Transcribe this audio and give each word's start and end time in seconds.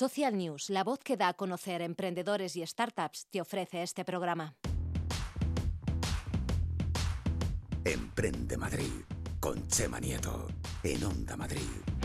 Social 0.00 0.34
News, 0.34 0.70
la 0.70 0.82
voz 0.82 1.00
que 1.00 1.18
da 1.18 1.28
a 1.28 1.34
conocer 1.34 1.82
emprendedores 1.82 2.56
y 2.56 2.66
startups, 2.66 3.26
te 3.30 3.38
ofrece 3.38 3.82
este 3.82 4.02
programa. 4.02 4.54
Emprende 7.84 8.56
Madrid 8.56 9.04
con 9.40 9.68
Chema 9.68 10.00
Nieto 10.00 10.48
en 10.84 11.04
Onda 11.04 11.36
Madrid. 11.36 11.99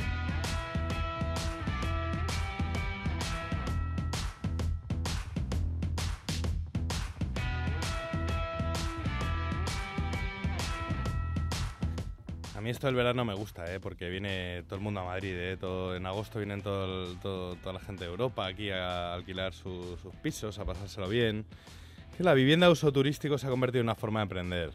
Mí 12.66 12.72
esto 12.72 12.88
del 12.88 12.96
verano 12.96 13.24
me 13.24 13.36
gusta, 13.36 13.72
¿eh? 13.72 13.80
porque 13.80 14.10
viene 14.10 14.64
todo 14.64 14.76
el 14.76 14.82
mundo 14.82 15.00
a 15.02 15.06
Madrid. 15.06 15.36
¿eh? 15.36 15.56
Todo, 15.56 15.96
en 15.96 16.04
agosto 16.08 16.40
vienen 16.40 16.64
toda 16.64 17.74
la 17.74 17.80
gente 17.80 18.06
de 18.06 18.10
Europa 18.10 18.48
aquí 18.48 18.72
a 18.72 19.14
alquilar 19.14 19.54
su- 19.54 19.98
sus 20.02 20.16
pisos, 20.16 20.58
a 20.58 20.66
pasárselo 20.66 21.08
bien. 21.08 21.46
Que 22.18 22.24
la 22.24 22.34
vivienda 22.34 22.66
de 22.66 22.72
uso 22.72 22.92
turístico 22.92 23.38
se 23.38 23.46
ha 23.46 23.52
convertido 23.52 23.82
en 23.82 23.86
una 23.86 23.94
forma 23.96 24.20
de 24.20 24.24
emprender. 24.24 24.72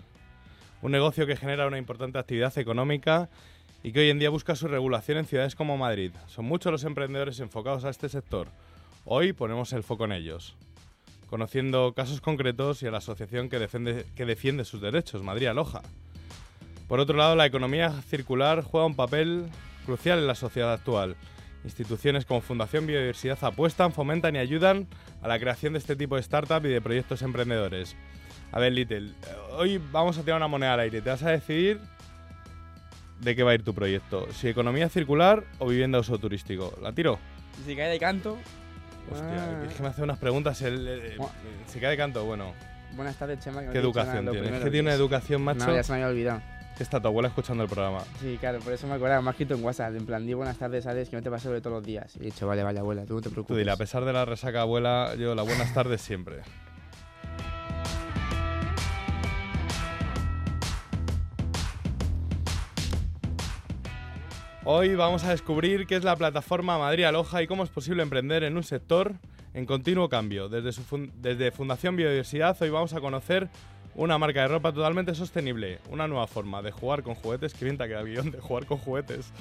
Un 0.82 0.92
negocio 0.92 1.26
que 1.26 1.34
genera 1.36 1.66
una 1.66 1.78
importante 1.78 2.18
actividad 2.18 2.56
económica 2.58 3.28
y 3.82 3.90
que 3.90 4.00
hoy 4.00 4.10
en 4.10 4.20
día 4.20 4.30
busca 4.30 4.54
su 4.54 4.68
regulación 4.68 5.18
en 5.18 5.26
ciudades 5.26 5.56
como 5.56 5.76
Madrid. 5.76 6.12
Son 6.28 6.44
muchos 6.44 6.70
los 6.70 6.84
emprendedores 6.84 7.40
enfocados 7.40 7.84
a 7.84 7.90
este 7.90 8.08
sector. 8.08 8.46
Hoy 9.04 9.32
ponemos 9.32 9.72
el 9.72 9.82
foco 9.82 10.04
en 10.04 10.12
ellos. 10.12 10.54
Conociendo 11.28 11.92
casos 11.94 12.20
concretos 12.20 12.82
y 12.82 12.86
a 12.86 12.90
la 12.92 12.98
asociación 12.98 13.48
que 13.48 13.58
defiende 13.58 14.64
sus 14.64 14.80
derechos, 14.80 15.22
Madrid 15.22 15.48
Aloja. 15.48 15.82
Por 16.90 16.98
otro 16.98 17.16
lado, 17.16 17.36
la 17.36 17.46
economía 17.46 17.92
circular 18.08 18.62
juega 18.64 18.84
un 18.84 18.96
papel 18.96 19.46
crucial 19.86 20.18
en 20.18 20.26
la 20.26 20.34
sociedad 20.34 20.72
actual. 20.72 21.14
Instituciones 21.62 22.24
como 22.24 22.40
Fundación 22.40 22.84
Biodiversidad 22.84 23.38
apuestan, 23.44 23.92
fomentan 23.92 24.34
y 24.34 24.40
ayudan 24.40 24.88
a 25.22 25.28
la 25.28 25.38
creación 25.38 25.74
de 25.74 25.78
este 25.78 25.94
tipo 25.94 26.16
de 26.16 26.20
startup 26.22 26.66
y 26.66 26.68
de 26.68 26.80
proyectos 26.80 27.22
emprendedores. 27.22 27.94
A 28.50 28.58
ver, 28.58 28.72
Little, 28.72 29.12
hoy 29.52 29.80
vamos 29.92 30.18
a 30.18 30.22
tirar 30.22 30.38
una 30.38 30.48
moneda 30.48 30.74
al 30.74 30.80
aire. 30.80 31.00
Te 31.00 31.10
vas 31.10 31.22
a 31.22 31.30
decidir 31.30 31.78
de 33.20 33.36
qué 33.36 33.44
va 33.44 33.52
a 33.52 33.54
ir 33.54 33.62
tu 33.62 33.72
proyecto. 33.72 34.26
Si 34.32 34.48
economía 34.48 34.88
circular 34.88 35.44
o 35.60 35.68
vivienda 35.68 36.00
uso 36.00 36.18
turístico. 36.18 36.76
¿La 36.82 36.92
tiro? 36.92 37.20
Si 37.64 37.76
cae 37.76 37.88
de 37.88 38.00
canto. 38.00 38.36
Hostia, 39.12 39.28
Ah. 39.60 39.64
es 39.68 39.74
que 39.74 39.82
me 39.84 39.88
hace 39.90 40.02
unas 40.02 40.18
preguntas. 40.18 40.60
El, 40.62 40.88
eh, 40.88 41.14
Buah. 41.18 41.30
se 41.68 41.78
cae 41.78 41.90
de 41.90 41.96
canto, 41.96 42.24
bueno. 42.24 42.52
Buenas 42.96 43.16
tardes, 43.16 43.38
Chema. 43.38 43.62
que 43.62 43.70
¿Qué 43.70 43.78
educación 43.78 44.24
lo 44.24 44.32
tiene? 44.32 44.46
Es 44.46 44.50
primero 44.50 44.64
que 44.64 44.70
tiene 44.72 44.88
una 44.88 44.94
educación, 44.96 45.42
macho. 45.42 45.66
No, 45.68 45.74
ya 45.74 45.84
se 45.84 45.92
me 45.92 45.98
había 45.98 46.08
olvidado. 46.08 46.42
Está 46.80 46.98
tu 47.00 47.06
abuela 47.08 47.28
escuchando 47.28 47.62
el 47.62 47.68
programa. 47.68 48.00
Sí, 48.20 48.36
claro, 48.40 48.58
por 48.58 48.72
eso 48.72 48.86
me 48.86 48.94
acordaba. 48.94 49.20
Me 49.20 49.28
ha 49.28 49.30
escrito 49.32 49.54
en 49.54 49.62
WhatsApp. 49.62 49.94
En 49.94 50.06
plan, 50.06 50.26
di 50.26 50.32
buenas 50.34 50.56
tardes, 50.56 50.86
Alex, 50.86 51.10
que 51.10 51.16
no 51.16 51.22
te 51.22 51.30
pasa 51.30 51.44
sobre 51.44 51.60
todos 51.60 51.76
los 51.76 51.84
días. 51.84 52.16
Y 52.16 52.20
he 52.20 52.24
dicho, 52.26 52.46
vale, 52.46 52.62
vale, 52.62 52.80
abuela, 52.80 53.04
tú 53.04 53.14
no 53.14 53.20
te 53.20 53.28
Tú 53.28 53.34
preocupes. 53.34 53.58
dile, 53.58 53.70
a 53.70 53.76
pesar 53.76 54.04
de 54.04 54.12
la 54.14 54.24
resaca 54.24 54.62
abuela, 54.62 55.14
yo 55.16 55.34
las 55.34 55.46
buenas 55.46 55.72
tardes 55.74 56.00
siempre. 56.00 56.40
Hoy 64.64 64.94
vamos 64.94 65.24
a 65.24 65.30
descubrir 65.30 65.86
qué 65.86 65.96
es 65.96 66.04
la 66.04 66.16
plataforma 66.16 66.78
Madrid 66.78 67.04
Aloja 67.04 67.42
y 67.42 67.46
cómo 67.46 67.64
es 67.64 67.70
posible 67.70 68.02
emprender 68.02 68.44
en 68.44 68.56
un 68.56 68.62
sector 68.62 69.14
en 69.54 69.66
continuo 69.66 70.08
cambio. 70.08 70.48
Desde, 70.48 70.72
su 70.72 70.82
fun- 70.82 71.12
desde 71.16 71.50
Fundación 71.50 71.96
Biodiversidad 71.96 72.60
hoy 72.60 72.70
vamos 72.70 72.92
a 72.92 73.00
conocer 73.00 73.48
una 73.94 74.18
marca 74.18 74.42
de 74.42 74.48
ropa 74.48 74.72
totalmente 74.72 75.14
sostenible, 75.14 75.78
una 75.90 76.06
nueva 76.06 76.26
forma 76.26 76.62
de 76.62 76.70
jugar 76.70 77.02
con 77.02 77.14
juguetes, 77.14 77.54
que 77.54 77.64
bien 77.64 77.76
te 77.76 77.84
ha 77.84 77.88
quedado 77.88 78.04
guion 78.04 78.30
de 78.30 78.40
jugar 78.40 78.66
con 78.66 78.78
juguetes, 78.78 79.32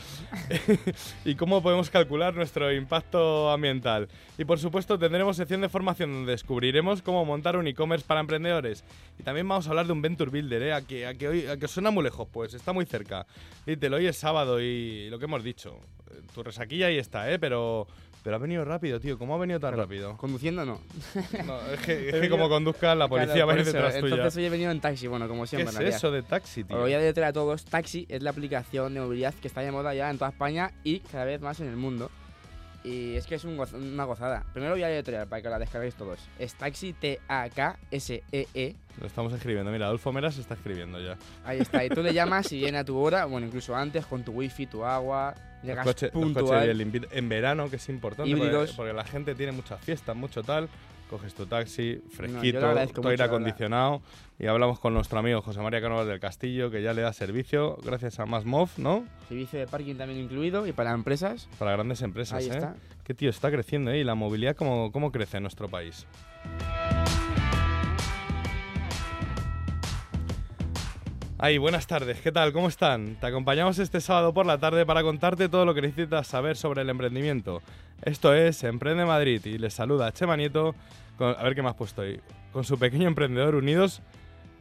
y 1.26 1.36
cómo 1.36 1.62
podemos 1.62 1.90
calcular 1.90 2.34
nuestro 2.34 2.72
impacto 2.74 3.52
ambiental. 3.52 4.08
Y 4.38 4.46
por 4.46 4.60
supuesto 4.60 4.98
tendremos 4.98 5.38
sección 5.38 5.62
de 5.62 5.70
formación 5.70 6.12
donde 6.12 6.32
descubriremos 6.32 7.02
cómo 7.02 7.26
montar 7.26 7.58
un 7.58 7.68
e-commerce 7.68 8.06
para 8.06 8.22
emprendedores. 8.22 8.84
Y 9.20 9.24
también 9.24 9.48
vamos 9.48 9.68
a 9.68 9.70
hablar 9.70 9.86
de 9.86 9.94
un 9.94 10.02
Venture 10.02 10.32
Builder, 10.32 10.64
¿eh? 10.64 10.84
que, 10.88 11.16
que 11.18 11.28
hoy, 11.28 11.46
suena 11.68 11.92
muy 11.92 12.04
lejos, 12.04 12.28
pues 12.32 12.54
está 12.54 12.74
muy 12.74 12.86
cerca. 12.86 13.26
Little, 13.66 13.96
hoy 13.98 14.08
es 14.08 14.18
sábado 14.18 14.60
y 14.62 15.10
lo 15.10 15.20
que 15.20 15.26
hemos 15.26 15.44
dicho, 15.44 15.80
eh, 16.12 16.22
tu 16.34 16.44
resaquilla 16.44 16.88
ahí 16.88 16.98
está, 16.98 17.32
¿eh? 17.32 17.38
pero, 17.38 17.88
pero 18.24 18.36
ha 18.36 18.40
venido 18.40 18.66
rápido, 18.66 19.00
tío. 19.00 19.18
¿Cómo 19.18 19.36
ha 19.36 19.38
venido 19.38 19.60
tan 19.60 19.76
rápido? 19.78 20.18
Conduciendo 20.18 20.66
no. 20.66 20.80
No, 21.46 21.60
es 21.72 21.80
que, 21.82 22.10
es 22.10 22.16
que 22.16 22.30
como 22.30 22.50
conduzcas, 22.50 22.98
la 22.98 23.08
policía 23.08 23.34
Claro, 23.34 23.48
va 23.48 23.54
a 23.54 23.58
ir 23.60 23.66
detrás 23.66 23.94
tuya. 24.00 24.16
Entonces 24.16 24.38
hoy 24.38 24.46
he 24.46 24.50
venido 24.50 24.72
en 24.72 24.80
taxi, 24.82 25.08
bueno, 25.08 25.28
como 25.28 25.44
¿Qué 25.44 25.48
siempre. 25.48 25.70
es 25.70 25.76
en 25.76 25.80
realidad. 25.80 25.98
eso 25.98 26.12
de 26.12 26.24
taxi, 26.24 26.62
Os 26.62 26.68
tío? 26.68 26.78
voy 26.80 26.94
a 26.94 27.00
decir 27.00 27.24
a 27.24 27.34
todos, 27.34 27.66
Taxi 27.66 28.06
es 28.10 28.22
la 28.24 28.30
aplicación 28.32 28.94
de 28.94 29.00
movilidad 29.02 29.34
que 29.34 29.48
está 29.48 29.62
de 29.62 29.72
moda 29.72 29.94
ya 29.94 30.10
en 30.10 30.18
toda 30.18 30.32
España 30.32 30.72
y 30.84 31.00
cada 31.00 31.26
vez 31.26 31.40
más 31.42 31.60
en 31.60 31.68
el 31.68 31.76
mundo. 31.76 32.10
Y 32.82 33.16
es 33.16 33.26
que 33.28 33.36
es 33.36 33.44
un 33.44 33.58
goz- 33.58 33.74
una 33.74 34.06
gozada. 34.06 34.46
Primero 34.54 34.72
voy 34.74 34.84
a 34.84 34.88
deletrear 34.88 35.28
para 35.28 35.42
que 35.42 35.50
la 35.50 35.60
descarguéis 35.60 35.96
todos. 35.96 36.18
Es 36.40 36.54
Taxi 36.56 36.94
T-A-K-S-E-E. 36.94 38.76
Lo 39.02 39.08
estamos 39.08 39.34
escribiendo. 39.34 39.70
Mira, 39.72 39.86
Adolfo 39.88 40.12
Mera 40.14 40.32
se 40.32 40.42
está 40.42 40.54
escribiendo 40.54 41.00
ya. 41.00 41.18
Ahí 41.46 41.60
está. 41.60 41.84
Y 41.84 41.90
tú 41.90 42.02
le 42.02 42.14
llamas 42.14 42.52
y 42.52 42.58
viene 42.60 42.78
a 42.78 42.86
tu 42.86 42.98
hora, 42.98 43.26
bueno, 43.26 43.48
incluso 43.48 43.76
antes, 43.76 44.06
con 44.06 44.24
tu 44.24 44.32
wifi, 44.32 44.66
tu 44.68 44.84
agua. 44.86 45.36
Los 45.62 45.68
Llegas 45.68 45.86
los 45.86 45.96
coches 45.96 46.12
invi- 46.14 47.08
en 47.12 47.30
verano, 47.30 47.70
que 47.70 47.76
es 47.76 47.90
importante, 47.90 48.34
porque, 48.76 48.94
la 48.94 49.04
gente 49.04 49.36
tiene 49.36 49.52
muchas 49.52 49.80
fiestas, 49.82 50.16
mucho 50.16 50.42
tal. 50.44 50.70
Coges 51.10 51.34
tu 51.34 51.48
taxi, 51.48 52.00
fresquito, 52.12 52.60
todo 52.94 53.10
aire 53.10 53.24
acondicionado. 53.24 54.02
Y 54.38 54.46
hablamos 54.46 54.80
con 54.80 54.94
nuestro 54.94 55.18
amigo 55.18 55.42
José 55.42 55.60
María 55.60 55.82
Cánovas 55.82 56.06
del 56.08 56.20
Castillo, 56.20 56.70
que 56.70 56.84
ya 56.84 56.94
le 56.94 57.02
da 57.02 57.12
servicio 57.14 57.78
gracias 57.84 58.20
a 58.20 58.28
Masmov, 58.28 58.70
¿no? 58.78 59.06
Servicio 59.28 59.58
de 59.60 59.66
parking 59.66 59.96
también 59.96 60.20
incluido 60.20 60.68
y 60.68 60.72
para 60.72 60.92
empresas. 60.92 61.50
Para 61.58 61.72
grandes 61.72 62.04
empresas, 62.04 62.38
Ahí 62.44 62.46
¿eh? 62.50 62.52
está. 62.54 62.76
Que 63.04 63.16
tío, 63.16 63.32
está 63.32 63.50
creciendo, 63.50 63.90
¿eh? 63.90 63.98
Y 64.00 64.04
la 64.04 64.14
movilidad, 64.14 64.56
¿cómo, 64.56 64.92
cómo 64.92 65.12
crece 65.12 65.38
en 65.38 65.44
nuestro 65.44 65.68
país? 65.68 66.06
Ay, 71.42 71.58
buenas 71.58 71.88
tardes, 71.88 72.20
¿qué 72.20 72.32
tal? 72.34 72.52
¿Cómo 72.52 72.68
están? 72.68 73.16
Te 73.16 73.28
acompañamos 73.28 73.80
este 73.80 74.02
sábado 74.02 74.34
por 74.34 74.46
la 74.46 74.58
tarde 74.58 74.86
para 74.86 75.02
contarte 75.04 75.48
todo 75.48 75.64
lo 75.66 75.74
que 75.74 75.82
necesitas 75.82 76.28
saber 76.28 76.58
sobre 76.58 76.82
el 76.82 76.90
emprendimiento. 76.90 77.62
Esto 78.04 78.34
es 78.34 78.64
Emprende 78.66 79.06
Madrid 79.06 79.42
y 79.46 79.58
les 79.58 79.74
saluda 79.74 80.12
Chema 80.12 80.36
Nieto, 80.36 80.76
con- 81.18 81.36
a 81.38 81.44
ver 81.44 81.56
qué 81.56 81.62
has 81.62 81.76
puesto 81.76 82.02
ahí, 82.02 82.20
con 82.52 82.66
su 82.66 82.78
pequeño 82.78 83.08
emprendedor 83.08 83.56
unidos 83.56 84.02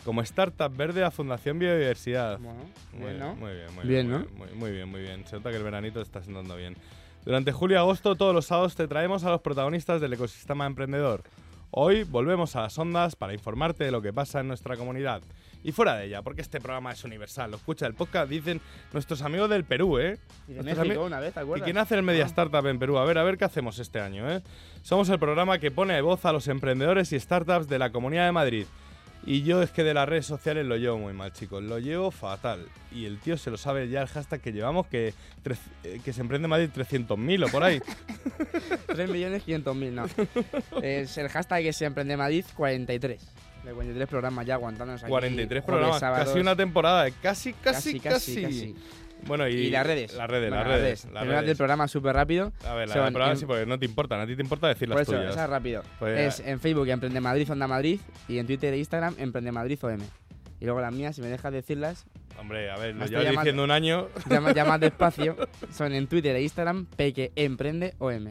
como 0.05 0.23
Startup 0.23 0.75
Verde 0.75 1.03
a 1.05 1.11
Fundación 1.11 1.59
Biodiversidad. 1.59 2.39
Bueno, 2.39 2.61
Muy 2.93 3.07
bien, 3.09 3.19
¿no? 3.19 3.35
muy 3.35 3.53
bien, 3.53 3.75
muy 3.75 3.85
Bien, 3.87 4.09
bien, 4.09 4.11
¿no? 4.23 4.39
muy- 4.39 4.55
muy 4.55 4.71
bien, 4.71 4.89
muy 4.89 5.01
bien. 5.01 5.27
Se 5.27 5.37
nota 5.37 5.51
que 5.51 5.57
el 5.57 5.65
veranito 5.65 6.01
está 6.01 6.23
sentando 6.23 6.55
bien. 6.55 6.77
Durante 7.25 7.51
julio 7.51 7.77
y 7.77 7.79
agosto, 7.81 8.15
todos 8.15 8.33
los 8.33 8.47
sábados 8.47 8.77
te 8.77 8.87
traemos 8.87 9.25
a 9.25 9.31
los 9.31 9.41
protagonistas 9.41 10.01
del 10.01 10.13
ecosistema 10.13 10.65
emprendedor. 10.67 11.25
Hoy 11.73 12.05
volvemos 12.05 12.55
a 12.55 12.63
las 12.63 12.79
ondas 12.79 13.17
para 13.17 13.35
informarte 13.35 13.83
de 13.85 13.91
lo 13.91 14.01
que 14.01 14.13
pasa 14.13 14.41
en 14.41 14.49
nuestra 14.49 14.77
comunidad. 14.77 15.21
Y 15.65 15.73
fuera 15.73 15.97
de 15.97 16.07
ella, 16.07 16.23
porque 16.23 16.41
este 16.41 16.61
programa 16.61 16.93
es 16.93 17.03
universal. 17.05 17.51
Lo 17.51 17.57
escucha 17.57 17.87
el 17.87 17.95
podcast, 17.95 18.31
dicen 18.31 18.61
nuestros 18.93 19.23
amigos 19.23 19.51
del 19.51 19.65
Perú, 19.65 19.99
¿eh? 19.99 20.19
Y 20.47 20.53
de 20.53 20.63
Nuestros 20.63 20.87
México 20.87 21.05
una 21.05 21.19
vez, 21.21 21.35
¿te 21.35 21.41
¿Y 21.41 21.43
acuerdas? 21.43 21.65
quién 21.65 21.79
hace 21.79 21.95
el 21.97 22.03
Media 22.03 22.25
Ah. 22.25 22.29
Startup 22.29 22.65
en 22.67 22.79
Perú? 22.79 22.97
A 22.99 23.05
ver, 23.05 23.19
a 23.19 23.25
ver 23.25 23.37
qué 23.39 23.45
hacemos 23.45 23.79
este 23.79 24.01
año, 24.01 24.31
¿eh? 24.31 24.41
Somos 24.83 25.09
el 25.09 25.19
programa 25.19 25.59
que 25.59 25.71
pone 25.71 26.01
voz 26.01 26.25
a 26.25 26.33
los 26.33 26.47
emprendedores 26.49 27.13
y 27.13 27.19
startups 27.21 27.69
de 27.69 27.79
la 27.79 27.91
Comunidad 27.91 28.27
de 28.27 28.33
Madrid. 28.33 28.67
Y 29.27 29.43
yo 29.43 29.61
es 29.61 29.71
que 29.73 29.83
de 29.83 29.93
las 29.95 30.09
redes 30.09 30.27
sociales 30.27 30.65
lo 30.65 30.77
llevo 30.77 30.97
muy 30.97 31.13
mal, 31.13 31.33
chicos. 31.33 31.63
Lo 31.63 31.81
llevo 31.81 32.13
fatal. 32.13 32.65
Y 32.93 33.05
el 33.05 33.19
tío 33.19 33.37
se 33.37 33.51
lo 33.51 33.57
sabe 33.59 33.89
ya 33.89 34.01
el 34.01 34.07
hashtag 34.09 34.41
que 34.41 34.53
llevamos, 34.53 34.87
que, 34.87 35.13
eh, 35.83 36.01
que 36.05 36.13
se 36.13 36.21
emprende 36.21 36.47
en 36.47 36.51
Madrid 36.51 36.71
300.000 36.73 37.45
o 37.47 37.49
por 37.49 37.65
ahí. 37.65 37.81
3.500.000, 38.87 39.91
no. 39.93 40.07
es 40.83 41.19
el 41.19 41.29
hashtag 41.29 41.63
que 41.65 41.73
se 41.73 41.85
emprende 41.85 42.17
Madrid 42.17 42.45
43. 42.57 43.21
De 43.65 43.73
43 43.73 44.09
programas 44.09 44.47
ya 44.47 44.55
aguantándonos 44.55 45.03
aquí. 45.03 45.11
43 45.11 45.49
jueves, 45.49 45.65
programas, 45.65 46.01
sábados. 46.01 46.27
casi 46.29 46.41
una 46.41 46.57
temporada. 46.57 47.07
eh, 47.09 47.13
Casi, 47.23 47.53
casi, 47.53 47.99
casi. 48.01 48.41
casi, 48.41 48.43
casi. 48.43 48.77
Bueno, 49.27 49.49
y, 49.49 49.55
Y, 49.55 49.71
las 49.71 49.85
redes. 49.85 50.15
Las 50.15 50.31
redes, 50.31 50.49
Venga, 50.51 50.57
las 50.63 50.67
redes. 50.69 51.05
las 51.13 51.25
del 51.27 51.41
redes. 51.43 51.57
programa 51.59 51.89
súper 51.89 52.15
rápido. 52.15 52.53
A 52.65 52.75
ver, 52.75 52.87
la 52.89 52.95
Son 52.95 53.05
temporada 53.05 53.33
en- 53.33 53.37
sí, 53.37 53.47
porque 53.47 53.67
no 53.67 53.77
te 53.79 53.85
importan. 53.85 54.21
A 54.21 54.27
ti 54.27 54.37
te 54.37 54.43
importa 54.43 54.69
decir 54.69 54.89
las 54.89 55.01
eso, 55.01 55.13
tuyas. 55.13 55.37
es 55.37 55.49
rápido. 55.51 55.83
Pues, 55.99 56.41
es 56.41 56.47
en 56.47 56.61
Facebook 56.61 56.89
Emprende 56.89 57.21
Madrid, 57.21 57.51
Onda 57.51 57.67
Madrid. 57.67 58.01
Y 58.29 58.39
en 58.39 58.47
Twitter 58.47 58.73
e 58.73 58.79
Instagram 58.79 59.17
Emprende 59.19 59.51
Madrid 59.51 59.79
OM. 59.83 59.99
Y 60.61 60.65
luego 60.65 60.81
las 60.81 60.93
mías, 60.93 61.17
si 61.17 61.21
me 61.23 61.29
dejas 61.29 61.53
decirlas, 61.53 62.07
Hombre, 62.39 62.71
a 62.71 62.77
ver, 62.77 62.95
lo 62.95 63.07
llevas 63.07 63.31
diciendo 63.31 63.65
un 63.65 63.73
año. 63.73 64.07
llama, 64.31 64.53
llama 64.53 64.79
despacio. 64.79 65.37
Son 65.73 65.93
en 65.93 66.07
Twitter 66.07 66.37
e 66.37 66.43
Instagram 66.43 66.87
Peque 66.87 67.33
Emprende 67.35 67.95
OM. 67.99 68.29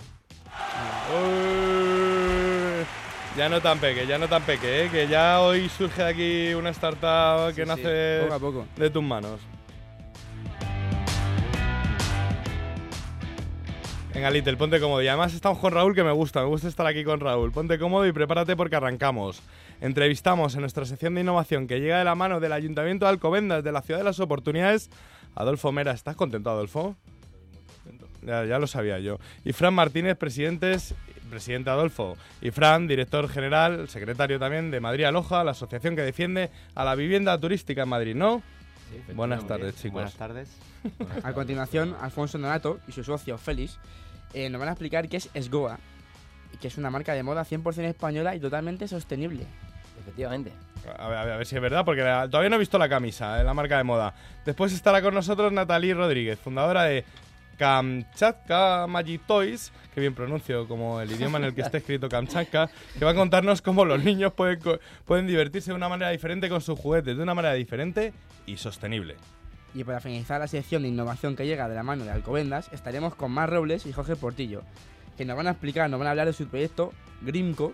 Ya 3.37 3.49
no 3.49 3.61
tan 3.61 3.77
peque, 3.79 4.07
ya 4.07 4.17
no 4.17 4.27
tan 4.27 4.41
peque, 4.43 4.85
¿eh? 4.85 4.89
que 4.89 5.07
ya 5.07 5.41
hoy 5.41 5.69
surge 5.69 6.01
de 6.03 6.09
aquí 6.09 6.53
una 6.55 6.71
startup 6.71 7.53
que 7.55 7.65
Sí, 7.65 7.71
sí, 7.71 7.83
nace 7.83 8.21
Poco 8.23 8.33
a 8.33 8.39
poco. 8.39 8.65
de 8.75 8.89
tus 8.89 9.03
manos. 9.03 9.39
Venga, 14.13 14.31
Little, 14.31 14.57
ponte 14.57 14.79
cómodo. 14.79 15.03
Y 15.03 15.07
además 15.07 15.35
estamos 15.35 15.59
con 15.59 15.71
Raúl, 15.71 15.93
que 15.93 16.03
me 16.03 16.11
gusta, 16.11 16.41
me 16.41 16.47
gusta 16.47 16.67
estar 16.67 16.87
aquí 16.87 17.03
con 17.03 17.19
Raúl. 17.19 17.51
Ponte 17.51 17.77
cómodo 17.77 18.07
y 18.07 18.11
prepárate 18.11 18.55
porque 18.55 18.75
arrancamos. 18.75 19.43
Entrevistamos 19.81 20.55
en 20.55 20.61
nuestra 20.61 20.85
sección 20.85 21.13
de 21.13 21.21
innovación 21.21 21.67
que 21.67 21.79
llega 21.79 21.99
de 21.99 22.03
la 22.05 22.15
mano 22.15 22.39
del 22.39 22.53
Ayuntamiento 22.53 23.05
de 23.05 23.11
Alcobendas, 23.11 23.63
de 23.63 23.71
la 23.71 23.83
Ciudad 23.83 23.99
de 23.99 24.05
las 24.05 24.19
Oportunidades, 24.19 24.89
Adolfo 25.35 25.71
Mera. 25.71 25.91
¿Estás 25.91 26.15
contento, 26.15 26.49
Adolfo? 26.49 26.95
ya, 28.23 28.43
ya 28.45 28.57
lo 28.57 28.65
sabía 28.65 28.97
yo. 28.97 29.19
Y 29.45 29.53
Fran 29.53 29.75
Martínez, 29.75 30.17
presidente, 30.17 30.75
presidente 31.27 31.69
Adolfo. 31.69 32.17
Y 32.41 32.51
Fran, 32.51 32.87
director 32.87 33.27
general, 33.29 33.87
secretario 33.89 34.39
también 34.39 34.71
de 34.71 34.79
Madrid 34.79 35.05
Aloja, 35.05 35.43
la 35.43 35.51
asociación 35.51 35.95
que 35.95 36.01
defiende 36.01 36.49
a 36.75 36.83
la 36.83 36.95
vivienda 36.95 37.37
turística 37.39 37.83
en 37.83 37.89
Madrid, 37.89 38.15
¿no? 38.15 38.41
Sí, 38.89 39.13
Buenas 39.13 39.45
tardes, 39.45 39.75
chicos. 39.75 39.93
Buenas 39.93 40.13
tardes. 40.15 40.49
A 41.23 41.33
continuación, 41.33 41.95
Alfonso 42.01 42.37
Donato 42.37 42.79
y 42.87 42.91
su 42.93 43.03
socio 43.03 43.37
Félix 43.37 43.77
eh, 44.33 44.49
nos 44.49 44.59
van 44.59 44.69
a 44.69 44.71
explicar 44.73 45.09
qué 45.09 45.17
es 45.17 45.29
Esgoa, 45.33 45.77
y 46.53 46.57
que 46.57 46.69
es 46.69 46.77
una 46.77 46.89
marca 46.89 47.13
de 47.13 47.23
moda 47.23 47.43
100% 47.43 47.83
española 47.85 48.35
y 48.35 48.39
totalmente 48.39 48.87
sostenible. 48.87 49.45
Efectivamente. 49.99 50.53
A 50.97 51.07
ver, 51.09 51.17
a 51.17 51.23
ver, 51.25 51.33
a 51.33 51.37
ver 51.37 51.45
si 51.47 51.55
es 51.55 51.61
verdad, 51.61 51.83
porque 51.83 52.01
la- 52.01 52.27
todavía 52.29 52.49
no 52.49 52.55
he 52.55 52.59
visto 52.59 52.77
la 52.77 52.87
camisa, 52.87 53.41
eh, 53.41 53.43
la 53.43 53.53
marca 53.53 53.77
de 53.77 53.83
moda. 53.83 54.13
Después 54.45 54.71
estará 54.71 55.01
con 55.01 55.13
nosotros 55.13 55.51
Natalie 55.51 55.93
Rodríguez, 55.93 56.39
fundadora 56.39 56.83
de 56.83 57.03
Kamchatka 57.57 58.85
Magic 58.87 59.21
Toys, 59.25 59.71
que 59.93 60.01
bien 60.01 60.13
pronuncio 60.13 60.67
como 60.67 61.01
el 61.01 61.11
idioma 61.11 61.37
en 61.39 61.45
el 61.45 61.55
que 61.55 61.61
está 61.61 61.79
escrito 61.79 62.07
Kamchatka, 62.07 62.69
que 62.97 63.05
va 63.05 63.11
a 63.11 63.15
contarnos 63.15 63.61
cómo 63.61 63.83
los 63.85 64.03
niños 64.03 64.33
pueden, 64.33 64.59
pueden 65.05 65.27
divertirse 65.27 65.71
de 65.71 65.75
una 65.75 65.89
manera 65.89 66.11
diferente 66.11 66.49
con 66.49 66.61
sus 66.61 66.79
juguetes, 66.79 67.17
de 67.17 67.23
una 67.23 67.33
manera 67.33 67.53
diferente 67.55 68.13
y 68.45 68.57
sostenible. 68.57 69.15
Y 69.73 69.83
para 69.83 69.99
finalizar 69.99 70.39
la 70.39 70.47
sección 70.47 70.83
de 70.83 70.89
innovación 70.89 71.35
que 71.35 71.45
llega 71.45 71.67
de 71.67 71.75
la 71.75 71.83
mano 71.83 72.05
de 72.05 72.11
Alcobendas, 72.11 72.69
estaremos 72.71 73.15
con 73.15 73.31
Mar 73.31 73.49
Robles 73.49 73.85
y 73.85 73.93
Jorge 73.93 74.15
Portillo, 74.15 74.63
que 75.17 75.25
nos 75.25 75.35
van 75.35 75.47
a 75.47 75.51
explicar, 75.51 75.89
nos 75.89 75.99
van 75.99 76.07
a 76.07 76.11
hablar 76.11 76.27
de 76.27 76.33
su 76.33 76.47
proyecto 76.47 76.93
Grimco, 77.21 77.73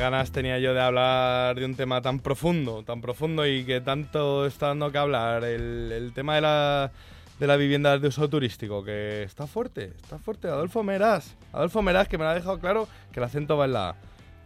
Ganas 0.00 0.32
tenía 0.32 0.58
yo 0.58 0.74
de 0.74 0.80
hablar 0.80 1.54
de 1.54 1.64
un 1.64 1.76
tema 1.76 2.00
tan 2.00 2.18
profundo, 2.20 2.82
tan 2.82 3.00
profundo 3.00 3.46
y 3.46 3.64
que 3.64 3.80
tanto 3.80 4.46
está 4.46 4.68
dando 4.68 4.90
que 4.90 4.98
hablar. 4.98 5.44
El, 5.44 6.10
tema 6.14 6.36
de 6.36 6.40
la, 6.40 6.90
de 7.38 7.46
la 7.46 7.56
vivienda 7.56 7.98
de 7.98 8.08
uso 8.08 8.28
turístico, 8.28 8.82
que 8.82 9.22
está 9.22 9.46
fuerte, 9.46 9.92
está 10.02 10.18
fuerte. 10.18 10.48
Adolfo 10.48 10.82
Meraz, 10.82 11.36
Adolfo 11.52 11.82
Meraz, 11.82 12.08
que 12.08 12.16
me 12.16 12.24
lo 12.24 12.30
ha 12.30 12.34
dejado 12.34 12.58
claro 12.58 12.88
que 13.12 13.20
el 13.20 13.24
acento 13.24 13.56
va 13.56 13.66
en 13.66 13.72
la 13.74 13.90
A. 13.90 13.94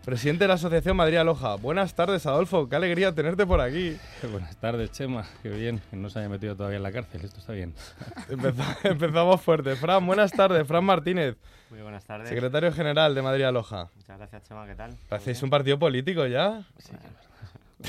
Presidente 0.04 0.44
de 0.44 0.48
la 0.48 0.54
Asociación 0.54 0.96
Madrid 0.98 1.16
Aloja. 1.16 1.54
Buenas 1.56 1.94
tardes, 1.94 2.26
Adolfo. 2.26 2.68
Qué 2.68 2.76
alegría 2.76 3.14
tenerte 3.14 3.46
por 3.46 3.60
aquí. 3.62 3.96
Buenas 4.30 4.54
tardes, 4.58 4.92
Chema. 4.92 5.24
Qué 5.42 5.48
bien, 5.48 5.80
que 5.90 5.96
no 5.96 6.10
se 6.10 6.18
haya 6.18 6.28
metido 6.28 6.54
todavía 6.54 6.76
en 6.76 6.82
la 6.82 6.92
cárcel. 6.92 7.22
Esto 7.24 7.40
está 7.40 7.54
bien. 7.54 7.74
Empeza- 8.28 8.76
empezamos 8.84 9.40
fuerte. 9.40 9.76
Fran, 9.76 10.06
buenas 10.06 10.30
tardes. 10.32 10.66
Fran 10.68 10.84
Martínez, 10.84 11.36
Muy 11.70 11.80
buenas 11.80 12.04
tardes. 12.04 12.28
secretario 12.28 12.70
general 12.72 13.14
de 13.14 13.22
Madrid 13.22 13.44
Aloja. 13.44 13.88
Muchas 13.96 14.18
gracias, 14.18 14.42
Chema. 14.42 14.66
¿Qué 14.66 14.74
tal? 14.74 14.94
¿Hacéis 15.08 15.42
un 15.42 15.48
partido 15.48 15.78
político 15.78 16.26
ya? 16.26 16.66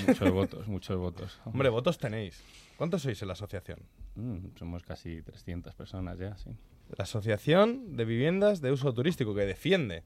Muchos 0.08 0.32
votos, 0.32 0.68
muchos 0.68 0.98
votos. 0.98 1.40
Hombre, 1.44 1.68
votos 1.68 1.98
tenéis. 1.98 2.42
¿Cuántos 2.78 3.02
sois 3.02 3.22
en 3.22 3.28
la 3.28 3.34
asociación? 3.34 3.80
Mm, 4.16 4.56
somos 4.58 4.84
casi 4.84 5.22
300 5.22 5.76
personas 5.76 6.18
ya, 6.18 6.38
sí. 6.38 6.50
La 6.98 7.04
Asociación 7.04 7.98
de 7.98 8.06
Viviendas 8.06 8.62
de 8.62 8.72
Uso 8.72 8.94
Turístico, 8.94 9.34
que 9.36 9.42
defiende 9.46 10.04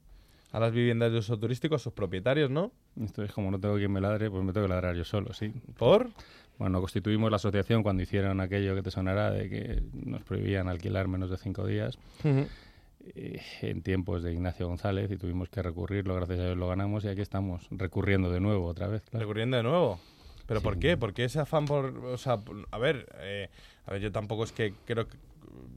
a 0.52 0.60
las 0.60 0.72
viviendas 0.72 1.12
de 1.12 1.18
uso 1.18 1.38
turístico, 1.38 1.74
a 1.74 1.78
sus 1.78 1.92
propietarios, 1.92 2.50
¿no? 2.50 2.72
Esto 3.00 3.22
es 3.22 3.32
como 3.32 3.50
no 3.50 3.60
tengo 3.60 3.76
quien 3.76 3.92
me 3.92 4.00
ladre, 4.00 4.30
pues 4.30 4.42
me 4.44 4.52
tengo 4.52 4.66
que 4.66 4.72
ladrar 4.72 4.96
yo 4.96 5.04
solo, 5.04 5.32
sí. 5.32 5.52
¿Por? 5.78 6.10
Bueno, 6.58 6.80
constituimos 6.80 7.30
la 7.30 7.36
asociación 7.36 7.82
cuando 7.82 8.02
hicieron 8.02 8.40
aquello 8.40 8.74
que 8.74 8.82
te 8.82 8.90
sonará 8.90 9.30
de 9.30 9.48
que 9.48 9.82
nos 9.92 10.22
prohibían 10.24 10.68
alquilar 10.68 11.08
menos 11.08 11.30
de 11.30 11.38
cinco 11.38 11.66
días 11.66 11.98
eh, 12.24 13.40
en 13.62 13.82
tiempos 13.82 14.22
de 14.22 14.32
Ignacio 14.32 14.66
González 14.68 15.10
y 15.10 15.16
tuvimos 15.16 15.48
que 15.48 15.62
recurrirlo, 15.62 16.14
gracias 16.16 16.38
a 16.40 16.44
Dios 16.44 16.58
lo 16.58 16.68
ganamos 16.68 17.04
y 17.04 17.08
aquí 17.08 17.22
estamos 17.22 17.66
recurriendo 17.70 18.30
de 18.30 18.40
nuevo 18.40 18.66
otra 18.66 18.88
vez. 18.88 19.02
claro. 19.08 19.20
Recurriendo 19.24 19.56
de 19.56 19.62
nuevo. 19.62 19.98
¿Pero 20.46 20.60
Sí. 20.60 20.64
por 20.64 20.78
qué? 20.78 20.96
¿Por 20.96 21.14
qué 21.14 21.24
ese 21.24 21.38
afán 21.40 21.64
por...? 21.64 21.86
O 22.06 22.18
sea, 22.18 22.38
a 22.72 22.78
ver, 22.78 23.06
eh, 23.20 23.48
a 23.86 23.92
ver, 23.92 24.02
yo 24.02 24.12
tampoco 24.12 24.44
es 24.44 24.52
que 24.52 24.74
creo 24.84 25.06
que... 25.08 25.16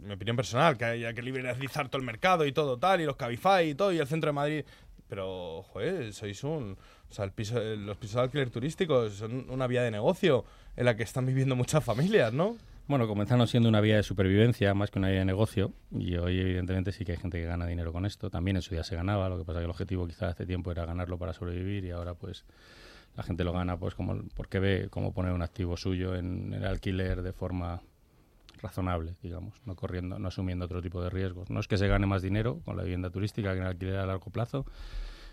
Mi 0.01 0.13
opinión 0.13 0.35
personal, 0.35 0.77
que 0.77 0.85
haya 0.85 1.13
que 1.13 1.21
liberalizar 1.21 1.89
todo 1.89 1.99
el 1.99 2.05
mercado 2.05 2.45
y 2.45 2.51
todo 2.51 2.77
tal, 2.77 3.01
y 3.01 3.05
los 3.05 3.15
Cabify 3.15 3.69
y 3.69 3.75
todo, 3.75 3.91
y 3.91 3.99
el 3.99 4.07
centro 4.07 4.29
de 4.29 4.33
Madrid... 4.33 4.65
Pero, 5.09 5.61
joder, 5.63 6.11
sois 6.11 6.43
un... 6.43 6.75
O 7.09 7.13
sea, 7.13 7.27
piso, 7.29 7.61
eh, 7.61 7.77
los 7.77 7.97
pisos 7.97 8.15
de 8.15 8.21
alquiler 8.21 8.49
turístico 8.49 9.11
son 9.11 9.47
una 9.51 9.67
vía 9.67 9.83
de 9.83 9.91
negocio 9.91 10.43
en 10.75 10.85
la 10.85 10.95
que 10.95 11.03
están 11.03 11.27
viviendo 11.27 11.55
muchas 11.55 11.83
familias, 11.83 12.33
¿no? 12.33 12.57
Bueno, 12.87 13.07
comenzaron 13.07 13.47
siendo 13.47 13.69
una 13.69 13.79
vía 13.79 13.95
de 13.95 14.03
supervivencia 14.03 14.73
más 14.73 14.91
que 14.91 14.99
una 14.99 15.09
vía 15.09 15.19
de 15.19 15.25
negocio 15.25 15.71
y 15.91 16.15
hoy 16.17 16.39
evidentemente 16.39 16.91
sí 16.91 17.05
que 17.05 17.13
hay 17.13 17.17
gente 17.17 17.39
que 17.39 17.45
gana 17.45 17.65
dinero 17.65 17.93
con 17.93 18.05
esto. 18.05 18.29
También 18.29 18.57
en 18.57 18.61
su 18.61 18.73
día 18.73 18.83
se 18.83 18.95
ganaba, 18.95 19.29
lo 19.29 19.37
que 19.37 19.45
pasa 19.45 19.59
que 19.59 19.65
el 19.65 19.71
objetivo 19.71 20.05
quizás 20.05 20.33
hace 20.33 20.45
tiempo 20.45 20.71
era 20.71 20.85
ganarlo 20.85 21.17
para 21.17 21.33
sobrevivir 21.33 21.85
y 21.85 21.91
ahora 21.91 22.15
pues 22.15 22.43
la 23.15 23.23
gente 23.23 23.43
lo 23.43 23.53
gana 23.53 23.77
pues 23.77 23.95
como 23.95 24.21
porque 24.35 24.59
ve 24.59 24.87
cómo 24.89 25.13
poner 25.13 25.31
un 25.31 25.43
activo 25.43 25.77
suyo 25.77 26.15
en 26.15 26.53
el 26.53 26.65
alquiler 26.65 27.21
de 27.21 27.31
forma 27.31 27.83
razonable, 28.63 29.15
digamos, 29.21 29.61
no 29.65 29.75
corriendo, 29.75 30.17
no 30.17 30.29
asumiendo 30.29 30.65
otro 30.65 30.81
tipo 30.81 31.03
de 31.03 31.09
riesgos. 31.09 31.49
No 31.51 31.59
es 31.59 31.67
que 31.67 31.77
se 31.77 31.87
gane 31.87 32.07
más 32.07 32.21
dinero 32.23 32.61
con 32.65 32.77
la 32.77 32.83
vivienda 32.83 33.11
turística 33.11 33.51
que 33.53 33.59
en 33.59 33.65
alquiler 33.65 33.97
a 33.97 34.05
largo 34.07 34.31
plazo, 34.31 34.65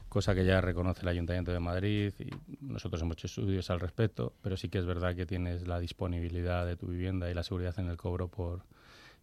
cosa 0.09 0.35
que 0.35 0.45
ya 0.45 0.61
reconoce 0.61 1.03
el 1.03 1.09
Ayuntamiento 1.09 1.53
de 1.53 1.61
Madrid 1.61 2.13
y 2.19 2.31
nosotros 2.61 3.01
hemos 3.01 3.15
hecho 3.15 3.29
estudios 3.29 3.71
al 3.71 3.81
respecto, 3.81 4.35
pero 4.43 4.57
sí 4.57 4.69
que 4.69 4.79
es 4.79 4.85
verdad 4.85 5.15
que 5.15 5.25
tienes 5.25 5.67
la 5.67 5.79
disponibilidad 5.79 6.67
de 6.67 6.77
tu 6.77 6.89
vivienda 6.89 7.31
y 7.31 7.35
la 7.35 7.45
seguridad 7.45 7.79
en 7.79 7.89
el 7.89 7.97
cobro 7.97 8.29
por 8.29 8.65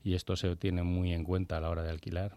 y 0.03 0.13
esto 0.13 0.35
se 0.37 0.55
tiene 0.55 0.83
muy 0.83 1.11
en 1.11 1.25
cuenta 1.25 1.57
a 1.57 1.61
la 1.61 1.69
hora 1.69 1.83
de 1.83 1.89
alquilar. 1.89 2.33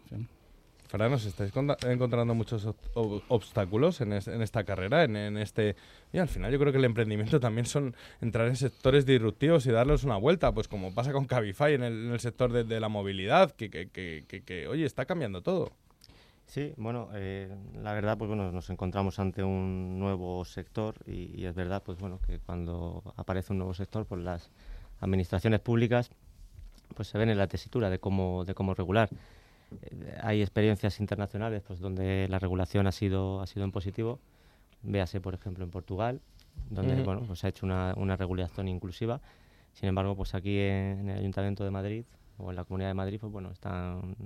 Fran, 0.91 1.13
¿os 1.13 1.25
estáis 1.25 1.53
encontrando 1.87 2.35
muchos 2.35 2.67
ob- 2.67 2.75
ob- 2.95 3.23
obstáculos 3.29 4.01
en, 4.01 4.13
es- 4.13 4.27
en 4.27 4.43
esta 4.43 4.65
carrera? 4.65 5.05
En, 5.05 5.15
en 5.15 5.37
este 5.37 5.77
Y 6.13 6.19
al 6.19 6.27
final 6.27 6.51
yo 6.51 6.59
creo 6.59 6.73
que 6.73 6.79
el 6.79 6.85
emprendimiento 6.85 7.39
también 7.39 7.65
son 7.65 7.95
entrar 8.21 8.49
en 8.49 8.57
sectores 8.57 9.07
disruptivos 9.07 9.65
y 9.67 9.71
darles 9.71 10.03
una 10.03 10.17
vuelta, 10.17 10.53
pues 10.53 10.67
como 10.67 10.93
pasa 10.93 11.13
con 11.13 11.27
Cabify 11.27 11.75
en 11.75 11.85
el, 11.85 12.19
sector 12.19 12.53
de, 12.53 12.81
la 12.81 12.89
movilidad, 12.89 13.53
que, 13.53 14.67
oye, 14.69 14.85
está 14.85 15.05
cambiando 15.05 15.43
todo. 15.43 15.71
Sí, 16.47 16.75
bueno, 16.77 17.09
eh, 17.15 17.49
la 17.81 17.93
verdad, 17.95 18.19
pues 18.19 18.27
bueno, 18.27 18.51
nos 18.51 18.69
encontramos 18.71 19.21
ante 19.21 19.45
un 19.45 20.01
nuevo 20.01 20.45
sector 20.45 20.97
y, 21.07 21.41
y 21.41 21.47
es 21.47 21.55
verdad, 21.55 21.85
pues 21.85 22.01
bueno, 22.01 22.19
que 22.27 22.41
cuando 22.41 23.05
aparece 23.17 23.53
un 23.53 23.59
nuevo 23.59 23.75
sector, 23.75 24.07
pues 24.07 24.21
las 24.23 24.51
administraciones 24.99 25.61
públicas, 25.61 26.11
pues 26.97 27.07
se 27.07 27.17
ven 27.17 27.31
en 27.31 27.39
la 27.39 27.47
tesitura 27.47 27.89
de 27.91 28.01
cómo, 28.01 28.45
de 28.45 28.55
cómo 28.55 28.75
regular. 28.75 29.09
Hay 30.23 30.43
experiencias 30.43 31.01
internacionales, 31.01 31.63
pues 31.67 31.81
donde 31.81 32.27
la 32.29 32.39
regulación 32.39 32.87
ha 32.87 32.93
sido, 32.93 33.41
ha 33.41 33.47
sido 33.47 33.65
en 33.65 33.73
positivo. 33.73 34.19
Véase, 34.83 35.21
por 35.21 35.35
ejemplo, 35.35 35.65
en 35.65 35.71
Portugal, 35.71 36.21
donde 36.71 36.95
Ujú. 36.95 37.05
bueno, 37.05 37.23
pues 37.27 37.39
se 37.41 37.47
ha 37.47 37.51
hecho 37.51 37.67
una, 37.67 37.95
una 37.97 38.17
regulación 38.17 38.69
inclusiva. 38.69 39.21
Sin 39.73 39.89
embargo, 39.89 40.17
pues 40.17 40.35
aquí 40.35 40.59
en, 40.59 41.01
en 41.01 41.09
el 41.11 41.19
Ayuntamiento 41.19 41.65
de 41.65 41.71
Madrid 41.71 42.05
o 42.39 42.51
en 42.51 42.57
la 42.57 42.65
Comunidad 42.65 42.89
de 42.91 42.95
Madrid, 42.95 43.19
pues 43.21 43.33
bueno, 43.33 43.51
están 43.51 44.17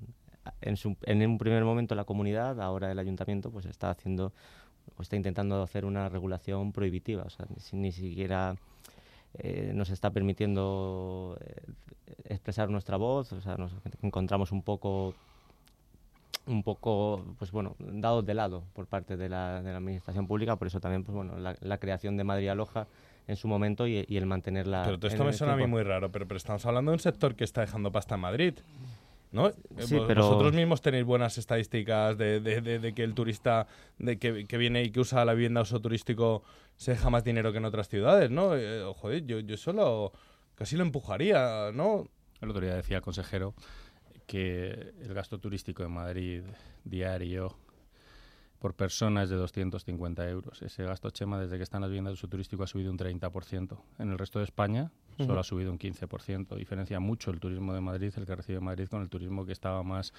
en, 0.60 0.76
su- 0.76 0.96
en 1.02 1.26
un 1.28 1.38
primer 1.38 1.64
momento 1.64 1.94
la 1.94 2.04
comunidad, 2.04 2.60
ahora 2.60 2.90
el 2.92 2.98
ayuntamiento, 2.98 3.50
pues 3.50 3.66
está 3.66 3.90
haciendo 3.90 4.32
o 4.96 5.02
está 5.02 5.16
intentando 5.16 5.62
hacer 5.62 5.84
una 5.84 6.08
regulación 6.08 6.72
prohibitiva, 6.72 7.24
o 7.24 7.30
sea, 7.30 7.46
si- 7.58 7.76
ni 7.76 7.90
siquiera 7.92 8.54
eh, 9.38 9.72
nos 9.74 9.90
está 9.90 10.10
permitiendo 10.10 11.36
eh, 11.40 11.62
expresar 12.26 12.70
nuestra 12.70 12.96
voz, 12.96 13.32
o 13.32 13.40
sea, 13.40 13.56
nos 13.56 13.72
encontramos 14.02 14.52
un 14.52 14.62
poco 14.62 15.14
un 16.46 16.62
poco 16.62 17.24
pues 17.38 17.50
bueno 17.52 17.74
dados 17.78 18.24
de 18.26 18.34
lado 18.34 18.64
por 18.74 18.86
parte 18.86 19.16
de 19.16 19.28
la, 19.28 19.62
de 19.62 19.70
la 19.70 19.78
administración 19.78 20.26
pública 20.26 20.56
por 20.56 20.66
eso 20.66 20.78
también 20.80 21.02
pues 21.04 21.14
bueno 21.16 21.38
la, 21.38 21.56
la 21.60 21.78
creación 21.78 22.16
de 22.16 22.24
Madrid 22.24 22.48
Aloja 22.48 22.86
en 23.26 23.36
su 23.36 23.48
momento 23.48 23.86
y, 23.86 24.04
y 24.08 24.16
el 24.18 24.26
mantenerla 24.26 24.82
Pero 24.84 24.98
todo 24.98 25.10
esto 25.10 25.24
me 25.24 25.32
suena 25.32 25.54
a 25.54 25.56
mí 25.56 25.66
muy 25.66 25.82
raro, 25.82 26.12
pero, 26.12 26.26
pero 26.28 26.36
estamos 26.36 26.64
hablando 26.66 26.90
de 26.90 26.96
un 26.96 27.00
sector 27.00 27.34
que 27.34 27.44
está 27.44 27.62
dejando 27.62 27.90
pasta 27.90 28.16
en 28.16 28.20
Madrid. 28.20 28.54
¿No? 29.32 29.48
Eh, 29.48 29.54
Sí, 29.78 29.96
vos- 29.96 30.04
pero- 30.06 30.22
Vosotros 30.26 30.52
mismos 30.52 30.80
tenéis 30.82 31.04
buenas 31.04 31.38
estadísticas 31.38 32.16
de, 32.18 32.40
de- 32.40 32.60
de- 32.60 32.78
de 32.78 32.92
que 32.92 33.02
el 33.02 33.14
turista 33.14 33.66
de 33.98 34.18
que, 34.18 34.44
que 34.46 34.58
viene 34.58 34.82
y 34.84 34.90
que 34.90 35.00
usa 35.00 35.24
la 35.24 35.32
vivienda 35.32 35.62
uso 35.62 35.80
turístico 35.80 36.42
se 36.76 36.90
deja 36.92 37.08
más 37.10 37.24
dinero 37.24 37.50
que 37.50 37.58
en 37.58 37.64
otras 37.64 37.88
ciudades, 37.88 38.30
¿no? 38.30 38.54
Eh, 38.54 38.82
joder, 38.94 39.24
yo, 39.26 39.40
yo 39.40 39.56
solo 39.56 40.12
casi 40.54 40.76
lo 40.76 40.82
empujaría, 40.84 41.70
¿no? 41.72 42.06
El 42.42 42.50
otro 42.50 42.60
día 42.62 42.74
decía 42.74 42.98
el 42.98 43.02
consejero 43.02 43.54
que 44.26 44.94
el 45.00 45.14
gasto 45.14 45.38
turístico 45.38 45.82
en 45.82 45.92
Madrid 45.92 46.42
diario 46.84 47.56
por 48.64 48.74
persona 48.74 49.24
es 49.24 49.28
de 49.28 49.36
250 49.36 50.26
euros. 50.30 50.62
Ese 50.62 50.84
gasto, 50.84 51.10
Chema, 51.10 51.38
desde 51.38 51.58
que 51.58 51.62
están 51.62 51.82
las 51.82 51.90
viviendas 51.90 52.12
de 52.12 52.14
uso 52.14 52.28
turístico 52.28 52.62
ha 52.62 52.66
subido 52.66 52.90
un 52.90 52.96
30%. 52.96 53.78
En 53.98 54.10
el 54.10 54.18
resto 54.18 54.38
de 54.38 54.46
España 54.46 54.90
solo 55.18 55.38
ha 55.38 55.44
subido 55.44 55.70
un 55.70 55.78
15%. 55.78 56.56
Diferencia 56.56 56.98
mucho 56.98 57.30
el 57.30 57.40
turismo 57.40 57.74
de 57.74 57.82
Madrid, 57.82 58.10
el 58.16 58.24
que 58.24 58.34
recibe 58.34 58.60
Madrid, 58.60 58.88
con 58.88 59.02
el 59.02 59.10
turismo 59.10 59.44
que 59.44 59.52
estaba 59.52 59.82
más 59.82 60.14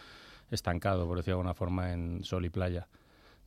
estancado, 0.52 1.08
por 1.08 1.18
decirlo 1.18 1.38
de 1.38 1.40
alguna 1.40 1.54
forma, 1.56 1.92
en 1.92 2.24
sol 2.24 2.46
y 2.46 2.52
playa. 2.52 2.88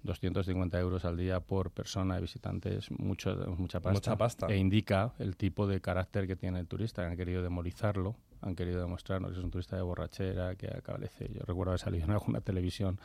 250 0.03 0.79
euros 0.81 1.05
al 1.05 1.17
día 1.17 1.39
por 1.41 1.71
persona 1.71 2.17
de 2.17 2.23
visitantes, 2.23 2.91
mucho, 2.91 3.37
mucha 3.57 3.81
pasta. 3.81 3.93
Mucha 3.93 4.17
pasta. 4.17 4.47
E 4.49 4.57
indica 4.57 5.13
el 5.21 5.37
tipo 5.37 5.69
de 5.69 5.81
carácter 5.81 6.27
que 6.27 6.35
tiene 6.35 6.59
el 6.59 6.67
turista. 6.67 7.07
Han 7.07 7.17
querido 7.17 7.43
demonizarlo, 7.43 8.17
han 8.43 8.55
querido 8.55 8.81
demostrarnos 8.81 9.33
que 9.33 9.39
es 9.39 9.45
un 9.45 9.51
turista 9.51 9.77
de 9.77 9.83
borrachera, 9.83 10.55
que 10.57 10.69
acabalece. 10.69 11.29
Yo 11.33 11.43
recuerdo 11.47 11.73
haber 11.73 11.81
salido 11.81 12.05
en 12.05 12.13
alguna 12.13 12.41
televisión 12.41 12.99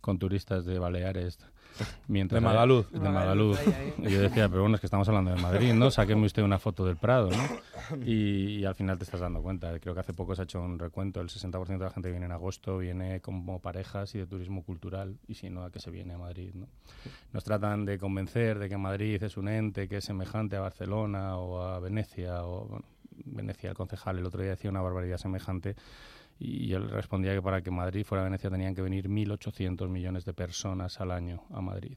con 0.00 0.18
turistas 0.18 0.64
de 0.64 0.78
Baleares. 0.78 1.38
Mientras 2.08 2.40
De 2.40 2.46
Magaluz. 2.46 2.90
De 2.90 3.08
Magaluz. 3.08 3.58
Y 3.98 4.10
yo 4.10 4.20
decía, 4.20 4.48
pero 4.48 4.62
bueno, 4.62 4.76
es 4.76 4.80
que 4.80 4.86
estamos 4.86 5.08
hablando 5.08 5.30
de 5.30 5.40
Madrid, 5.40 5.74
¿no? 5.74 5.90
Sáquenme 5.90 6.26
usted 6.26 6.42
una 6.42 6.58
foto 6.58 6.84
del 6.84 6.96
Prado, 6.96 7.30
¿no? 7.30 7.42
Y, 8.04 8.58
y 8.58 8.64
al 8.66 8.74
final 8.74 8.98
te 8.98 9.04
estás 9.04 9.20
dando 9.20 9.40
cuenta. 9.40 9.78
Creo 9.78 9.94
que 9.94 10.00
hace 10.00 10.12
poco 10.12 10.34
se 10.34 10.42
ha 10.42 10.44
hecho 10.44 10.60
un 10.60 10.78
recuento. 10.78 11.20
El 11.20 11.28
60% 11.28 11.66
de 11.66 11.84
la 11.84 11.90
gente 11.90 12.08
que 12.08 12.12
viene 12.12 12.26
en 12.26 12.32
agosto 12.32 12.78
viene 12.78 13.20
como 13.20 13.60
parejas 13.60 14.14
y 14.14 14.18
de 14.18 14.26
turismo 14.26 14.62
cultural, 14.62 15.16
y 15.26 15.34
si 15.34 15.48
no, 15.48 15.64
a 15.64 15.70
que 15.70 15.78
se 15.78 15.90
viene 15.90 16.14
a 16.14 16.18
Madrid, 16.18 16.50
¿no? 16.54 16.66
Nos 17.32 17.44
tratan 17.44 17.84
de 17.84 17.98
convencer 17.98 18.58
de 18.58 18.68
que 18.68 18.76
Madrid 18.76 19.22
es 19.22 19.36
un 19.36 19.48
ente 19.48 19.88
que 19.88 19.98
es 19.98 20.04
semejante 20.04 20.56
a 20.56 20.60
Barcelona 20.60 21.36
o 21.36 21.62
a 21.62 21.78
Venecia, 21.80 22.44
o 22.44 22.66
bueno, 22.66 22.84
Venecia, 23.24 23.70
el 23.70 23.76
concejal 23.76 24.18
el 24.18 24.26
otro 24.26 24.40
día 24.42 24.50
decía 24.50 24.70
una 24.70 24.80
barbaridad 24.80 25.18
semejante. 25.18 25.74
Y 26.40 26.68
yo 26.68 26.78
le 26.78 26.88
respondía 26.88 27.34
que 27.34 27.42
para 27.42 27.62
que 27.62 27.70
Madrid 27.70 28.04
fuera 28.04 28.22
Venecia 28.22 28.48
tenían 28.50 28.74
que 28.74 28.82
venir 28.82 29.08
1.800 29.08 29.88
millones 29.88 30.24
de 30.24 30.32
personas 30.34 31.00
al 31.00 31.10
año 31.10 31.42
a 31.50 31.60
Madrid. 31.60 31.96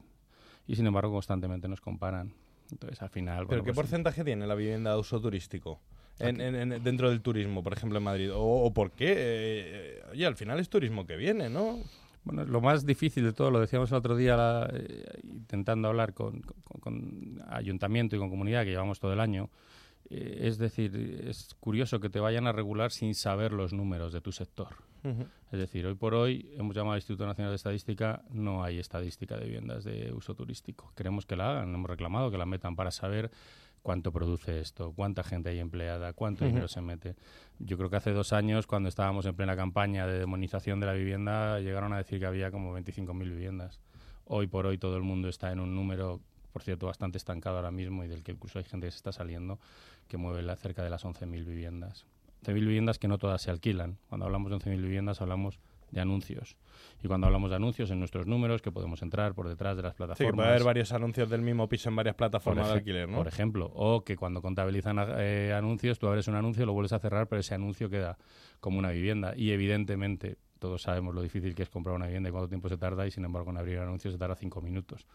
Y 0.66 0.76
sin 0.76 0.86
embargo 0.86 1.12
constantemente 1.12 1.68
nos 1.68 1.80
comparan. 1.80 2.32
Entonces 2.70 3.00
al 3.02 3.10
final... 3.10 3.38
¿Pero 3.46 3.48
bueno, 3.48 3.62
qué 3.64 3.72
pues, 3.72 3.76
porcentaje 3.86 4.24
tiene 4.24 4.46
la 4.46 4.54
vivienda 4.54 4.92
de 4.94 4.98
uso 4.98 5.20
turístico? 5.20 5.80
En, 6.18 6.40
en- 6.40 6.54
en- 6.72 6.82
dentro 6.84 7.08
del 7.10 7.20
turismo, 7.22 7.62
por 7.62 7.72
ejemplo, 7.72 7.98
en 7.98 8.04
Madrid. 8.04 8.32
¿O, 8.32 8.40
o 8.64 8.72
por 8.72 8.92
qué? 8.92 9.14
Eh, 9.16 10.02
oye, 10.12 10.26
al 10.26 10.36
final 10.36 10.58
es 10.60 10.68
turismo 10.68 11.06
que 11.06 11.16
viene, 11.16 11.48
¿no? 11.48 11.78
Bueno, 12.24 12.44
lo 12.44 12.60
más 12.60 12.86
difícil 12.86 13.24
de 13.24 13.32
todo, 13.32 13.50
lo 13.50 13.60
decíamos 13.60 13.90
el 13.90 13.96
otro 13.98 14.16
día 14.16 14.36
la- 14.36 14.70
eh, 14.72 15.04
intentando 15.24 15.88
hablar 15.88 16.14
con, 16.14 16.40
con- 16.42 16.80
con 16.80 17.42
ayuntamiento 17.48 18.16
y 18.16 18.18
con 18.18 18.30
comunidad, 18.30 18.64
que 18.64 18.70
llevamos 18.70 19.00
todo 19.00 19.12
el 19.12 19.20
año, 19.20 19.50
es 20.12 20.58
decir, 20.58 21.24
es 21.26 21.54
curioso 21.60 22.00
que 22.00 22.10
te 22.10 22.20
vayan 22.20 22.46
a 22.46 22.52
regular 22.52 22.90
sin 22.90 23.14
saber 23.14 23.52
los 23.52 23.72
números 23.72 24.12
de 24.12 24.20
tu 24.20 24.32
sector. 24.32 24.76
Es 25.50 25.58
decir, 25.58 25.84
hoy 25.86 25.94
por 25.94 26.14
hoy 26.14 26.52
hemos 26.56 26.76
llamado 26.76 26.92
al 26.92 26.98
Instituto 26.98 27.26
Nacional 27.26 27.50
de 27.50 27.56
Estadística, 27.56 28.22
no 28.30 28.62
hay 28.62 28.78
estadística 28.78 29.36
de 29.36 29.46
viviendas 29.46 29.82
de 29.82 30.12
uso 30.12 30.34
turístico. 30.34 30.92
Queremos 30.94 31.26
que 31.26 31.34
la 31.34 31.50
hagan, 31.50 31.74
hemos 31.74 31.90
reclamado 31.90 32.30
que 32.30 32.38
la 32.38 32.46
metan 32.46 32.76
para 32.76 32.92
saber 32.92 33.32
cuánto 33.82 34.12
produce 34.12 34.60
esto, 34.60 34.92
cuánta 34.92 35.22
gente 35.22 35.50
hay 35.50 35.58
empleada, 35.58 36.12
cuánto 36.12 36.44
dinero 36.44 36.68
se 36.68 36.80
mete. 36.80 37.16
Yo 37.58 37.76
creo 37.76 37.90
que 37.90 37.96
hace 37.96 38.12
dos 38.12 38.32
años, 38.32 38.66
cuando 38.66 38.88
estábamos 38.88 39.26
en 39.26 39.34
plena 39.34 39.56
campaña 39.56 40.06
de 40.06 40.18
demonización 40.18 40.80
de 40.80 40.86
la 40.86 40.92
vivienda, 40.92 41.58
llegaron 41.60 41.92
a 41.92 41.98
decir 41.98 42.20
que 42.20 42.26
había 42.26 42.50
como 42.50 42.76
25.000 42.78 43.18
viviendas. 43.18 43.80
Hoy 44.24 44.46
por 44.46 44.66
hoy 44.66 44.78
todo 44.78 44.96
el 44.96 45.02
mundo 45.02 45.28
está 45.28 45.50
en 45.50 45.58
un 45.58 45.74
número, 45.74 46.20
por 46.52 46.62
cierto, 46.62 46.86
bastante 46.86 47.18
estancado 47.18 47.56
ahora 47.56 47.70
mismo 47.70 48.04
y 48.04 48.08
del 48.08 48.22
que 48.22 48.32
incluso 48.32 48.58
hay 48.58 48.64
gente 48.64 48.86
que 48.86 48.90
se 48.92 48.98
está 48.98 49.12
saliendo, 49.12 49.58
que 50.08 50.16
mueve 50.16 50.42
la, 50.42 50.56
cerca 50.56 50.82
de 50.82 50.90
las 50.90 51.04
11.000 51.04 51.44
viviendas. 51.44 52.06
11.000 52.44 52.54
viviendas 52.54 52.98
que 52.98 53.08
no 53.08 53.18
todas 53.18 53.40
se 53.42 53.50
alquilan. 53.50 53.98
Cuando 54.08 54.26
hablamos 54.26 54.50
de 54.50 54.56
11.000 54.58 54.82
viviendas 54.82 55.20
hablamos 55.20 55.58
de 55.92 56.00
anuncios. 56.00 56.56
Y 57.02 57.08
cuando 57.08 57.26
hablamos 57.26 57.50
de 57.50 57.56
anuncios 57.56 57.90
en 57.90 57.98
nuestros 57.98 58.26
números, 58.26 58.62
que 58.62 58.72
podemos 58.72 59.02
entrar 59.02 59.34
por 59.34 59.48
detrás 59.48 59.76
de 59.76 59.82
las 59.82 59.92
Sí, 59.92 59.98
plataformas. 59.98 60.32
que 60.32 60.36
puede 60.36 60.48
haber 60.48 60.64
varios 60.64 60.92
anuncios 60.92 61.28
del 61.28 61.42
mismo 61.42 61.68
piso 61.68 61.90
en 61.90 61.96
varias 61.96 62.14
plataformas 62.16 62.68
de 62.68 62.72
alquiler, 62.74 63.08
¿no? 63.08 63.18
por 63.18 63.28
ejemplo, 63.28 63.70
o 63.74 64.02
que 64.02 64.16
cuando 64.16 64.40
contabilizan 64.40 64.96
eh, 65.18 65.52
anuncios, 65.54 65.98
tú 65.98 66.08
abres 66.08 66.28
un 66.28 66.34
anuncio, 66.34 66.64
lo 66.64 66.72
vuelves 66.72 66.94
a 66.94 66.98
cerrar, 66.98 67.28
pero 67.28 67.40
ese 67.40 67.54
anuncio 67.54 67.90
queda 67.90 68.16
como 68.60 68.78
una 68.78 68.90
vivienda. 68.90 69.34
Y 69.36 69.50
evidentemente, 69.50 70.38
todos 70.58 70.82
sabemos 70.82 71.14
lo 71.14 71.20
difícil 71.22 71.54
que 71.54 71.64
es 71.64 71.68
comprar 71.68 71.94
una 71.94 72.06
vivienda 72.06 72.30
y 72.30 72.32
cuánto 72.32 72.48
tiempo 72.48 72.68
se 72.70 72.78
tarda, 72.78 73.06
y 73.06 73.10
sin 73.10 73.24
embargo, 73.24 73.50
en 73.50 73.58
abrir 73.58 73.78
anuncios 73.78 74.14
se 74.14 74.18
tarda 74.18 74.34
cinco 74.34 74.62
minutos. 74.62 75.06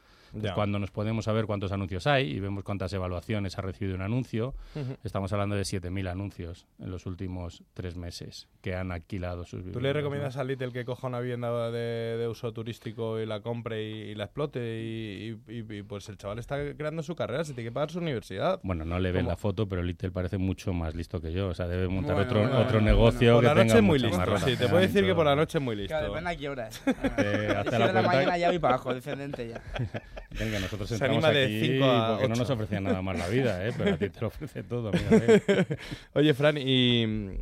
Cuando 0.55 0.79
nos 0.79 0.91
podemos 0.91 1.25
saber 1.25 1.45
cuántos 1.45 1.71
anuncios 1.71 2.07
hay 2.07 2.31
y 2.31 2.39
vemos 2.39 2.63
cuántas 2.63 2.91
evaluaciones 2.93 3.57
ha 3.57 3.61
recibido 3.61 3.95
un 3.95 4.01
anuncio, 4.01 4.53
Ujú. 4.75 4.97
estamos 5.03 5.31
hablando 5.33 5.55
de 5.55 5.63
7.000 5.63 6.09
anuncios 6.09 6.65
en 6.79 6.91
los 6.91 7.05
últimos 7.05 7.63
tres 7.73 7.95
meses 7.95 8.47
que 8.61 8.75
han 8.75 8.91
alquilado 8.91 9.43
sus 9.45 9.59
viviendas. 9.59 9.73
¿Tú 9.73 9.81
le 9.81 9.89
¿no? 9.89 9.93
recomiendas 9.93 10.37
a 10.37 10.43
Little 10.43 10.71
que 10.71 10.85
coja 10.85 11.07
una 11.07 11.19
vivienda 11.19 11.71
de, 11.71 12.17
de 12.17 12.27
uso 12.27 12.51
turístico 12.53 13.19
y 13.19 13.25
la 13.25 13.41
compre 13.41 13.83
y, 13.83 13.93
y 14.11 14.15
la 14.15 14.25
explote? 14.25 14.59
Y, 14.81 15.39
y- 15.47 15.53
y- 15.59 15.77
y, 15.79 15.83
pues 15.83 16.07
el 16.09 16.17
chaval 16.17 16.39
está 16.39 16.57
creando 16.75 17.03
su 17.03 17.15
carrera, 17.15 17.43
se 17.43 17.53
tiene 17.53 17.69
que 17.69 17.73
pagar 17.73 17.91
su 17.91 17.99
universidad. 17.99 18.59
Bueno, 18.63 18.85
no 18.85 18.99
le 18.99 19.11
ven 19.11 19.21
¿Cómo? 19.23 19.31
la 19.31 19.37
foto, 19.37 19.67
pero 19.67 19.81
Little 19.83 20.11
parece 20.11 20.37
mucho 20.37 20.73
más 20.73 20.95
listo 20.95 21.19
que 21.21 21.31
yo. 21.31 21.47
O 21.49 21.53
sea, 21.53 21.67
debe 21.67 21.87
montar 21.87 22.15
Bueno, 22.15 22.29
otro, 22.29 22.39
bueno, 22.41 22.57
otro 22.59 22.71
bueno, 22.79 22.85
negocio 22.87 23.33
por 23.33 23.41
que 23.41 23.47
la 23.47 23.53
noche 23.55 23.67
tenga 23.67 23.75
es 23.77 23.83
muy 23.83 23.99
mucho 23.99 24.17
más 24.17 24.27
listo, 24.29 24.45
sí, 24.47 24.57
te 24.57 24.67
puedo 24.67 24.81
decir 24.81 25.05
que 25.05 25.15
por 25.15 25.25
la 25.25 25.35
noche 25.35 25.57
es 25.57 25.63
muy 25.63 25.75
listo. 25.75 25.89
Claro, 25.93 26.07
depende 26.07 26.29
a 26.31 26.35
qué 26.37 26.49
horas. 26.49 26.81
Eh, 27.17 27.53
hasta 27.57 27.79
la 27.79 27.91
la 27.93 28.01
mañana 28.01 28.37
ya 28.37 28.49
voy 28.49 28.59
para 28.59 28.75
abajo, 28.75 28.93
descendente 28.93 29.47
ya. 29.49 29.61
Venga, 30.39 30.59
nosotros 30.59 30.89
Se 30.89 30.95
entramos 30.95 31.23
anima 31.23 31.31
de 31.39 31.45
aquí 31.45 31.67
cinco 31.73 31.85
a 31.85 32.09
porque 32.11 32.27
no 32.27 32.33
ocho. 32.33 32.41
nos 32.41 32.49
ofrecían 32.51 32.83
nada 32.83 33.01
más 33.01 33.17
la 33.17 33.27
vida, 33.27 33.67
¿eh? 33.67 33.73
pero 33.77 33.93
a 33.95 33.97
ti 33.97 34.09
te 34.09 34.21
lo 34.21 34.27
ofrece 34.27 34.63
todo. 34.63 34.91
mírate. 34.91 35.77
Oye, 36.13 36.33
Fran, 36.33 36.57
y... 36.57 37.37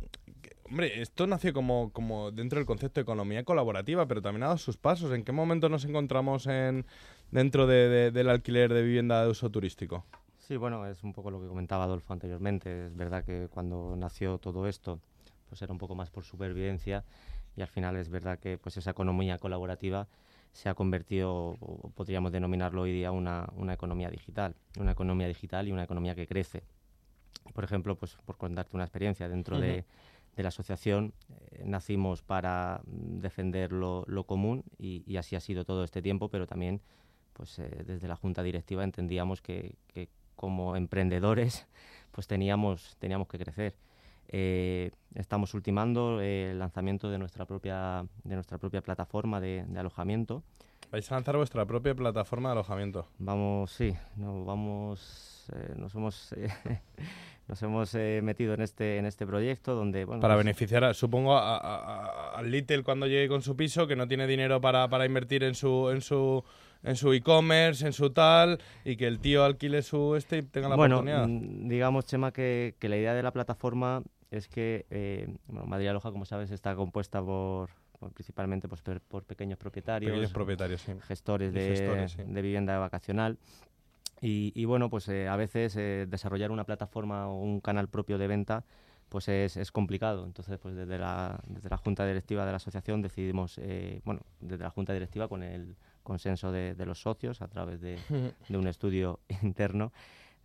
Hombre, 0.68 1.00
esto 1.00 1.26
nació 1.28 1.52
como, 1.52 1.92
como 1.92 2.32
dentro 2.32 2.58
del 2.58 2.66
concepto 2.66 2.98
de 3.00 3.02
economía 3.02 3.44
colaborativa, 3.44 4.06
pero 4.08 4.20
también 4.20 4.42
ha 4.42 4.46
dado 4.46 4.58
sus 4.58 4.76
pasos. 4.76 5.12
¿En 5.12 5.22
qué 5.22 5.30
momento 5.30 5.68
nos 5.68 5.84
encontramos 5.84 6.48
en, 6.48 6.86
dentro 7.30 7.68
de- 7.68 7.88
de- 7.88 8.10
del 8.10 8.28
alquiler 8.28 8.74
de 8.74 8.82
vivienda 8.82 9.22
de 9.22 9.30
uso 9.30 9.48
turístico? 9.50 10.04
Sí, 10.38 10.56
bueno, 10.56 10.84
es 10.86 11.04
un 11.04 11.12
poco 11.12 11.30
lo 11.30 11.40
que 11.40 11.46
comentaba 11.46 11.84
Adolfo 11.84 12.12
anteriormente. 12.12 12.86
Es 12.86 12.96
verdad 12.96 13.24
que 13.24 13.46
cuando 13.48 13.94
nació 13.96 14.38
todo 14.38 14.66
esto, 14.66 14.98
pues 15.48 15.62
era 15.62 15.72
un 15.72 15.78
poco 15.78 15.94
más 15.94 16.10
por 16.10 16.24
supervivencia 16.24 17.04
y 17.56 17.62
al 17.62 17.68
final 17.68 17.96
es 17.96 18.08
verdad 18.08 18.38
que 18.40 18.58
pues 18.58 18.76
esa 18.76 18.90
economía 18.90 19.38
colaborativa 19.38 20.08
se 20.56 20.70
ha 20.70 20.74
convertido, 20.74 21.56
o 21.60 21.90
podríamos 21.94 22.32
denominarlo 22.32 22.82
hoy 22.82 22.92
día, 22.92 23.12
una, 23.12 23.46
una 23.56 23.74
economía 23.74 24.10
digital. 24.10 24.54
Una 24.78 24.92
economía 24.92 25.28
digital 25.28 25.68
y 25.68 25.72
una 25.72 25.84
economía 25.84 26.14
que 26.14 26.26
crece. 26.26 26.62
Por 27.52 27.62
ejemplo, 27.62 27.96
pues 27.96 28.16
por 28.24 28.38
contarte 28.38 28.74
una 28.74 28.84
experiencia 28.84 29.28
dentro 29.28 29.60
de, 29.60 29.84
de 30.34 30.42
la 30.42 30.48
asociación 30.48 31.12
eh, 31.28 31.62
nacimos 31.66 32.22
para 32.22 32.80
defender 32.86 33.70
lo, 33.70 34.04
lo 34.06 34.24
común 34.24 34.64
y, 34.78 35.04
y, 35.06 35.18
así 35.18 35.36
ha 35.36 35.40
sido 35.40 35.66
todo 35.66 35.84
este 35.84 36.00
tiempo, 36.00 36.28
pero 36.30 36.46
también 36.46 36.80
pues 37.34 37.58
eh, 37.58 37.84
desde 37.86 38.08
la 38.08 38.16
junta 38.16 38.42
directiva 38.42 38.82
entendíamos 38.82 39.42
que, 39.42 39.74
que, 39.88 40.08
como 40.36 40.74
emprendedores 40.74 41.66
pues 42.12 42.26
teníamos, 42.26 42.96
teníamos 42.98 43.28
que 43.28 43.38
crecer. 43.38 43.74
Eh, 44.28 44.90
estamos 45.14 45.54
ultimando 45.54 46.20
el 46.20 46.58
lanzamiento 46.58 47.10
de 47.10 47.18
nuestra 47.18 47.44
propia, 47.44 48.04
de 48.24 48.34
nuestra 48.34 48.58
propia 48.58 48.82
plataforma 48.82 49.40
de, 49.40 49.64
de 49.66 49.78
alojamiento. 49.78 50.42
Vais 50.90 51.10
a 51.10 51.14
lanzar 51.16 51.36
vuestra 51.36 51.64
propia 51.64 51.94
plataforma 51.94 52.50
de 52.50 52.52
alojamiento. 52.52 53.08
Vamos, 53.18 53.72
sí, 53.72 53.94
no, 54.16 54.44
vamos, 54.44 55.50
eh, 55.54 55.74
nos 55.76 55.94
hemos 55.94 56.34
nos 57.48 57.62
hemos 57.62 57.94
eh, 57.94 58.20
metido 58.22 58.54
en 58.54 58.62
este 58.62 58.98
en 58.98 59.06
este 59.06 59.26
proyecto 59.26 59.74
donde 59.74 60.04
bueno, 60.04 60.20
para 60.20 60.34
pues, 60.34 60.44
beneficiar 60.44 60.84
a, 60.84 60.94
supongo 60.94 61.36
a, 61.36 61.56
a, 61.56 62.38
al 62.38 62.50
Little 62.50 62.82
cuando 62.82 63.06
llegue 63.06 63.28
con 63.28 63.42
su 63.42 63.56
piso 63.56 63.86
que 63.86 63.94
no 63.94 64.08
tiene 64.08 64.26
dinero 64.26 64.60
para, 64.60 64.88
para 64.88 65.06
invertir 65.06 65.44
en 65.44 65.54
su 65.54 65.90
en 65.90 66.00
su 66.00 66.42
en 66.82 66.96
su 66.96 67.12
e-commerce 67.12 67.86
en 67.86 67.92
su 67.92 68.10
tal 68.10 68.58
y 68.84 68.96
que 68.96 69.06
el 69.06 69.20
tío 69.20 69.44
alquile 69.44 69.82
su 69.82 70.16
este 70.16 70.38
y 70.38 70.42
tenga 70.42 70.68
la 70.68 70.76
bueno, 70.76 70.96
oportunidad 70.96 71.28
mm, 71.28 71.68
digamos 71.68 72.06
Chema 72.06 72.32
que, 72.32 72.74
que, 72.78 72.88
la 72.88 72.96
idea 72.96 73.14
de 73.14 73.22
la 73.22 73.32
plataforma 73.32 74.02
es 74.30 74.48
que 74.48 74.86
eh, 74.90 75.28
bueno, 75.46 75.66
Madrid 75.66 75.88
Aloja 75.88 76.10
como 76.10 76.24
sabes 76.24 76.50
está 76.50 76.74
compuesta 76.74 77.22
por, 77.22 77.70
por 77.98 78.12
principalmente 78.12 78.68
pues, 78.68 78.82
por 78.82 79.24
pequeños 79.24 79.58
propietarios 79.58 80.10
pequeños 80.10 80.32
propietarios 80.32 80.80
sí. 80.80 80.92
gestores, 81.06 81.52
de, 81.52 81.68
gestores 81.68 82.12
sí. 82.12 82.22
de 82.24 82.42
vivienda 82.42 82.78
vacacional 82.78 83.38
y, 84.20 84.52
y, 84.54 84.64
bueno, 84.64 84.88
pues 84.88 85.08
eh, 85.08 85.28
a 85.28 85.36
veces 85.36 85.76
eh, 85.76 86.06
desarrollar 86.08 86.50
una 86.50 86.64
plataforma 86.64 87.28
o 87.28 87.42
un 87.42 87.60
canal 87.60 87.88
propio 87.88 88.18
de 88.18 88.26
venta 88.26 88.64
pues 89.08 89.28
es, 89.28 89.56
es, 89.56 89.70
complicado. 89.70 90.24
Entonces, 90.24 90.58
pues 90.58 90.74
desde 90.74 90.98
la, 90.98 91.38
desde 91.46 91.68
la 91.68 91.76
Junta 91.76 92.04
Directiva 92.06 92.44
de 92.44 92.50
la 92.50 92.56
Asociación 92.56 93.02
decidimos, 93.02 93.58
eh, 93.58 94.00
bueno, 94.04 94.22
desde 94.40 94.64
la 94.64 94.70
Junta 94.70 94.92
Directiva 94.92 95.28
con 95.28 95.42
el 95.42 95.76
consenso 96.02 96.50
de, 96.50 96.74
de 96.74 96.86
los 96.86 97.02
socios 97.02 97.40
a 97.40 97.48
través 97.48 97.80
de, 97.80 97.98
de 98.48 98.58
un 98.58 98.66
estudio 98.66 99.20
interno, 99.42 99.92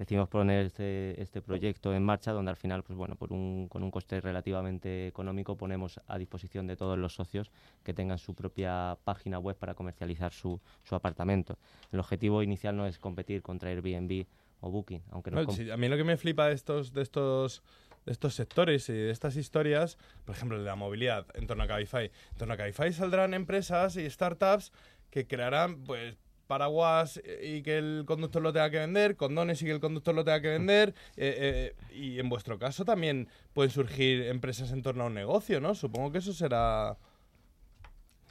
decidimos 0.02 0.30
poner 0.30 0.66
este, 0.66 1.22
este, 1.22 1.44
proyecto 1.44 1.94
en 1.94 2.02
marcha 2.02 2.32
donde 2.32 2.50
al 2.50 2.58
final, 2.58 2.82
pues 2.82 2.98
bueno, 2.98 3.16
por 3.16 3.32
un, 3.32 3.68
con 3.68 3.84
un 3.84 3.92
coste 3.92 4.20
relativamente 4.20 5.06
económico 5.06 5.56
ponemos 5.56 6.02
a 6.08 6.18
disposición 6.18 6.66
de 6.66 6.76
todos 6.76 6.98
los 6.98 7.14
socios 7.14 7.52
que 7.84 7.94
tengan 7.94 8.18
su 8.18 8.34
propia 8.34 8.98
página 9.04 9.38
web 9.38 9.56
para 9.58 9.76
comercializar 9.76 10.34
su, 10.34 10.60
su 10.84 10.96
apartamento. 10.96 11.60
El 11.92 12.00
objetivo 12.00 12.42
inicial 12.42 12.76
no 12.76 12.88
es 12.88 12.98
competir 12.98 13.44
contra 13.44 13.70
Airbnb 13.70 14.26
o 14.62 14.72
Booking, 14.72 15.04
aunque 15.12 15.30
no, 15.30 15.48
sí, 15.52 15.70
a 15.70 15.78
mí 15.78 15.88
lo 15.88 15.98
que 15.98 16.04
me 16.04 16.18
flipa 16.18 16.48
de 16.48 16.56
estos, 16.56 16.94
de 16.94 17.04
estos 17.04 17.62
de 18.08 18.12
estos 18.12 18.34
sectores 18.34 18.90
y 18.90 18.94
de 18.94 19.12
estas 19.12 19.36
historias, 19.36 20.00
por 20.26 20.36
ejemplo, 20.36 20.58
de 20.58 20.66
la 20.66 20.76
movilidad 20.76 21.28
en 21.36 21.46
torno 21.46 21.62
a 21.62 21.68
Cabify. 21.68 22.06
En 22.32 22.38
torno 22.40 22.56
a 22.56 22.58
Cabify 22.58 22.92
saldrán 22.92 23.36
empresas 23.36 23.96
y 23.96 24.10
startups 24.10 24.72
que 25.12 25.28
crearán, 25.28 25.84
pues, 25.84 26.18
paraguas 26.52 27.22
y 27.42 27.62
que 27.62 27.78
el 27.78 28.04
conductor 28.06 28.42
lo 28.42 28.52
tenga 28.52 28.70
que 28.70 28.80
vender, 28.80 29.16
condones 29.16 29.62
y 29.62 29.66
que 29.66 29.72
el 29.72 29.80
conductor 29.80 30.14
lo 30.14 30.26
tenga 30.26 30.42
que 30.42 30.50
vender. 30.50 30.94
Eh, 31.16 31.74
eh, 31.80 31.96
y 31.96 32.20
en 32.20 32.28
vuestro 32.28 32.60
caso 32.60 32.84
también 32.84 33.30
pueden 33.54 33.72
surgir 33.72 34.24
empresas 34.24 34.74
en 34.74 34.82
torno 34.82 35.06
a 35.06 35.08
un 35.08 35.14
negocio, 35.14 35.62
¿no? 35.62 35.76
Supongo 35.76 36.12
que 36.12 36.18
eso 36.18 36.34
será... 36.34 36.98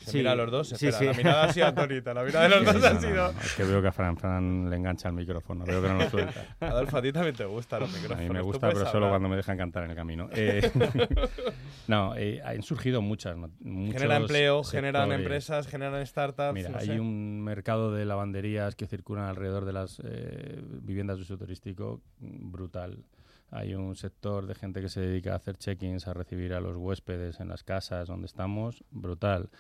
Se 0.00 0.12
Sí, 0.12 0.16
mira 0.18 0.32
a 0.32 0.34
los 0.34 0.50
dos, 0.50 0.68
sí, 0.68 0.74
espera, 0.86 0.98
sí. 0.98 1.04
la 1.04 1.12
mirada 1.12 1.44
ha 1.44 1.52
sido 1.52 1.66
atónita, 1.66 2.14
la 2.14 2.22
mirada 2.24 2.48
de 2.48 2.56
los 2.64 2.64
dos 2.64 2.82
No, 2.82 2.86
ha 2.88 3.00
sido... 3.00 3.32
no, 3.32 3.40
es 3.40 3.52
que 3.54 3.64
veo 3.64 3.82
que 3.82 3.88
a 3.88 3.92
Fran, 3.92 4.16
Fran 4.16 4.70
le 4.70 4.76
engancha 4.76 5.08
el 5.08 5.14
micrófono, 5.14 5.64
veo 5.66 5.82
que 5.82 5.88
no 5.88 5.94
lo 5.98 6.08
suelta. 6.10 6.56
Adolfo, 6.60 6.96
a 6.96 7.02
ti 7.02 7.12
también 7.12 7.36
te 7.36 7.44
gustan 7.44 7.80
los 7.80 7.90
A 7.92 7.96
micrófonos. 7.96 8.22
mí 8.28 8.34
me 8.34 8.40
gusta, 8.40 8.68
pero 8.70 8.90
solo 8.90 9.08
cuando 9.10 9.28
me 9.28 9.36
dejan 9.36 9.58
cantar 9.58 9.84
en 9.84 9.90
el 9.90 9.96
camino. 9.96 10.28
Eh, 10.32 10.70
no, 11.86 12.14
eh, 12.16 12.40
han 12.44 12.62
surgido 12.62 13.02
muchas. 13.02 13.36
Genera 13.62 14.16
empleo, 14.16 14.64
generan 14.64 15.02
sectores. 15.02 15.20
empresas, 15.20 15.66
generan 15.68 16.06
startups. 16.06 16.54
Mira, 16.54 16.70
hay 16.78 16.86
sé. 16.86 17.00
un 17.00 17.42
mercado 17.42 17.92
de 17.92 18.04
lavanderías 18.04 18.74
que 18.76 18.86
circulan 18.86 19.26
alrededor 19.26 19.64
de 19.64 19.72
las 19.72 20.00
eh, 20.04 20.60
viviendas 20.82 21.18
de 21.18 21.22
uso 21.22 21.36
turístico 21.38 22.00
brutal. 22.18 23.04
Hay 23.52 23.74
un 23.74 23.96
sector 23.96 24.46
de 24.46 24.54
gente 24.54 24.80
que 24.80 24.88
se 24.88 25.00
dedica 25.00 25.32
a 25.32 25.36
hacer 25.36 25.56
check-ins, 25.56 26.06
a 26.06 26.14
recibir 26.14 26.54
a 26.54 26.60
los 26.60 26.76
huéspedes 26.76 27.40
en 27.40 27.48
las 27.48 27.64
casas 27.64 28.06
donde 28.06 28.26
estamos, 28.26 28.84
brutal. 28.92 29.50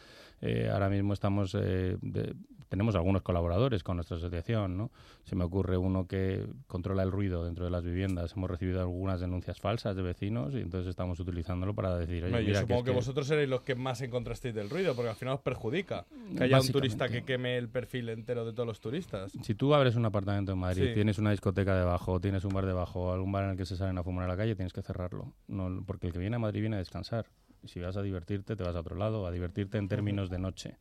Eh, 0.42 0.70
ahora 0.72 0.88
mismo 0.88 1.12
estamos, 1.12 1.54
eh, 1.54 1.96
de- 2.00 2.34
tenemos 2.68 2.94
algunos 2.94 3.22
colaboradores 3.22 3.82
con 3.82 3.96
nuestra 3.96 4.16
asociación, 4.16 4.76
¿no? 4.76 4.90
Se 5.24 5.34
me 5.34 5.42
ocurre 5.42 5.76
uno 5.76 6.06
que 6.06 6.46
controla 6.68 7.02
el 7.02 7.10
ruido 7.10 7.44
dentro 7.44 7.64
de 7.64 7.70
las 7.70 7.82
viviendas. 7.82 8.32
Hemos 8.36 8.48
recibido 8.48 8.80
algunas 8.80 9.20
denuncias 9.20 9.58
falsas 9.60 9.96
de 9.96 10.02
vecinos 10.02 10.54
y 10.54 10.58
entonces 10.58 10.88
estamos 10.88 11.18
utilizándolo 11.18 11.74
para 11.74 11.96
decir, 11.98 12.22
oye, 12.24 12.32
No, 12.32 12.38
yo 12.40 12.46
mira, 12.46 12.60
supongo 12.60 12.80
es 12.82 12.84
que, 12.86 12.90
vosotros 12.92 13.26
seréis 13.26 13.48
los 13.48 13.62
que 13.62 13.74
más 13.74 14.00
encontrasteis 14.02 14.54
del 14.54 14.70
ruido, 14.70 14.94
porque 14.94 15.10
al 15.10 15.16
final 15.16 15.34
os 15.34 15.40
perjudica 15.40 16.06
que 16.38 16.44
haya 16.44 16.60
un 16.60 16.68
turista 16.68 17.08
que 17.08 17.24
queme 17.24 17.58
el 17.58 17.68
perfil 17.68 18.08
entero 18.08 18.44
de 18.46 18.52
todos 18.52 18.68
los 18.68 18.80
turistas. 18.80 19.32
Si 19.42 19.54
tú 19.56 19.74
abres 19.74 19.96
un 19.96 20.06
apartamento 20.06 20.52
en 20.52 20.58
Madrid, 20.58 20.88
Sí. 20.88 20.94
tienes 20.94 21.18
una 21.18 21.32
discoteca 21.32 21.76
debajo, 21.76 22.20
tienes 22.20 22.44
un 22.44 22.54
bar 22.54 22.66
debajo, 22.66 23.12
algún 23.12 23.32
bar 23.32 23.44
en 23.44 23.50
el 23.50 23.56
que 23.56 23.66
se 23.66 23.76
salen 23.76 23.98
a 23.98 24.04
fumar 24.04 24.26
a 24.26 24.28
la 24.28 24.36
calle, 24.36 24.54
tienes 24.54 24.72
que 24.72 24.82
cerrarlo. 24.82 25.32
No, 25.48 25.82
porque 25.84 26.06
el 26.06 26.12
que 26.12 26.20
viene 26.20 26.36
a 26.36 26.38
Madrid 26.38 26.60
viene 26.60 26.76
a 26.76 26.78
descansar. 26.78 27.26
Y 27.62 27.68
si 27.68 27.80
vas 27.80 27.96
a 27.96 28.02
divertirte, 28.02 28.56
te 28.56 28.62
vas 28.64 28.74
a 28.76 28.80
otro 28.80 28.96
lado, 28.96 29.26
a 29.26 29.30
divertirte 29.30 29.78
en 29.78 29.88
términos 29.88 30.30
de 30.30 30.38
noche. 30.38 30.76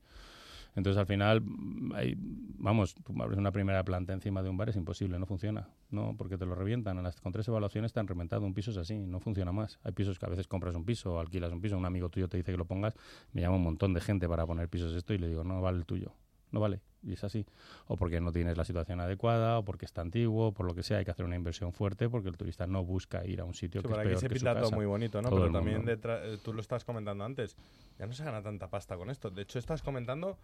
Entonces, 0.75 0.99
al 0.99 1.07
final, 1.07 1.43
hay- 1.95 2.15
vamos, 2.17 2.93
tú 2.93 3.13
abres 3.21 3.37
una 3.39 3.51
primera 3.51 3.83
planta 3.83 4.13
encima 4.13 4.43
de 4.43 4.49
un 4.49 4.55
bar, 4.57 4.69
es 4.69 4.75
imposible, 4.75 5.17
no 5.19 5.25
funciona. 5.25 5.67
No, 5.89 6.15
porque 6.17 6.37
te 6.37 6.45
lo 6.45 6.55
revientan. 6.55 7.01
Las, 7.01 7.19
con 7.19 7.31
tres 7.31 7.47
evaluaciones 7.47 7.91
te 7.91 7.99
han 7.99 8.07
reventado. 8.07 8.45
Un 8.45 8.53
piso 8.53 8.71
es 8.71 8.77
así, 8.77 8.99
no 8.99 9.19
funciona 9.19 9.51
más. 9.51 9.79
Hay 9.83 9.91
pisos 9.93 10.19
que 10.19 10.25
a 10.25 10.29
veces 10.29 10.47
compras 10.47 10.75
un 10.75 10.85
piso 10.85 11.19
alquilas 11.19 11.51
un 11.51 11.59
piso, 11.59 11.77
un 11.77 11.85
amigo 11.85 12.09
tuyo 12.09 12.27
te 12.29 12.37
dice 12.37 12.51
que 12.51 12.57
lo 12.57 12.65
pongas. 12.65 12.93
Me 13.33 13.41
llama 13.41 13.55
un 13.57 13.63
montón 13.63 13.93
de 13.93 13.99
gente 14.01 14.27
para 14.29 14.45
poner 14.45 14.69
pisos 14.69 14.93
esto 14.93 15.13
y 15.13 15.17
le 15.17 15.27
digo, 15.27 15.43
no 15.43 15.59
vale 15.61 15.79
el 15.79 15.85
tuyo. 15.85 16.13
No 16.51 16.59
vale. 16.59 16.81
Y 17.01 17.13
es 17.13 17.23
así. 17.23 17.45
O 17.88 17.95
porque 17.95 18.19
no 18.19 18.31
tienes 18.31 18.57
la 18.57 18.65
situación 18.65 18.99
adecuada, 18.99 19.59
o 19.59 19.63
porque 19.63 19.85
está 19.85 20.01
antiguo, 20.01 20.51
por 20.51 20.65
lo 20.65 20.75
que 20.75 20.83
sea, 20.83 20.97
hay 20.97 21.05
que 21.05 21.12
hacer 21.12 21.25
una 21.25 21.35
inversión 21.35 21.71
fuerte 21.71 22.09
porque 22.09 22.27
el 22.29 22.38
turista 22.38 22.67
no 22.67 22.83
busca 22.83 23.25
ir 23.25 23.39
a 23.39 23.45
un 23.45 23.53
sitio 23.53 23.81
Sí, 23.81 23.88
que 23.88 23.93
es 23.93 23.99
peor 23.99 24.19
se 24.19 24.27
que 24.27 24.35
su 24.35 24.39
pinta 24.43 24.53
todo 24.55 24.63
casa. 24.65 24.75
muy 24.75 24.85
bonito, 24.85 25.21
¿no? 25.21 25.29
Todo 25.29 25.41
Pero 25.41 25.53
también 25.53 25.85
detrás- 25.85 26.21
eh, 26.23 26.38
tú 26.43 26.51
lo 26.53 26.59
estabas 26.62 26.83
comentando 26.83 27.23
antes. 27.23 27.55
Ya 27.97 28.05
no 28.05 28.13
se 28.13 28.23
gana 28.23 28.41
tanta 28.41 28.67
pasta 28.69 28.97
con 28.97 29.09
esto. 29.09 29.29
De 29.29 29.43
hecho, 29.43 29.59
estás 29.59 29.81
comentando 29.81 30.38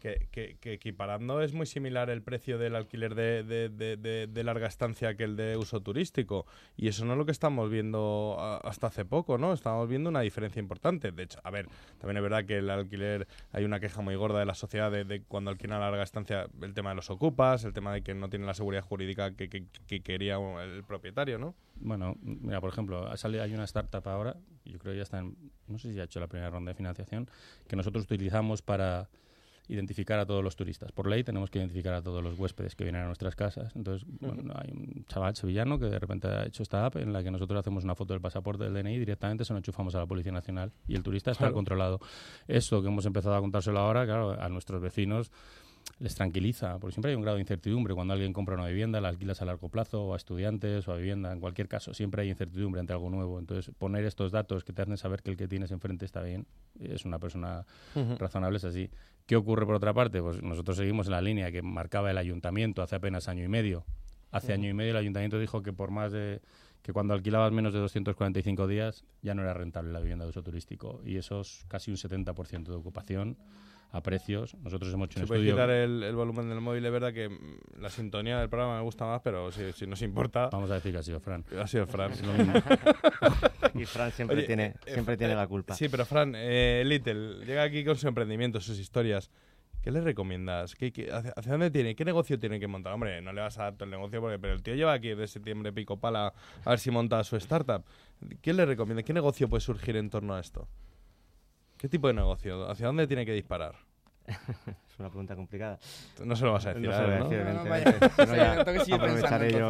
que, 0.00 0.28
que- 0.30 0.56
que 0.60 0.74
equiparando 0.74 1.40
es 1.42 1.52
muy 1.52 1.66
similar 1.66 2.08
el 2.10 2.22
precio 2.22 2.58
del 2.58 2.76
alquiler 2.76 3.14
de, 3.14 3.42
de- 3.42 3.68
de- 3.68 4.26
de- 4.26 4.44
larga 4.44 4.66
estancia 4.68 5.14
que 5.16 5.24
el 5.24 5.36
de 5.36 5.56
uso 5.56 5.80
turístico. 5.80 6.46
Y 6.76 6.88
eso 6.88 7.04
no 7.04 7.12
es 7.12 7.18
lo 7.18 7.24
que 7.26 7.32
estamos 7.32 7.68
viendo 7.70 8.36
hasta 8.62 8.86
hace 8.86 9.04
poco, 9.04 9.36
¿no? 9.38 9.52
Estamos 9.52 9.88
viendo 9.88 10.08
una 10.08 10.20
diferencia 10.20 10.60
importante. 10.60 11.12
De 11.12 11.24
hecho, 11.24 11.40
a 11.42 11.50
ver, 11.50 11.68
también 11.98 12.16
es 12.18 12.22
verdad 12.22 12.44
que 12.44 12.58
el 12.58 12.70
alquiler, 12.70 13.26
hay 13.52 13.64
una 13.64 13.80
queja 13.80 14.00
muy 14.00 14.14
gorda 14.14 14.38
de 14.38 14.46
la 14.46 14.54
sociedad 14.54 14.90
de, 14.90 15.22
cuando 15.28 15.50
alquilan 15.50 15.78
a 15.82 15.86
larga 15.90 16.02
estancia, 16.04 16.46
el 16.62 16.74
tema 16.74 16.90
de 16.90 16.96
los 16.96 17.10
ocupas, 17.10 17.64
el 17.64 17.72
tema 17.72 17.92
de 17.92 18.02
que 18.02 18.14
no 18.14 18.28
tienen 18.30 18.46
la 18.46 18.54
seguridad 18.54 18.82
jurídica 18.82 19.34
que, 19.34 19.48
que- 19.48 19.66
que 19.86 20.00
quería 20.00 20.36
el 20.62 20.84
propietario, 20.84 21.38
¿no? 21.38 21.54
Bueno, 21.80 22.16
mira, 22.22 22.60
por 22.60 22.70
ejemplo, 22.70 23.06
ha 23.06 23.16
salido, 23.16 23.42
hay 23.42 23.54
una 23.54 23.64
startup 23.64 24.06
ahora, 24.08 24.36
yo 24.64 24.78
creo 24.78 24.92
que 24.92 24.96
ya 24.98 25.02
está 25.02 25.18
en, 25.18 25.36
no 25.68 25.78
sé 25.78 25.92
si 25.92 26.00
ha 26.00 26.04
hecho 26.04 26.20
la 26.20 26.26
primera 26.26 26.50
ronda 26.50 26.70
de 26.70 26.74
financiación, 26.74 27.28
que 27.68 27.76
nosotros 27.76 28.04
utilizamos 28.04 28.62
para 28.62 29.08
identificar 29.68 30.18
a 30.18 30.26
todos 30.26 30.42
los 30.42 30.56
turistas. 30.56 30.92
Por 30.92 31.08
ley 31.08 31.22
tenemos 31.24 31.50
que 31.50 31.58
identificar 31.58 31.94
a 31.94 32.02
todos 32.02 32.22
los 32.22 32.38
huéspedes 32.38 32.74
que 32.74 32.84
vienen 32.84 33.02
a 33.02 33.06
nuestras 33.06 33.36
casas. 33.36 33.74
Entonces, 33.76 34.06
bueno, 34.20 34.52
hay 34.56 34.70
un 34.72 35.04
chaval 35.06 35.36
sevillano 35.36 35.78
que 35.78 35.86
de 35.86 35.98
repente 35.98 36.26
ha 36.28 36.46
hecho 36.46 36.62
esta 36.62 36.86
app 36.86 36.96
en 36.96 37.12
la 37.12 37.22
que 37.22 37.30
nosotros 37.30 37.58
hacemos 37.60 37.84
una 37.84 37.94
foto 37.94 38.14
del 38.14 38.20
pasaporte 38.20 38.64
del 38.64 38.74
DNI 38.74 38.94
y 38.94 38.98
directamente 38.98 39.44
se 39.44 39.52
lo 39.52 39.58
enchufamos 39.58 39.94
a 39.94 39.98
la 39.98 40.06
Policía 40.06 40.32
Nacional 40.32 40.72
y 40.86 40.94
el 40.96 41.02
turista 41.02 41.30
está 41.30 41.44
Claro. 41.44 41.54
controlado. 41.54 42.00
Esto 42.46 42.80
que 42.82 42.88
hemos 42.88 43.04
empezado 43.06 43.34
a 43.36 43.40
contárselo 43.40 43.78
ahora, 43.78 44.04
claro, 44.06 44.40
a 44.40 44.48
nuestros 44.48 44.80
vecinos 44.80 45.30
les 46.00 46.14
tranquiliza, 46.14 46.78
porque 46.78 46.94
siempre 46.94 47.10
hay 47.10 47.16
un 47.16 47.22
grado 47.22 47.36
de 47.36 47.42
incertidumbre 47.42 47.94
cuando 47.94 48.14
alguien 48.14 48.32
compra 48.32 48.54
una 48.54 48.66
vivienda, 48.66 49.00
la 49.00 49.08
alquilas 49.08 49.42
a 49.42 49.44
largo 49.44 49.68
plazo, 49.68 50.04
o 50.04 50.14
a 50.14 50.16
estudiantes, 50.16 50.86
o 50.86 50.92
a 50.92 50.96
vivienda, 50.96 51.32
en 51.32 51.40
cualquier 51.40 51.68
caso, 51.68 51.92
siempre 51.92 52.22
hay 52.22 52.28
incertidumbre 52.28 52.80
ante 52.80 52.92
algo 52.92 53.10
nuevo. 53.10 53.38
Entonces, 53.38 53.74
poner 53.76 54.04
estos 54.04 54.30
datos 54.30 54.64
que 54.64 54.72
te 54.72 54.82
hacen 54.82 54.96
saber 54.96 55.22
que 55.22 55.30
el 55.30 55.36
que 55.36 55.48
tienes 55.48 55.70
enfrente 55.72 56.04
está 56.04 56.22
bien, 56.22 56.46
es 56.78 57.04
una 57.04 57.18
persona 57.18 57.66
razonable, 58.18 58.58
es 58.58 58.64
así. 58.64 58.90
¿Qué 59.26 59.36
ocurre 59.36 59.66
por 59.66 59.74
otra 59.74 59.92
parte? 59.92 60.22
Pues 60.22 60.42
nosotros 60.42 60.76
seguimos 60.76 61.06
en 61.06 61.12
la 61.12 61.20
línea 61.20 61.50
que 61.50 61.62
marcaba 61.62 62.10
el 62.10 62.18
ayuntamiento 62.18 62.82
hace 62.82 62.96
apenas 62.96 63.28
año 63.28 63.44
y 63.44 63.48
medio. 63.48 63.84
Hace 64.30 64.52
año 64.52 64.68
y 64.68 64.74
medio 64.74 64.90
el 64.92 64.96
ayuntamiento 64.98 65.38
dijo 65.38 65.62
que 65.62 65.72
por 65.72 65.90
más 65.90 66.12
de 66.12 66.40
que 66.82 66.92
cuando 66.92 67.14
alquilabas 67.14 67.50
menos 67.50 67.72
de 67.72 67.80
245 67.80 68.66
días 68.66 69.04
ya 69.22 69.34
no 69.34 69.42
era 69.42 69.54
rentable 69.54 69.92
la 69.92 70.00
vivienda 70.00 70.24
de 70.24 70.30
uso 70.30 70.42
turístico 70.42 71.00
y 71.04 71.16
eso 71.16 71.40
es 71.40 71.64
casi 71.68 71.90
un 71.90 71.96
70% 71.96 72.64
de 72.64 72.74
ocupación 72.74 73.36
a 73.90 74.02
precios. 74.02 74.54
Nosotros 74.56 74.92
hemos 74.92 75.06
hecho 75.06 75.20
Si 75.20 75.20
un 75.20 75.24
estudio 75.36 75.54
quitar 75.54 75.70
el, 75.70 76.02
el 76.02 76.14
volumen 76.14 76.48
del 76.48 76.60
móvil, 76.60 76.84
es 76.84 76.92
verdad 76.92 77.12
que 77.12 77.28
mm, 77.28 77.80
la 77.80 77.88
sintonía 77.90 78.38
del 78.38 78.48
programa 78.50 78.76
me 78.76 78.82
gusta 78.82 79.06
más, 79.06 79.20
pero 79.22 79.50
si, 79.50 79.72
si 79.72 79.86
nos 79.86 80.02
importa, 80.02 80.48
Vamos 80.52 80.70
a 80.70 80.74
decir 80.74 80.92
que 80.92 80.98
ha 80.98 81.02
sido 81.02 81.20
Fran. 81.20 81.44
ha 81.58 81.66
sido 81.66 81.86
Fran. 81.86 82.12
Es 82.12 82.22
lo 82.24 82.32
mismo. 82.32 82.52
Y 83.74 83.84
Fran 83.84 84.10
siempre 84.12 84.38
Oye, 84.38 84.46
tiene, 84.46 84.64
eh, 84.86 84.92
siempre 84.92 85.14
eh, 85.14 85.16
tiene 85.18 85.34
la 85.34 85.46
culpa. 85.46 85.74
Sí, 85.74 85.88
pero 85.88 86.04
Fran, 86.04 86.32
eh, 86.36 86.82
Little, 86.84 87.44
llega 87.44 87.62
aquí 87.62 87.84
con 87.84 87.96
su 87.96 88.08
emprendimiento, 88.08 88.60
sus 88.60 88.78
historias. 88.78 89.30
¿Qué 89.82 89.92
le 89.92 90.00
recomiendas? 90.00 90.74
¿Qué, 90.74 90.90
qué- 90.92 91.12
hacia, 91.12 91.32
hacia 91.36 91.52
dónde 91.52 91.70
tiene? 91.70 91.94
¿Qué 91.94 92.04
negocio 92.04 92.38
tiene 92.38 92.58
que 92.58 92.66
montar? 92.66 92.92
Hombre, 92.92 93.22
no 93.22 93.32
le 93.32 93.40
vas 93.40 93.58
a 93.58 93.64
dar 93.64 93.74
todo 93.74 93.84
el 93.84 93.90
negocio, 93.90 94.20
porque, 94.20 94.38
pero 94.38 94.54
el 94.54 94.62
tío 94.62 94.74
lleva 94.74 94.92
aquí 94.92 95.10
de 95.14 95.26
septiembre 95.28 95.72
pico 95.72 95.98
pala 95.98 96.32
a 96.64 96.70
ver 96.70 96.78
si 96.80 96.90
monta 96.90 97.22
su 97.24 97.36
startup. 97.36 97.84
¿Qué 98.42 98.52
le 98.52 98.66
recomienda? 98.66 99.02
¿Qué 99.04 99.12
negocio 99.12 99.48
puede 99.48 99.60
surgir 99.60 99.96
en 99.96 100.10
torno 100.10 100.34
a 100.34 100.40
esto? 100.40 100.66
¿Qué 101.78 101.88
tipo 101.88 102.08
de 102.08 102.14
negocio? 102.14 102.68
¿Hacia 102.68 102.86
dónde 102.86 103.06
tiene 103.06 103.24
que 103.24 103.32
disparar? 103.32 103.76
es 104.28 104.98
una 104.98 105.08
pregunta 105.08 105.34
complicada. 105.36 105.78
No 106.24 106.36
se 106.36 106.44
lo 106.44 106.52
vas 106.52 106.66
a 106.66 106.74
decir, 106.74 106.88
No 106.88 106.94
se 106.94 107.02
lo 107.02 107.06
voy 107.06 107.16
a 107.16 107.20
decir, 107.24 107.38
no, 107.54 108.64
que 108.72 108.80
seguir 108.80 109.60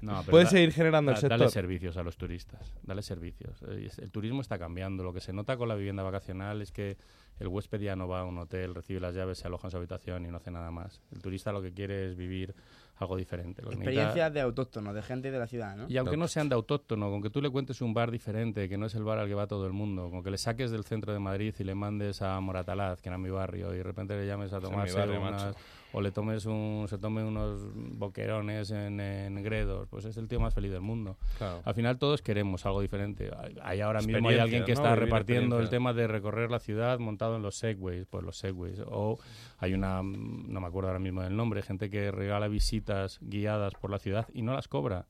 No, 0.00 0.24
generando 0.72 1.10
el 1.12 1.16
sector. 1.18 1.38
Dale 1.38 1.50
servicios 1.50 1.96
a 1.96 2.02
los 2.02 2.16
turistas, 2.16 2.74
dale 2.82 3.02
servicios. 3.02 3.62
Eh, 3.68 3.90
El 3.98 4.10
turismo 4.10 4.40
está 4.40 4.58
cambiando. 4.58 5.04
Lo 5.04 5.12
que 5.12 5.20
se 5.20 5.32
nota 5.32 5.56
con 5.56 5.68
la 5.68 5.74
vivienda 5.74 6.02
vacacional 6.02 6.62
es 6.62 6.72
que 6.72 6.96
el 7.38 7.48
huésped 7.48 7.80
ya 7.80 7.94
no 7.94 8.08
va 8.08 8.20
a 8.20 8.24
un 8.24 8.38
hotel, 8.38 8.74
recibe 8.74 9.00
las 9.00 9.14
llaves, 9.14 9.38
se 9.38 9.46
aloja 9.46 9.66
en 9.68 9.70
su 9.70 9.76
habitación 9.76 10.24
y 10.24 10.30
no 10.30 10.38
hace 10.38 10.50
nada 10.50 10.70
más. 10.70 11.02
El 11.12 11.20
turista 11.20 11.52
lo 11.52 11.62
que 11.62 11.72
quiere 11.72 12.08
es 12.08 12.16
vivir 12.16 12.54
algo 12.96 13.16
diferente. 13.16 13.62
Lo 13.62 13.70
que 13.70 13.76
necesita- 13.76 13.90
Experiencias 14.02 14.34
de 14.34 14.40
autóctonos, 14.40 14.94
de 14.94 15.02
gente 15.02 15.30
de 15.30 15.38
la 15.38 15.46
ciudad, 15.46 15.76
¿no? 15.76 15.86
Y 15.88 15.96
aunque 15.96 16.16
no 16.16 16.28
sean 16.28 16.48
de 16.48 16.54
autóctono, 16.54 17.10
con 17.10 17.22
que 17.22 17.30
tú 17.30 17.40
le 17.42 17.50
cuentes 17.50 17.80
un 17.80 17.92
bar 17.94 18.10
diferente, 18.10 18.68
que 18.68 18.78
no 18.78 18.86
es 18.86 18.94
el 18.94 19.04
bar 19.04 19.18
al 19.18 19.28
que 19.28 19.34
va 19.34 19.46
todo 19.46 19.66
el 19.66 19.72
mundo, 19.72 20.10
con 20.10 20.22
que 20.22 20.30
le 20.30 20.38
saques 20.38 20.70
del 20.70 20.84
centro 20.84 21.12
de 21.12 21.18
Madrid 21.18 21.54
y 21.58 21.64
le 21.64 21.74
mandes 21.74 22.22
a 22.22 22.38
Moratalaz, 22.40 23.00
que 23.00 23.08
era 23.08 23.18
mi 23.18 23.30
barrio, 23.30 23.72
y 23.74 23.78
de 23.78 23.82
repente 23.82 24.16
le 24.16 24.26
llames 24.26 24.52
a 24.52 24.60
tomarse 24.60 24.96
barrio, 24.96 25.20
unas-. 25.20 25.54
O 25.94 26.00
le 26.02 26.10
tomes 26.10 26.44
un, 26.44 26.86
se 26.88 26.98
tome 26.98 27.22
unos 27.24 27.62
boquerones 27.98 28.70
en, 28.72 29.00
en 29.00 29.42
Gredos, 29.42 29.88
pues 29.88 30.04
es 30.04 30.16
el 30.16 30.28
tío 30.28 30.40
más 30.40 30.52
feliz 30.52 30.70
del 30.72 30.80
mundo. 30.80 31.16
Claro. 31.38 31.62
Al 31.64 31.74
final 31.74 31.98
todos 31.98 32.20
queremos 32.20 32.66
algo 32.66 32.80
diferente. 32.80 33.30
Hay- 33.62 33.80
ahora 33.80 34.00
mismo 34.00 34.28
hay 34.28 34.34
alguien 34.42 34.64
que 34.64 34.72
está 34.72 34.96
repartiendo 34.96 35.56
el 35.60 35.68
tema 35.70 35.92
de 35.92 36.06
recorrer 36.08 36.50
la 36.50 36.58
ciudad 36.58 36.98
montado 36.98 37.36
en 37.36 37.42
los 37.42 37.54
segways, 37.56 38.06
pues 38.06 38.24
los 38.24 38.36
segways. 38.36 38.80
O 38.86 39.18
hay 39.58 39.72
una, 39.72 40.02
no 40.02 40.60
me 40.60 40.66
acuerdo 40.66 40.88
ahora 40.88 40.98
mismo 41.00 41.22
del 41.22 41.36
nombre, 41.36 41.62
gente 41.62 41.88
que 41.90 42.10
regala 42.10 42.48
visitas 42.48 43.18
guiadas 43.22 43.72
por 43.80 43.90
la 43.90 43.98
ciudad 43.98 44.26
y 44.34 44.42
no 44.42 44.52
las 44.52 44.68
cobra. 44.68 45.06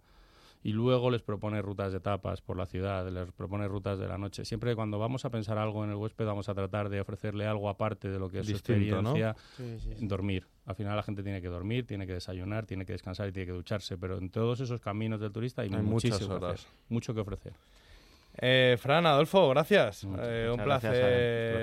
Y 0.66 0.72
luego 0.72 1.10
les 1.10 1.20
propone 1.22 1.60
rutas 1.60 1.92
de 1.92 2.00
tapas 2.00 2.40
por 2.40 2.56
la 2.56 2.64
ciudad, 2.64 3.06
les 3.10 3.30
propone 3.32 3.68
rutas 3.68 3.98
de 3.98 4.08
la 4.08 4.16
noche. 4.16 4.46
Siempre 4.46 4.74
cuando 4.74 4.98
vamos 4.98 5.26
a 5.26 5.30
pensar 5.30 5.58
algo 5.58 5.84
en 5.84 5.90
el 5.90 5.96
huésped 5.96 6.24
vamos 6.24 6.48
a 6.48 6.54
tratar 6.54 6.88
de 6.88 7.02
ofrecerle 7.02 7.46
algo 7.46 7.68
aparte 7.68 8.08
de 8.08 8.18
lo 8.18 8.30
que 8.30 8.38
es 8.40 8.46
Distinto, 8.46 8.96
su 8.96 9.02
¿no? 9.02 9.10
experiencia. 9.10 9.36
Sí, 9.58 9.78
sí, 9.78 9.94
sí. 9.98 10.06
Dormir. 10.06 10.46
Al 10.64 10.74
final 10.74 10.96
la 10.96 11.02
gente 11.02 11.22
tiene 11.22 11.42
que 11.42 11.48
dormir, 11.48 11.86
tiene 11.86 12.06
que 12.06 12.14
desayunar, 12.14 12.64
tiene 12.64 12.86
que 12.86 12.94
descansar 12.94 13.28
y 13.28 13.32
tiene 13.32 13.44
que 13.46 13.52
ducharse. 13.52 13.98
Pero 13.98 14.16
en 14.16 14.30
todos 14.30 14.58
esos 14.60 14.80
caminos 14.80 15.20
del 15.20 15.32
turista 15.32 15.60
hay, 15.60 15.68
Hay 15.70 15.82
muchas 15.82 16.18
que 16.18 16.24
horas. 16.24 16.66
mucho 16.88 17.12
que 17.12 17.20
ofrecer. 17.20 17.52
Eh, 18.36 18.76
Fran, 18.80 19.06
Adolfo, 19.06 19.48
gracias. 19.50 20.04
Muchas- 20.04 20.26
Eh, 20.28 20.44
un 20.46 20.50
muchas 20.52 20.64
placer 20.64 20.90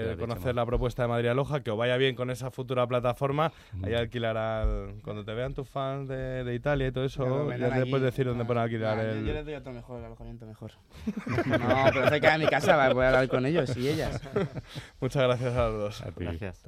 gracias, 0.07 0.17
conocer 0.17 0.55
la 0.55 0.65
propuesta 0.65 1.01
de 1.01 1.07
Madrid 1.09 1.27
Aloja, 1.29 1.61
que 1.61 1.69
os 1.71 1.77
vaya 1.77 1.97
bien 1.97 2.15
con 2.15 2.29
esa 2.29 2.49
futura 2.49 2.87
plataforma. 2.87 3.51
Ahí 3.83 3.93
alquilarán, 3.93 5.01
cuando 5.03 5.25
te 5.25 5.33
vean 5.33 5.53
tus 5.53 5.67
fans 5.67 6.07
de, 6.07 6.43
de 6.45 6.55
Italia 6.55 6.87
y 6.87 6.91
todo 6.93 7.03
eso, 7.03 7.51
ya 7.51 7.69
te 7.73 7.85
puedes 7.87 8.03
decir 8.05 8.25
dónde 8.25 8.43
Ah, 8.43 8.47
pueden 8.47 8.63
alquilar 8.63 8.97
yo- 8.97 9.03
el... 9.11 9.25
Yo 9.25 9.33
les 9.33 9.45
doy 9.45 9.55
otro 9.55 9.73
mejor, 9.73 9.99
el 9.99 10.05
alojamiento 10.05 10.45
mejor. 10.45 10.71
no, 11.45 11.85
pero 11.93 12.09
cerca 12.09 12.31
de 12.33 12.37
mi 12.45 12.47
casa 12.47 12.75
va 12.77 12.83
a 12.85 12.87
hablar 12.87 13.27
con 13.27 13.45
ellos 13.45 13.75
y 13.75 13.89
ellas. 13.89 14.21
Muchas 15.01 15.23
gracias 15.23 15.53
a 15.55 15.67
los 15.67 15.77
dos. 15.79 16.01
A 16.01 16.11
ti. 16.11 16.23
Gracias. 16.23 16.63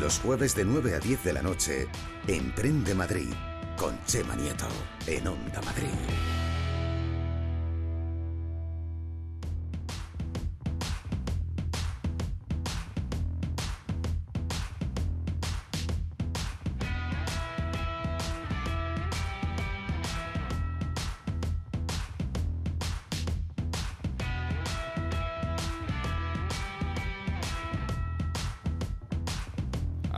Los 0.00 0.20
jueves 0.20 0.54
de 0.56 0.64
9 0.64 0.94
a 0.94 0.98
10 1.00 1.24
de 1.24 1.32
la 1.32 1.42
noche, 1.42 1.86
Emprende 2.28 2.94
Madrid, 2.94 3.32
con 3.76 3.98
Chema 4.04 4.34
Nieto, 4.36 4.66
en 5.06 5.26
Onda 5.26 5.60
Madrid. 5.62 5.90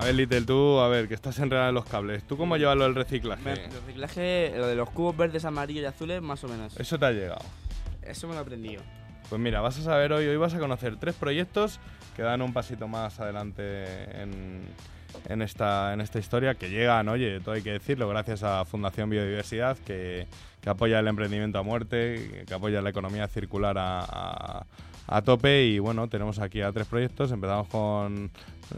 A 0.05 0.09
ver, 0.09 0.17
Little, 0.17 0.43
tú, 0.43 0.81
a 0.81 0.89
ver, 0.89 1.09
que 1.09 1.15
estás 1.15 1.39
enredado 1.39 1.71
en 1.71 1.75
los 1.77 1.87
cables. 1.87 2.25
¿Tú 2.25 2.37
cómo 2.37 2.59
llevas 2.59 2.77
lo 2.77 2.85
del 2.85 2.95
reciclaje? 2.95 3.53
El 3.53 3.71
reciclaje, 3.73 4.53
lo 4.55 4.67
de 4.67 4.75
los 4.75 4.91
cubos 4.91 5.17
verdes, 5.17 5.47
amarillos 5.47 5.83
y 5.83 5.87
azules, 5.87 6.21
más 6.21 6.45
o 6.45 6.49
menos. 6.49 6.79
Eso 6.79 6.99
te 6.99 7.07
ha 7.07 7.11
llegado. 7.11 7.41
Eso 8.03 8.27
me 8.29 8.35
lo 8.35 8.41
he 8.41 8.43
aprendido. 8.43 8.83
Pues 9.31 9.41
mira, 9.41 9.63
vas 9.63 9.79
a 9.79 9.83
saber 9.83 10.13
hoy, 10.13 10.27
hoy 10.27 10.37
vas 10.37 10.53
a 10.53 10.59
conocer 10.59 10.97
tres 10.99 11.15
proyectos 11.15 11.81
que 12.15 12.21
dan 12.21 12.43
un 12.43 12.53
pasito 12.53 12.87
más 12.87 13.19
adelante 13.19 14.21
en, 14.21 14.61
en 15.27 15.41
esta, 15.41 15.95
en 15.95 16.03
esta 16.03 16.19
historia, 16.19 16.55
que 16.55 16.69
llegan, 16.69 17.09
oye, 17.09 17.41
todo 17.41 17.55
hay 17.55 17.63
que 17.63 17.73
decirlo, 17.73 18.07
gracias 18.07 18.43
a 18.43 18.67
Fundación 18.67 19.09
Biodiversidad, 19.09 19.79
que, 19.79 20.27
que 20.61 20.69
apoya 20.69 20.99
el 20.99 21.09
emprendimiento 21.09 21.59
a 21.59 21.63
muerte, 21.63 22.45
que 22.47 22.53
apoya 22.53 22.83
la 22.83 22.91
economía 22.91 23.27
circular 23.27 23.79
a, 23.79 24.01
a- 24.05 24.67
a 25.07 25.23
tope. 25.23 25.65
Y 25.65 25.79
bueno, 25.79 26.09
tenemos 26.09 26.39
aquí 26.39 26.61
a 26.63 26.73
tres 26.73 26.87
proyectos. 26.87 27.33
Empezamos 27.33 27.69
con. 27.69 28.31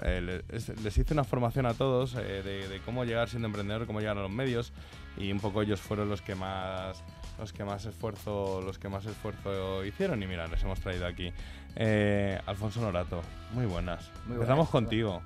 eh, 0.03 0.43
les, 0.51 0.69
les 0.83 0.99
hice 0.99 1.15
una 1.15 1.25
formación 1.25 1.67
a 1.67 1.75
todos 1.75 2.15
eh, 2.15 2.43
de, 2.43 2.69
de 2.69 2.81
cómo 2.81 3.05
llegar 3.05 3.29
siendo 3.29 3.47
emprendedor, 3.47 3.87
cómo 3.87 4.01
llegar 4.01 4.19
a 4.19 4.23
los 4.23 4.31
medios. 4.31 4.73
Y 5.19 5.33
un 5.33 5.41
poco 5.41 5.63
ellos 5.63 5.81
fueron 5.81 6.09
los 6.09 6.21
que 6.23 6.35
más 6.35 7.03
los 7.39 7.53
que 7.53 7.65
más 7.65 7.85
esfuerzo 7.85 8.63
los 8.63 8.79
que 8.79 8.89
más 8.89 9.05
esfuerzo 9.05 9.85
hicieron 9.85 10.23
y 10.23 10.27
mira 10.27 10.47
les 10.47 10.63
hemos 10.63 10.81
traído 10.81 11.07
aquí 11.07 11.31
Eh, 11.75 12.41
Alfonso 12.47 12.81
Norato 12.81 13.21
muy 13.53 13.67
buenas 13.67 14.11
Muy 14.25 14.37
empezamos 14.37 14.71
buenas, 14.71 14.71
contigo 14.71 15.23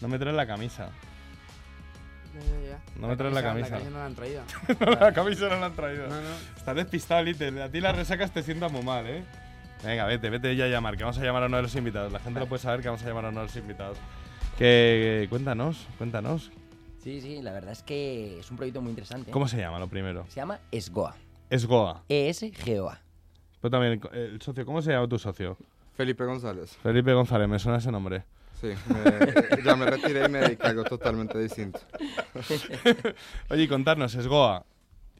no 0.00 0.08
me 0.08 0.18
traes 0.18 0.34
la 0.34 0.46
camisa. 0.46 0.90
No 2.96 3.08
me 3.08 3.16
traes 3.16 3.32
la 3.32 3.42
camisa. 3.42 3.78
La 3.78 3.78
camisa 3.78 3.90
no 3.90 3.98
la 3.98 4.06
han 4.06 4.14
traído. 4.14 4.42
la 5.00 5.12
camisa 5.12 5.48
no 5.48 5.56
la 5.60 5.66
han 5.66 5.74
traído 5.74 6.06
No, 6.08 6.14
no. 6.20 6.28
Estás 6.56 6.76
despistado, 6.76 7.22
Little. 7.22 7.62
A 7.62 7.70
ti 7.70 7.80
las 7.80 7.96
resacas 7.96 8.30
te 8.32 8.42
sientan 8.42 8.72
muy 8.72 8.82
mal, 8.82 9.06
¿eh? 9.06 9.24
Venga, 9.84 10.04
vete, 10.06 10.30
vete 10.30 10.56
ya 10.56 10.64
a 10.64 10.68
llamar, 10.68 10.96
que 10.96 11.04
vamos 11.04 11.18
a 11.18 11.22
llamar 11.22 11.44
a 11.44 11.46
uno 11.46 11.56
de 11.58 11.62
los 11.62 11.74
invitados. 11.76 12.12
La 12.12 12.18
gente 12.18 12.40
lo 12.40 12.46
puede 12.46 12.60
saber 12.62 12.80
que 12.80 12.88
vamos 12.88 13.02
a 13.02 13.06
llamar 13.08 13.26
a 13.26 13.28
uno 13.28 13.40
de 13.40 13.46
los 13.46 13.56
invitados. 13.56 13.98
Que, 14.58 15.26
cuéntanos, 15.30 15.86
cuéntanos. 15.98 16.50
Sí, 17.02 17.20
sí, 17.20 17.40
la 17.42 17.52
verdad 17.52 17.72
es 17.72 17.82
que 17.82 18.40
es 18.40 18.50
un 18.50 18.56
proyecto 18.56 18.80
muy 18.80 18.90
interesante. 18.90 19.30
¿Cómo 19.30 19.46
se 19.46 19.58
llama 19.58 19.78
lo 19.78 19.86
primero? 19.86 20.24
Se 20.28 20.36
llama 20.36 20.58
ESGOA. 20.72 21.14
Es 21.50 21.66
Goa. 21.66 22.02
E-S-G-O-A. 22.08 23.00
Pero 23.60 23.70
también, 23.70 24.00
el 24.12 24.40
socio, 24.42 24.66
¿cómo 24.66 24.82
se 24.82 24.90
llama 24.90 25.06
tu 25.08 25.18
socio? 25.18 25.56
Felipe 25.96 26.24
González. 26.24 26.76
Felipe 26.82 27.12
González, 27.12 27.48
me 27.48 27.58
suena 27.60 27.78
ese 27.78 27.92
nombre. 27.92 28.24
Sí, 28.60 28.68
me- 28.88 29.62
ya 29.64 29.76
me 29.76 29.86
retiré 29.86 30.24
y 30.26 30.28
me 30.28 30.38
dediqué 30.40 30.66
a 30.66 30.70
algo 30.70 30.82
totalmente 30.84 31.38
distinto. 31.38 31.78
Oye, 33.50 33.68
contarnos, 33.68 34.14
es 34.14 34.26
Goa. 34.26 34.64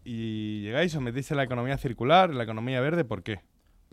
¿Y 0.04 0.62
llegáis, 0.62 0.94
os 0.94 1.02
metís 1.02 1.30
en 1.30 1.36
la 1.36 1.44
economía 1.44 1.76
circular, 1.78 2.30
en 2.30 2.38
la 2.38 2.44
economía 2.44 2.80
verde? 2.80 3.04
¿Por 3.04 3.22
qué? 3.22 3.40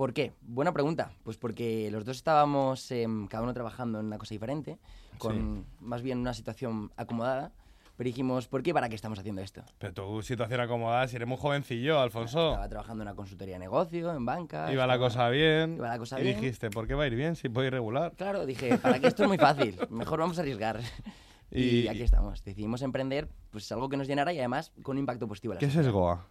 ¿Por 0.03 0.13
qué? 0.13 0.33
Buena 0.41 0.73
pregunta. 0.73 1.13
Pues 1.23 1.37
porque 1.37 1.89
los 1.89 2.03
dos 2.03 2.17
estábamos 2.17 2.91
em, 2.91 3.25
cada 3.27 3.41
uno 3.41 3.53
trabajando 3.53 4.01
en 4.01 4.07
una 4.07 4.17
cosa 4.17 4.35
diferente, 4.35 4.77
con 5.17 5.65
más 5.79 6.01
bien 6.01 6.17
una 6.17 6.33
situación 6.33 6.91
acomodada. 6.97 7.53
Pero 7.95 8.09
dijimos, 8.09 8.49
¿por 8.49 8.63
qué 8.63 8.73
para 8.73 8.89
qué 8.89 8.95
estamos 8.95 9.17
haciendo 9.17 9.41
esto? 9.41 9.63
Pero 9.77 9.93
tu 9.93 10.21
situación 10.21 10.59
acomodada, 10.59 11.07
si 11.07 11.15
eres 11.15 11.25
muy 11.25 11.37
jovencillo, 11.37 12.01
Alfonso. 12.01 12.49
Estaba 12.49 12.67
trabajando 12.67 13.03
en 13.03 13.07
una 13.07 13.15
consultoría 13.15 13.55
de 13.55 13.59
negocio, 13.59 14.13
en 14.13 14.25
banca. 14.25 14.73
Iba 14.73 14.85
la 14.85 14.95
estaba- 14.95 15.09
cosa 15.09 15.29
bien. 15.29 15.75
Iba 15.77 15.87
la 15.87 15.97
cosa 15.97 16.19
y 16.19 16.23
bien. 16.23 16.35
dijiste, 16.41 16.69
¿por 16.69 16.85
qué 16.85 16.95
va 16.95 17.03
a 17.03 17.07
ir 17.07 17.15
bien 17.15 17.37
si 17.37 17.47
puede 17.47 17.67
ir 17.67 17.73
regular? 17.73 18.11
Claro, 18.17 18.45
dije, 18.45 18.77
¿para 18.79 18.99
qué 18.99 19.07
esto 19.07 19.23
es 19.23 19.29
muy 19.29 19.37
fácil? 19.37 19.79
Mejor 19.89 20.19
vamos 20.19 20.37
a 20.37 20.41
arriesgar. 20.41 20.81
Y, 21.49 21.81
Y- 21.81 21.87
aquí 21.87 22.01
estamos. 22.01 22.43
Decidimos 22.43 22.81
emprender 22.81 23.29
pues 23.51 23.71
algo 23.71 23.87
que 23.87 23.95
nos 23.95 24.07
llenara 24.07 24.33
y 24.33 24.39
además 24.39 24.73
con 24.81 24.97
un 24.97 24.99
impacto 24.99 25.29
positivo. 25.29 25.53
en 25.53 25.55
la 25.55 25.59
¿Qué 25.61 25.67
es 25.67 25.71
sociedad. 25.71 25.87
Esgoa? 25.87 26.27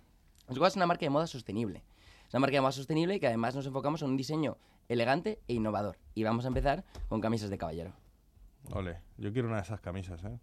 Esgoa 0.50 0.68
es 0.68 0.76
una 0.76 0.84
marca 0.86 1.06
de 1.06 1.10
moda 1.10 1.26
sostenible. 1.26 1.82
Es 2.32 2.34
una 2.34 2.40
marca 2.40 2.62
moda 2.62 2.72
sostenible 2.72 3.20
que 3.20 3.26
además 3.26 3.54
nos 3.54 3.66
enfocamos 3.66 4.00
en 4.00 4.08
un 4.08 4.16
diseño 4.16 4.56
elegante 4.88 5.38
e 5.48 5.52
innovador. 5.52 5.98
Y 6.14 6.24
vamos 6.24 6.46
a 6.46 6.48
empezar 6.48 6.82
con 7.10 7.20
camisas 7.20 7.50
de 7.50 7.58
caballero. 7.58 7.92
Ole, 8.70 9.00
yo 9.18 9.30
quiero 9.34 9.48
una 9.48 9.58
de 9.58 9.64
esas 9.64 9.82
camisas, 9.82 10.24
¿eh? 10.24 10.38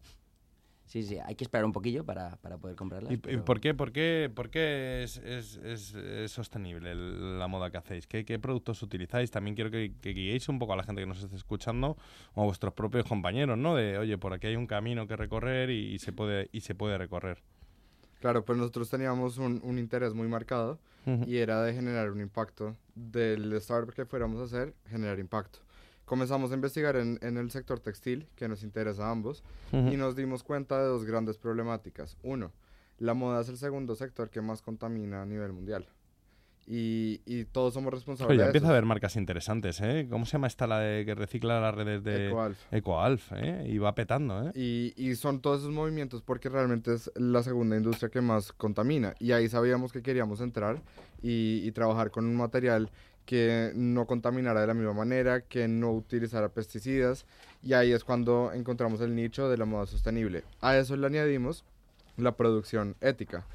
Sí, 0.85 1.01
sí, 1.01 1.17
hay 1.17 1.33
que 1.33 1.43
esperar 1.45 1.65
un 1.65 1.71
poquillo 1.71 2.03
para, 2.05 2.35
para 2.37 2.59
poder 2.59 2.75
comprarlas. 2.75 3.11
¿Y, 3.11 3.15
y 3.15 3.17
pero- 3.17 3.43
por 3.43 3.59
qué, 3.59 3.73
por 3.73 3.91
qué, 3.91 4.31
por 4.31 4.51
qué 4.51 5.01
es, 5.01 5.17
es- 5.17 5.55
es- 5.57 5.95
es 5.95 6.31
sostenible 6.31 6.93
la 6.93 7.47
moda 7.47 7.71
que 7.71 7.77
hacéis? 7.77 8.05
¿Qué, 8.05 8.23
qué 8.23 8.37
productos 8.37 8.83
utilizáis? 8.83 9.31
También 9.31 9.55
quiero 9.55 9.71
que, 9.71 9.91
que 9.99 10.11
guiéis 10.13 10.47
un 10.47 10.59
poco 10.59 10.73
a 10.73 10.75
la 10.75 10.83
gente 10.83 11.01
que 11.01 11.07
nos 11.07 11.23
esté 11.23 11.35
escuchando 11.35 11.97
o 12.35 12.41
a 12.43 12.45
vuestros 12.45 12.71
propios 12.75 13.05
compañeros, 13.05 13.57
¿no? 13.57 13.73
De, 13.75 13.97
oye, 13.97 14.15
por 14.19 14.31
aquí 14.33 14.45
hay 14.45 14.55
un 14.55 14.67
camino 14.67 15.07
que 15.07 15.15
recorrer 15.15 15.71
y, 15.71 15.95
y 15.95 15.97
se, 15.97 16.13
puede, 16.13 16.49
y 16.51 16.61
se 16.61 16.75
puede 16.75 16.99
recorrer. 16.99 17.41
Claro, 18.19 18.45
pues 18.45 18.59
nosotros 18.59 18.91
teníamos 18.91 19.39
un, 19.39 19.59
un 19.63 19.79
interés 19.79 20.13
muy 20.13 20.27
marcado 20.27 20.79
Y 21.05 21.37
era 21.37 21.63
de 21.63 21.73
generar 21.73 22.11
un 22.11 22.21
impacto. 22.21 22.75
Del 22.93 23.51
startup 23.53 23.93
que 23.93 24.05
fuéramos 24.05 24.39
a 24.39 24.43
hacer, 24.43 24.75
generar 24.87 25.19
impacto. 25.19 25.59
Comenzamos 26.05 26.51
a 26.51 26.55
investigar 26.55 26.95
en, 26.95 27.19
en 27.21 27.37
el 27.37 27.51
sector 27.51 27.79
textil, 27.79 28.27
que 28.35 28.47
nos 28.47 28.63
interesa 28.63 29.07
a 29.07 29.11
ambos, 29.11 29.43
y 29.71 29.95
nos 29.95 30.15
dimos 30.15 30.43
cuenta 30.43 30.79
de 30.79 30.85
dos 30.85 31.05
grandes 31.05 31.37
problemáticas. 31.37 32.17
Uno, 32.23 32.51
la 32.97 33.13
moda 33.13 33.41
es 33.41 33.49
el 33.49 33.57
segundo 33.57 33.95
sector 33.95 34.29
que 34.29 34.41
más 34.41 34.61
contamina 34.61 35.21
a 35.21 35.25
nivel 35.25 35.53
mundial. 35.53 35.87
Y, 36.71 37.21
y 37.25 37.45
todos 37.45 37.73
somos 37.73 37.91
responsables 37.91 38.29
Oye, 38.29 38.39
ya 38.41 38.45
empieza 38.45 38.67
a 38.67 38.69
haber 38.69 38.85
marcas 38.85 39.15
interesantes, 39.15 39.81
¿eh? 39.81 40.05
¿Cómo 40.07 40.27
se 40.27 40.33
llama 40.33 40.45
esta 40.45 40.67
la 40.67 40.79
de 40.79 41.03
que 41.03 41.15
recicla 41.15 41.59
las 41.59 41.73
redes 41.73 42.03
de 42.03 42.27
Ecoalf. 42.27 42.59
Ecoalf, 42.71 43.31
¿eh? 43.33 43.65
Y 43.67 43.79
va 43.79 43.95
petando, 43.95 44.47
¿eh? 44.47 44.51
Y, 44.53 44.93
y 44.95 45.15
son 45.15 45.41
todos 45.41 45.61
esos 45.61 45.73
movimientos 45.73 46.21
porque 46.21 46.47
realmente 46.47 46.93
es 46.93 47.11
la 47.15 47.41
segunda 47.41 47.75
industria 47.75 48.09
que 48.09 48.21
más 48.21 48.53
contamina. 48.53 49.15
Y 49.19 49.31
ahí 49.31 49.49
sabíamos 49.49 49.91
que 49.91 50.03
queríamos 50.03 50.41
entrar 50.41 50.79
y, 51.23 51.61
y 51.63 51.71
trabajar 51.71 52.11
con 52.11 52.25
un 52.25 52.35
material 52.35 52.91
que 53.25 53.71
no 53.73 54.05
contaminara 54.05 54.61
de 54.61 54.67
la 54.67 54.75
misma 54.75 54.93
manera, 54.93 55.41
que 55.41 55.67
no 55.67 55.91
utilizara 55.91 56.49
pesticidas. 56.49 57.25
Y 57.63 57.73
ahí 57.73 57.93
es 57.93 58.03
cuando 58.03 58.53
encontramos 58.53 59.01
el 59.01 59.15
nicho 59.15 59.49
de 59.49 59.57
la 59.57 59.65
moda 59.65 59.87
sostenible. 59.87 60.43
A 60.61 60.77
eso 60.77 60.95
le 60.95 61.07
añadimos 61.07 61.65
la 62.17 62.35
producción 62.35 62.95
ética. 63.01 63.47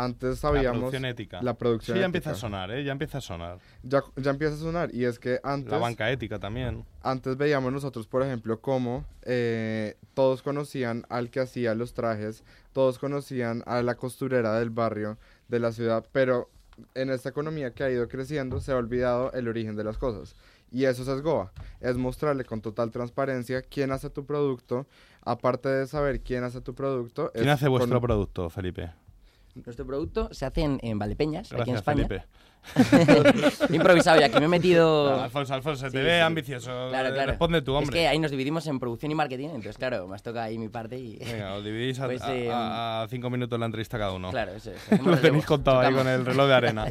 Antes 0.00 0.38
sabíamos... 0.38 0.76
la 0.76 0.80
producción 0.80 1.04
ética. 1.06 1.42
La 1.42 1.54
producción 1.54 1.96
Sí, 1.96 2.00
ya 2.00 2.06
ética. 2.06 2.18
empieza 2.18 2.30
a 2.30 2.34
sonar, 2.34 2.70
¿eh? 2.70 2.84
Ya 2.84 2.92
empieza 2.92 3.18
a 3.18 3.20
sonar. 3.20 3.58
Ya, 3.82 4.02
ya 4.16 4.30
empieza 4.30 4.54
a 4.54 4.58
sonar. 4.58 4.94
Y 4.94 5.04
es 5.06 5.18
que 5.18 5.40
antes... 5.42 5.72
La 5.72 5.78
banca 5.78 6.08
ética 6.10 6.38
también. 6.38 6.84
Antes 7.02 7.36
veíamos 7.36 7.72
nosotros, 7.72 8.06
por 8.06 8.22
ejemplo, 8.22 8.60
cómo 8.60 9.04
eh, 9.22 9.96
todos 10.14 10.42
conocían 10.42 11.04
al 11.08 11.30
que 11.30 11.40
hacía 11.40 11.74
los 11.74 11.94
trajes, 11.94 12.44
todos 12.72 12.98
conocían 13.00 13.64
a 13.66 13.82
la 13.82 13.96
costurera 13.96 14.58
del 14.58 14.70
barrio, 14.70 15.18
de 15.48 15.58
la 15.58 15.72
ciudad, 15.72 16.06
pero 16.12 16.48
en 16.94 17.10
esta 17.10 17.28
economía 17.30 17.72
que 17.72 17.82
ha 17.82 17.90
ido 17.90 18.06
creciendo 18.06 18.60
se 18.60 18.70
ha 18.70 18.76
olvidado 18.76 19.32
el 19.32 19.48
origen 19.48 19.74
de 19.74 19.82
las 19.82 19.98
cosas. 19.98 20.36
Y 20.70 20.84
eso 20.84 21.02
es 21.02 21.08
SGOA, 21.20 21.50
es 21.80 21.96
mostrarle 21.96 22.44
con 22.44 22.60
total 22.60 22.92
transparencia 22.92 23.62
quién 23.62 23.90
hace 23.90 24.10
tu 24.10 24.24
producto, 24.26 24.86
aparte 25.22 25.68
de 25.68 25.86
saber 25.88 26.20
quién 26.20 26.44
hace 26.44 26.60
tu 26.60 26.74
producto. 26.74 27.32
¿Quién 27.34 27.48
hace 27.48 27.66
vuestro 27.68 27.98
con- 27.98 28.06
producto, 28.06 28.48
Felipe? 28.50 28.92
Nuestro 29.64 29.86
producto 29.86 30.28
se 30.32 30.46
hace 30.46 30.62
en, 30.62 30.78
en 30.82 30.98
Valdepeñas, 30.98 31.52
aquí 31.52 31.70
en 31.70 31.74
Gracias, 31.76 31.78
España. 31.78 32.06
Felipe. 32.08 32.26
Improvisado 33.74 34.20
ya 34.20 34.28
que 34.28 34.38
me 34.40 34.46
he 34.46 34.48
metido. 34.48 35.16
No, 35.16 35.22
Alfonso, 35.22 35.54
Alfonso, 35.54 35.86
se 35.86 35.90
te 35.90 35.98
Sí, 35.98 36.04
ve 36.04 36.16
sí. 36.16 36.20
ambicioso. 36.20 36.88
Claro, 36.90 37.12
claro. 37.14 37.30
Responde 37.30 37.62
tú, 37.62 37.72
Es 37.72 37.78
hombre. 37.78 37.98
que 38.00 38.08
ahí 38.08 38.18
nos 38.18 38.30
dividimos 38.30 38.66
en 38.66 38.78
producción 38.78 39.12
y 39.12 39.14
marketing, 39.14 39.46
entonces, 39.48 39.78
claro, 39.78 40.06
me 40.08 40.14
has 40.14 40.22
tocado 40.22 40.44
ahí 40.46 40.58
mi 40.58 40.68
parte 40.68 40.98
y. 40.98 41.16
Venga, 41.32 41.54
os 41.54 41.64
dividís 41.64 41.98
a, 42.00 42.06
Pues, 42.06 42.22
eh, 42.28 42.50
a- 42.50 43.02
a 43.02 43.08
cinco 43.08 43.30
minutos 43.30 43.58
la 43.58 43.66
entrevista 43.66 43.98
cada 43.98 44.12
uno. 44.12 44.30
Claro, 44.30 44.52
eso 44.52 44.70
es. 44.72 45.02
Lo 45.04 45.16
tenéis 45.18 45.46
contado 45.46 45.80
ahí 45.80 45.94
con 45.94 46.06
el 46.08 46.24
reloj 46.26 46.46
de 46.48 46.54
arena. 46.54 46.86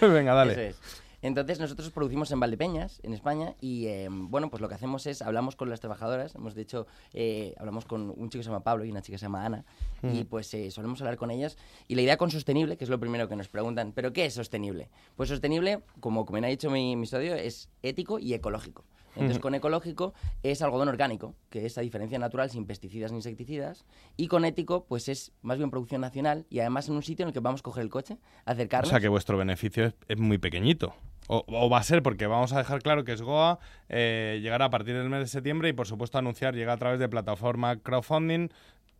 Venga, 0.00 0.34
dale. 0.34 0.52
Eso 0.52 0.60
es. 0.60 1.02
Entonces 1.26 1.58
nosotros 1.58 1.90
producimos 1.90 2.30
en 2.30 2.38
Valdepeñas, 2.38 3.00
en 3.02 3.12
España, 3.12 3.56
y 3.60 3.86
eh, 3.86 4.06
bueno, 4.08 4.48
pues 4.48 4.60
lo 4.60 4.68
que 4.68 4.76
hacemos 4.76 5.06
es, 5.08 5.22
hablamos 5.22 5.56
con 5.56 5.68
las 5.68 5.80
trabajadoras, 5.80 6.36
hemos 6.36 6.54
de 6.54 6.62
hecho, 6.62 6.86
eh, 7.12 7.52
hablamos 7.58 7.84
con 7.84 8.10
un 8.10 8.30
chico 8.30 8.38
que 8.38 8.44
se 8.44 8.50
llama 8.50 8.62
Pablo 8.62 8.84
y 8.84 8.92
una 8.92 9.02
chica 9.02 9.14
que 9.16 9.18
se 9.18 9.24
llama 9.24 9.44
Ana, 9.44 9.64
y 10.04 10.20
Ujú. 10.20 10.26
pues 10.28 10.54
eh, 10.54 10.70
solemos 10.70 11.00
hablar 11.00 11.16
con 11.16 11.32
ellas, 11.32 11.58
y 11.88 11.96
la 11.96 12.02
idea 12.02 12.16
con 12.16 12.30
sostenible, 12.30 12.76
que 12.76 12.84
es 12.84 12.90
lo 12.90 13.00
primero 13.00 13.28
que 13.28 13.34
nos 13.34 13.48
preguntan, 13.48 13.90
¿pero 13.92 14.12
qué 14.12 14.26
es 14.26 14.34
sostenible? 14.34 14.88
Pues 15.16 15.28
sostenible, 15.28 15.80
como, 15.98 16.24
como 16.26 16.38
me 16.40 16.46
ha 16.46 16.50
dicho 16.50 16.70
mi, 16.70 16.94
mi 16.94 17.06
socio, 17.06 17.34
es 17.34 17.70
ético 17.82 18.20
y 18.20 18.32
ecológico. 18.32 18.84
Entonces, 19.16 19.38
con 19.38 19.54
ecológico 19.54 20.12
es 20.42 20.60
algodón 20.60 20.88
orgánico, 20.88 21.34
que 21.48 21.64
es 21.64 21.78
a 21.78 21.80
diferencia 21.80 22.18
natural, 22.18 22.50
sin 22.50 22.66
pesticidas 22.66 23.12
ni 23.12 23.18
insecticidas. 23.18 23.86
Y 24.18 24.28
con 24.28 24.44
ético, 24.44 24.84
pues 24.84 25.08
es 25.08 25.32
más 25.40 25.56
bien 25.56 25.70
producción 25.70 26.02
nacional 26.02 26.44
y 26.50 26.60
además 26.60 26.88
en 26.90 26.96
un 26.96 27.02
sitio 27.02 27.22
en 27.24 27.28
el 27.28 27.32
que 27.32 27.40
vamos 27.40 27.60
a 27.60 27.62
coger 27.62 27.82
el 27.82 27.88
coche, 27.88 28.18
O 28.46 28.50
acercarnos. 28.50 28.90
sea 28.90 29.00
que 29.00 29.08
vuestro 29.08 29.38
beneficio 29.38 29.86
es, 29.86 29.94
es 30.06 30.18
muy 30.18 30.36
pequeñito. 30.36 30.94
O, 31.28 31.44
o 31.48 31.68
va 31.68 31.78
a 31.78 31.82
ser, 31.82 32.02
porque 32.02 32.26
vamos 32.26 32.52
a 32.52 32.58
dejar 32.58 32.82
claro 32.82 33.04
que 33.04 33.12
es 33.12 33.22
Goa, 33.22 33.58
eh, 33.88 34.38
llegará 34.42 34.66
a 34.66 34.70
partir 34.70 34.94
del 34.96 35.08
mes 35.08 35.20
de 35.20 35.26
septiembre 35.26 35.68
y 35.68 35.72
por 35.72 35.86
supuesto 35.86 36.18
anunciar 36.18 36.54
llega 36.54 36.72
a 36.72 36.76
través 36.76 37.00
de 37.00 37.08
plataforma 37.08 37.76
crowdfunding 37.76 38.48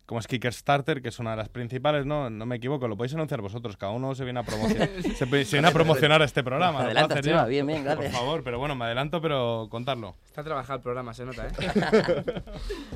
como 0.07 0.21
es 0.21 0.27
Kickstarter, 0.27 1.01
que 1.01 1.09
es 1.09 1.19
una 1.19 1.31
de 1.31 1.37
las 1.37 1.49
principales, 1.49 2.05
¿no? 2.05 2.29
No 2.29 2.45
me 2.45 2.55
equivoco, 2.55 2.87
lo 2.87 2.95
podéis 2.95 3.13
anunciar 3.13 3.41
vosotros, 3.41 3.75
cada 3.75 3.91
uno 3.91 4.15
se 4.15 4.23
viene 4.23 4.39
a 4.39 4.43
promocionar, 4.43 4.89
se, 5.01 5.45
se 5.45 5.55
viene 5.57 5.67
a 5.67 5.71
promocionar 5.71 6.21
este 6.21 6.45
programa. 6.45 6.83
Adelanta, 6.83 7.19
yo. 7.19 7.45
bien, 7.45 7.67
bien, 7.67 7.83
Por 7.83 7.95
gracias. 7.95 8.13
favor, 8.13 8.41
pero 8.41 8.57
bueno, 8.57 8.73
me 8.73 8.85
adelanto, 8.85 9.21
pero 9.21 9.67
contarlo. 9.69 10.15
Está 10.25 10.45
trabajado 10.45 10.77
el 10.77 10.83
programa, 10.83 11.13
se 11.13 11.25
nota, 11.25 11.47
¿eh? 11.47 12.23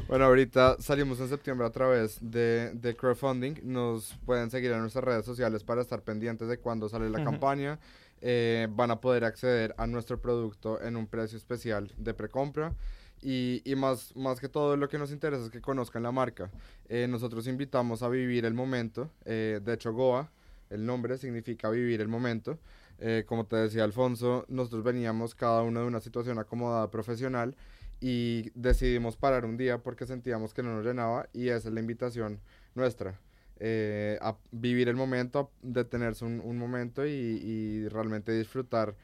Bueno, 0.08 0.24
ahorita 0.24 0.78
salimos 0.80 1.20
en 1.20 1.28
septiembre 1.28 1.68
a 1.68 1.72
través 1.72 2.18
de, 2.22 2.72
de 2.76 2.96
crowdfunding. 2.96 3.56
Nos 3.64 4.16
pueden 4.26 4.50
seguir 4.50 4.72
en 4.72 4.80
nuestras 4.80 5.04
redes 5.04 5.26
sociales 5.26 5.66
para 5.66 5.82
estar 5.82 6.04
pendientes 6.04 6.48
de 6.48 6.60
cuándo 6.60 6.88
sale 6.88 7.10
la 7.10 7.22
campaña. 7.26 7.78
Eh, 8.22 8.68
van 8.70 8.92
a 8.92 9.02
poder 9.02 9.24
acceder 9.24 9.74
a 9.78 9.88
nuestro 9.88 10.22
producto 10.22 10.82
en 10.82 10.96
un 10.96 11.08
precio 11.08 11.38
especial 11.38 11.92
de 11.98 12.14
precompra. 12.14 12.76
Y, 13.24 13.62
y 13.66 13.76
más, 13.76 14.16
más 14.16 14.40
que 14.40 14.50
todo 14.50 14.76
lo 14.78 14.90
que 14.90 14.98
nos 14.98 15.12
interesa 15.12 15.46
es 15.46 15.52
que 15.52 15.62
conozcan 15.62 16.04
la 16.04 16.12
marca. 16.12 16.50
Eh, 16.90 17.08
nosotros 17.08 17.48
invitamos 17.48 18.02
a 18.02 18.10
vivir 18.10 18.46
el 18.46 18.54
momento. 18.54 19.12
Eh, 19.26 19.60
de 19.64 19.74
hecho, 19.74 19.94
Goa, 19.94 20.32
el 20.70 20.86
nombre 20.86 21.18
significa 21.18 21.70
vivir 21.70 22.02
el 22.02 22.08
momento. 22.08 22.58
Eh, 22.98 23.24
como 23.28 23.46
te 23.46 23.56
decía 23.56 23.84
Alfonso, 23.84 24.46
nosotros 24.48 24.84
veníamos 24.84 25.36
cada 25.36 25.64
uno 25.64 25.82
de 25.82 25.88
una 25.88 26.00
situación 26.00 26.40
acomodada 26.40 26.90
profesional 26.92 27.56
y 28.00 28.52
decidimos 28.54 29.18
parar 29.18 29.46
un 29.46 29.58
día 29.58 29.80
porque 29.80 30.06
sentíamos 30.06 30.54
que 30.54 30.64
no 30.64 30.76
nos 30.76 30.86
llenaba 30.86 31.28
y 31.34 31.50
esa 31.50 31.70
es 31.70 31.74
la 31.74 31.80
invitación 31.80 32.40
nuestra. 32.76 33.20
Eh, 33.64 34.18
a 34.22 34.36
vivir 34.52 34.90
el 34.90 34.96
momento, 34.96 35.40
a 35.40 35.50
detenerse 35.62 36.26
un, 36.26 36.40
un 36.40 36.58
momento 36.58 37.06
y, 37.06 37.12
y 37.12 37.88
realmente 37.90 38.32
disfrutar 38.32 38.96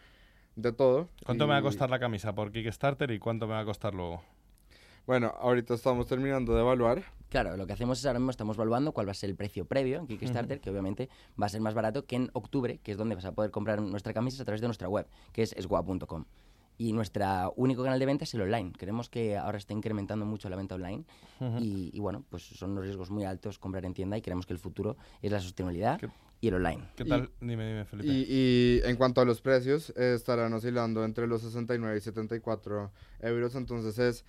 de 0.56 0.74
todo. 0.74 1.10
¿Cuánto 1.24 1.46
me 1.46 1.54
va 1.54 1.60
a 1.60 1.62
costar 1.62 1.91
la 1.91 2.00
camisa 2.00 2.34
por 2.34 2.52
Kickstarter 2.52 3.12
y 3.12 3.20
cuánto 3.20 3.46
me 3.46 3.54
va 3.54 3.60
a 3.60 3.65
costar 3.65 3.93
luego? 3.93 4.24
Bueno, 5.06 5.34
ahorita 5.39 5.76
estamos 5.76 6.08
terminando 6.08 6.54
de 6.56 6.62
evaluar. 6.62 7.04
Claro, 7.30 7.56
lo 7.56 7.67
que 7.67 7.74
hacemos 7.74 8.00
es 8.00 8.06
ahora 8.06 8.20
mismo 8.20 8.32
estamos 8.32 8.58
evaluando 8.58 8.93
cuál 8.93 9.08
va 9.08 9.12
a 9.12 9.13
ser 9.13 9.30
el 9.30 9.36
precio 9.36 9.65
previo 9.65 10.00
en 10.00 10.08
Kickstarter, 10.08 10.60
que 10.60 10.70
obviamente 10.70 11.08
va 11.41 11.46
a 11.46 11.50
ser 11.50 11.62
más 11.62 11.74
barato 11.74 12.06
que 12.06 12.15
en 12.15 12.30
octubre, 12.34 12.80
que 12.80 12.91
es 12.91 12.98
donde 12.98 13.15
vas 13.15 13.26
a 13.26 13.34
poder 13.34 13.52
comprar 13.52 13.82
nuestra 13.82 14.13
camisa 14.13 14.41
a 14.41 14.46
través 14.46 14.60
de 14.60 14.67
nuestra 14.67 14.89
web, 14.89 15.08
que 15.34 15.43
es 15.43 15.54
esgua.com. 15.54 16.26
Y 16.78 16.94
nuestro 16.94 17.54
único 17.56 17.84
canal 17.84 18.00
de 18.00 18.06
venta 18.06 18.24
es 18.24 18.34
el 18.34 18.42
online. 18.42 18.72
Queremos 18.78 19.10
que 19.10 19.36
ahora 19.36 19.58
esté 19.58 19.74
incrementando 19.74 20.26
mucho 20.26 20.50
la 20.50 20.56
venta 20.56 20.76
online. 20.76 21.06
Y, 21.60 21.90
y 21.94 22.00
bueno, 22.00 22.24
pues 22.30 22.44
son 22.44 22.72
unos 22.72 22.84
riesgos 22.84 23.10
muy 23.10 23.24
altos 23.24 23.58
comprar 23.58 23.86
en 23.86 23.94
tienda 23.94 24.18
y 24.18 24.22
creemos 24.22 24.46
que 24.46 24.54
el 24.54 24.60
futuro 24.60 24.96
es 25.22 25.32
la 25.32 25.40
sostenibilidad 25.40 26.00
y 26.40 26.48
el 26.48 26.56
online. 26.56 26.84
¿Qué 26.96 27.06
tal? 27.06 27.30
dime, 27.42 27.68
dime, 27.68 27.86
Felipe. 27.86 28.08
Y, 28.08 28.26
y 28.30 28.82
en 28.84 28.96
cuanto 28.96 29.22
a 29.22 29.26
los 29.26 29.42
precios, 29.42 29.92
eh, 29.96 30.13
estarán 30.16 30.54
oscilando 30.54 31.04
entre 31.04 31.26
los 31.28 31.42
69 31.42 31.98
y 31.98 32.02
74 32.02 32.92
euros. 33.22 33.56
Entonces 33.56 33.98
es. 34.00 34.26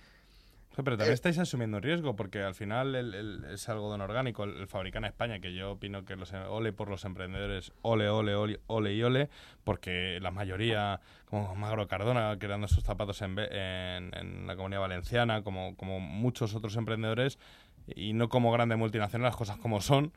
Pero 0.83 0.97
también 0.97 1.13
estáis 1.13 1.37
asumiendo 1.37 1.79
riesgo, 1.79 2.15
porque 2.15 2.41
al 2.41 2.55
final 2.55 2.95
el, 2.95 3.13
el- 3.13 3.45
es 3.53 3.67
algodón 3.69 4.01
orgánico, 4.01 4.43
el, 4.43 4.57
el 4.57 4.67
fabrica 4.67 4.97
en 4.99 5.05
España, 5.05 5.39
que 5.39 5.53
yo 5.53 5.71
opino 5.71 6.05
que 6.05 6.15
los 6.15 6.33
ole 6.33 6.73
por 6.73 6.89
los 6.89 7.05
emprendedores, 7.05 7.71
ole, 7.81 8.09
ole, 8.09 8.35
ole, 8.35 8.59
ole 8.67 8.93
y 8.93 9.03
ole, 9.03 9.29
porque 9.63 10.19
la 10.21 10.31
mayoría, 10.31 10.99
como 11.25 11.55
Magro 11.55 11.87
Cardona, 11.87 12.37
creando 12.39 12.67
sus 12.67 12.83
zapatos 12.83 13.21
en, 13.21 13.37
en, 13.39 14.11
en 14.15 14.47
la 14.47 14.55
comunidad 14.55 14.81
valenciana, 14.81 15.41
como, 15.43 15.75
como 15.75 15.99
muchos 15.99 16.55
otros 16.55 16.75
emprendedores, 16.75 17.39
y 17.95 18.13
no 18.13 18.29
como 18.29 18.51
grandes 18.51 18.77
multinacionales, 18.77 19.31
las 19.31 19.37
cosas 19.37 19.57
como 19.57 19.81
son, 19.81 20.11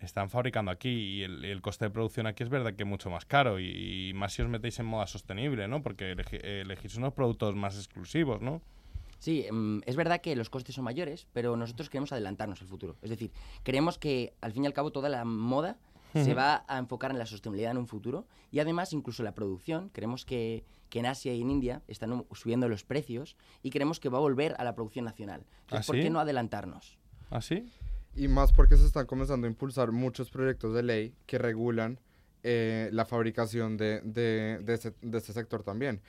están 0.00 0.30
fabricando 0.30 0.70
aquí 0.70 0.88
y 0.90 1.22
el, 1.24 1.60
coste 1.60 1.86
de 1.86 1.90
producción 1.90 2.28
aquí 2.28 2.44
es 2.44 2.48
verdad 2.48 2.74
que 2.74 2.84
es 2.84 2.88
mucho 2.88 3.10
más 3.10 3.24
caro 3.24 3.58
y, 3.58 4.10
y 4.10 4.14
más 4.14 4.32
si 4.32 4.42
os 4.42 4.48
metéis 4.48 4.78
en 4.78 4.86
moda 4.86 5.08
sostenible, 5.08 5.66
¿no? 5.66 5.82
Porque 5.82 6.12
elegís 6.12 6.94
unos 6.94 7.12
productos 7.14 7.56
más 7.56 7.74
exclusivos, 7.76 8.40
¿no? 8.40 8.62
Sí, 9.18 9.46
mm, 9.50 9.80
es 9.86 9.96
verdad 9.96 10.20
que 10.20 10.34
los 10.36 10.48
costes 10.50 10.74
son 10.74 10.84
mayores, 10.84 11.26
pero 11.32 11.56
nosotros 11.56 11.90
queremos 11.90 12.12
adelantarnos 12.12 12.60
al 12.62 12.68
futuro. 12.68 12.96
Es 13.02 13.10
decir, 13.10 13.32
creemos 13.64 13.98
que 13.98 14.32
al 14.40 14.52
fin 14.52 14.64
y 14.64 14.66
al 14.66 14.72
cabo 14.72 14.92
toda 14.92 15.08
la 15.08 15.24
moda 15.24 15.76
se 16.14 16.32
va 16.34 16.64
a 16.68 16.78
enfocar 16.78 17.10
en 17.10 17.18
la 17.18 17.26
sostenibilidad 17.26 17.70
en 17.72 17.76
un 17.78 17.86
futuro 17.86 18.26
y 18.50 18.60
además 18.60 18.92
incluso 18.94 19.22
la 19.22 19.34
producción. 19.34 19.90
Creemos 19.90 20.24
que, 20.24 20.64
que 20.88 21.00
en 21.00 21.06
Asia 21.06 21.34
y 21.34 21.42
en 21.42 21.50
India 21.50 21.82
están 21.86 22.12
um, 22.12 22.24
subiendo 22.32 22.66
los 22.68 22.82
precios 22.82 23.36
y 23.62 23.70
creemos 23.70 24.00
que 24.00 24.08
va 24.08 24.16
a 24.18 24.20
volver 24.22 24.54
a 24.58 24.64
la 24.64 24.74
producción 24.74 25.04
nacional. 25.04 25.44
Entonces, 25.64 25.84
¿Ah, 25.84 25.86
¿por 25.86 25.96
sí? 25.96 26.02
qué 26.02 26.10
no 26.10 26.18
adelantarnos? 26.18 26.98
¿Ah, 27.30 27.42
sí? 27.42 27.70
Y 28.16 28.26
más 28.26 28.52
porque 28.52 28.76
se 28.76 28.86
están 28.86 29.06
comenzando 29.06 29.46
a 29.46 29.50
impulsar 29.50 29.92
muchos 29.92 30.30
proyectos 30.30 30.74
de 30.74 30.82
ley 30.82 31.14
que 31.26 31.38
regulan 31.38 32.00
eh, 32.42 32.88
la 32.92 33.04
fabricación 33.04 33.76
de, 33.76 34.00
de, 34.00 34.58
de, 34.62 34.74
ese- 34.74 34.94
de 35.02 35.18
este 35.18 35.32
sector 35.34 35.62
también. 35.62 36.00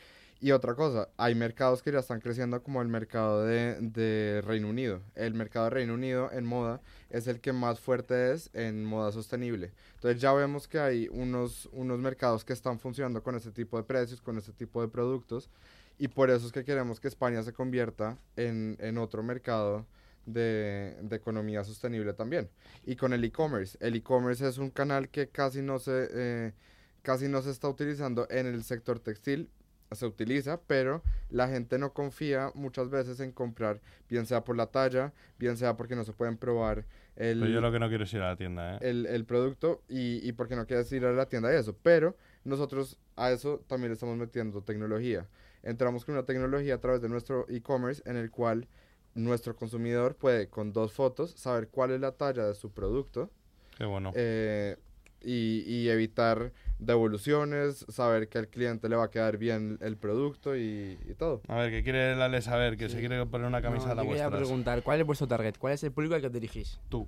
Y 0.42 0.52
otra 0.52 0.74
cosa, 0.74 1.10
hay 1.18 1.36
mercados 1.36 1.84
que 1.84 1.92
ya 1.92 2.00
están 2.00 2.22
creciendo 2.22 2.64
como 2.64 2.82
el 2.82 2.88
mercado 2.88 3.44
de, 3.44 3.76
de 3.82 4.42
Reino 4.46 4.70
Unido. 4.70 5.02
El 5.16 5.34
mercado 5.34 5.66
de 5.66 5.72
Reino 5.72 5.96
Unido 5.96 6.32
en 6.32 6.46
moda 6.46 6.82
es 7.10 7.28
el 7.28 7.42
que 7.42 7.52
más 7.52 7.82
fuerte 7.82 8.32
es 8.32 8.50
en 8.54 8.86
moda 8.86 9.12
sostenible. 9.12 9.74
Entonces 9.96 10.22
ya 10.22 10.32
vemos 10.32 10.70
que 10.70 10.80
hay 10.80 11.10
unos, 11.12 11.66
unos 11.74 12.00
mercados 12.00 12.46
que 12.46 12.54
están 12.54 12.80
funcionando 12.80 13.22
con 13.22 13.36
ese 13.36 13.52
tipo 13.52 13.76
de 13.76 13.84
precios, 13.84 14.22
con 14.22 14.38
ese 14.38 14.54
tipo 14.54 14.82
de 14.82 14.88
productos. 14.88 15.50
Y 15.98 16.08
por 16.08 16.30
eso 16.30 16.46
es 16.48 16.54
que 16.54 16.64
queremos 16.64 17.02
que 17.02 17.10
España 17.10 17.44
se 17.44 17.52
convierta 17.52 18.18
en, 18.38 18.78
en 18.80 18.98
otro 18.98 19.22
mercado 19.22 19.86
de, 20.26 20.96
de 21.02 21.16
economía 21.18 21.66
sostenible 21.66 22.14
también. 22.14 22.50
Y 22.86 22.96
con 22.96 23.12
el 23.12 23.26
e-commerce. 23.26 23.78
El 23.82 23.96
e-commerce 23.98 24.48
es 24.48 24.58
un 24.58 24.70
canal 24.70 25.10
que 25.10 25.28
casi 25.28 25.62
no 25.62 25.80
se, 25.80 26.08
eh, 26.14 26.54
casi 27.02 27.28
no 27.28 27.42
se 27.42 27.52
está 27.52 27.68
utilizando 27.68 28.26
en 28.30 28.46
el 28.48 28.64
sector 28.64 29.00
textil. 29.00 29.50
Se 29.92 30.06
utiliza, 30.06 30.60
pero 30.68 31.04
la 31.30 31.48
gente 31.48 31.78
no 31.78 31.94
confía 31.94 32.52
muchas 32.54 32.90
veces 32.90 33.20
en 33.20 33.32
comprar, 33.32 33.82
bien 34.08 34.26
sea 34.26 34.44
por 34.44 34.56
la 34.56 34.68
talla, 34.68 35.14
bien 35.38 35.58
sea 35.58 35.76
porque 35.78 35.96
no 35.96 36.04
se 36.04 36.14
pueden 36.14 36.38
probar 36.38 36.86
el, 37.16 37.40
Pero 37.40 37.52
yo 37.52 37.62
lo 37.62 37.72
que 37.72 37.80
no 37.80 37.90
quiero 37.90 38.06
es 38.06 38.14
ir 38.14 38.22
a 38.22 38.30
la 38.30 38.36
tienda, 38.38 38.76
¿eh? 38.76 38.80
el, 38.82 39.06
el 39.06 39.26
producto 39.26 39.82
y, 39.90 40.28
y 40.28 40.32
porque 40.32 40.56
no 40.56 40.66
quieres 40.66 40.92
ir 40.94 41.06
a 41.06 41.12
la 41.12 41.28
tienda 41.28 41.52
y 41.52 41.58
eso. 41.58 41.76
Pero 41.84 42.16
nosotros 42.46 42.98
a 43.16 43.32
eso 43.32 43.64
también 43.68 43.90
le 43.90 43.94
estamos 43.96 44.18
metiendo 44.18 44.62
tecnología. 44.62 45.28
Entramos 45.62 46.06
con 46.06 46.16
una 46.16 46.26
tecnología 46.26 46.76
a 46.76 46.80
través 46.80 47.02
de 47.02 47.10
nuestro 47.10 47.46
e-commerce 47.50 48.02
en 48.06 48.16
el 48.16 48.32
cual 48.32 48.68
nuestro 49.16 49.56
consumidor 49.56 50.16
puede 50.16 50.48
con 50.48 50.72
dos 50.72 50.94
fotos 50.94 51.32
saber 51.32 51.68
cuál 51.68 51.92
es 51.92 52.00
la 52.00 52.14
talla 52.14 52.48
de 52.48 52.56
su 52.56 52.72
producto. 52.72 53.30
Qué 53.78 53.86
bueno. 53.86 54.12
Eh, 54.16 54.78
y, 55.22 55.64
y, 55.66 55.90
evitar 55.90 56.52
devoluciones, 56.80 57.86
saber 57.90 58.30
que 58.30 58.38
al 58.38 58.48
cliente 58.48 58.88
le 58.90 58.96
va 58.96 59.06
a 59.06 59.10
quedar 59.12 59.38
bien 59.38 59.78
el 59.82 59.98
producto 59.98 60.56
y, 60.56 60.98
y 61.10 61.14
todo. 61.16 61.42
A 61.48 61.56
ver, 61.56 61.72
¿qué 61.72 61.84
quiere 61.84 62.16
Lale 62.16 62.42
saber? 62.42 62.78
Que 62.78 62.90
se 62.90 63.00
quiere 63.00 63.26
poner 63.26 63.48
una 63.48 63.62
camisa 63.62 63.88
no, 63.88 63.92
a 63.92 63.96
la 63.96 64.04
yo 64.04 64.10
quería 64.10 64.28
vuestra. 64.30 64.46
preguntar, 64.46 64.84
¿cuál 64.84 65.00
es 65.02 65.06
vuestro 65.06 65.28
target? 65.28 65.56
¿Cuál 65.58 65.74
es 65.74 65.84
el 65.84 65.92
público 65.92 66.16
al 66.16 66.22
que 66.22 66.28
os 66.28 66.34
dirigís? 66.34 66.80
Tú. 66.90 67.08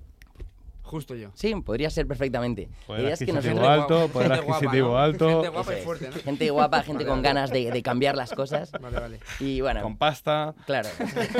Justo 0.92 1.14
yo. 1.16 1.30
Sí, 1.34 1.54
podría 1.56 1.90
ser 1.90 2.06
perfectamente. 2.06 2.68
Poder 2.86 3.00
La 3.00 3.04
idea 3.06 3.14
es 3.14 3.18
que 3.18 3.24
adquisitivo 3.32 3.60
nosotros- 3.60 3.82
alto, 3.82 4.08
poder 4.12 4.28
Gente 4.28 4.44
guapa, 4.44 4.56
adquisitivo 4.58 4.88
¿no? 4.88 4.98
alto. 4.98 5.28
Gente 5.28 5.48
guapa 5.48 5.72
y 5.78 5.82
fuerte, 5.82 6.08
¿no? 6.10 6.12
Gente 6.20 6.50
guapa, 6.50 6.82
gente 6.82 7.06
con 7.06 7.22
ganas 7.22 7.50
de, 7.50 7.70
de 7.70 7.82
cambiar 7.82 8.14
las 8.14 8.32
cosas. 8.32 8.70
Vale, 8.72 9.00
vale. 9.00 9.20
Y 9.40 9.60
bueno, 9.62 9.82
Con 9.82 9.96
pasta. 9.96 10.54
Claro. 10.66 10.88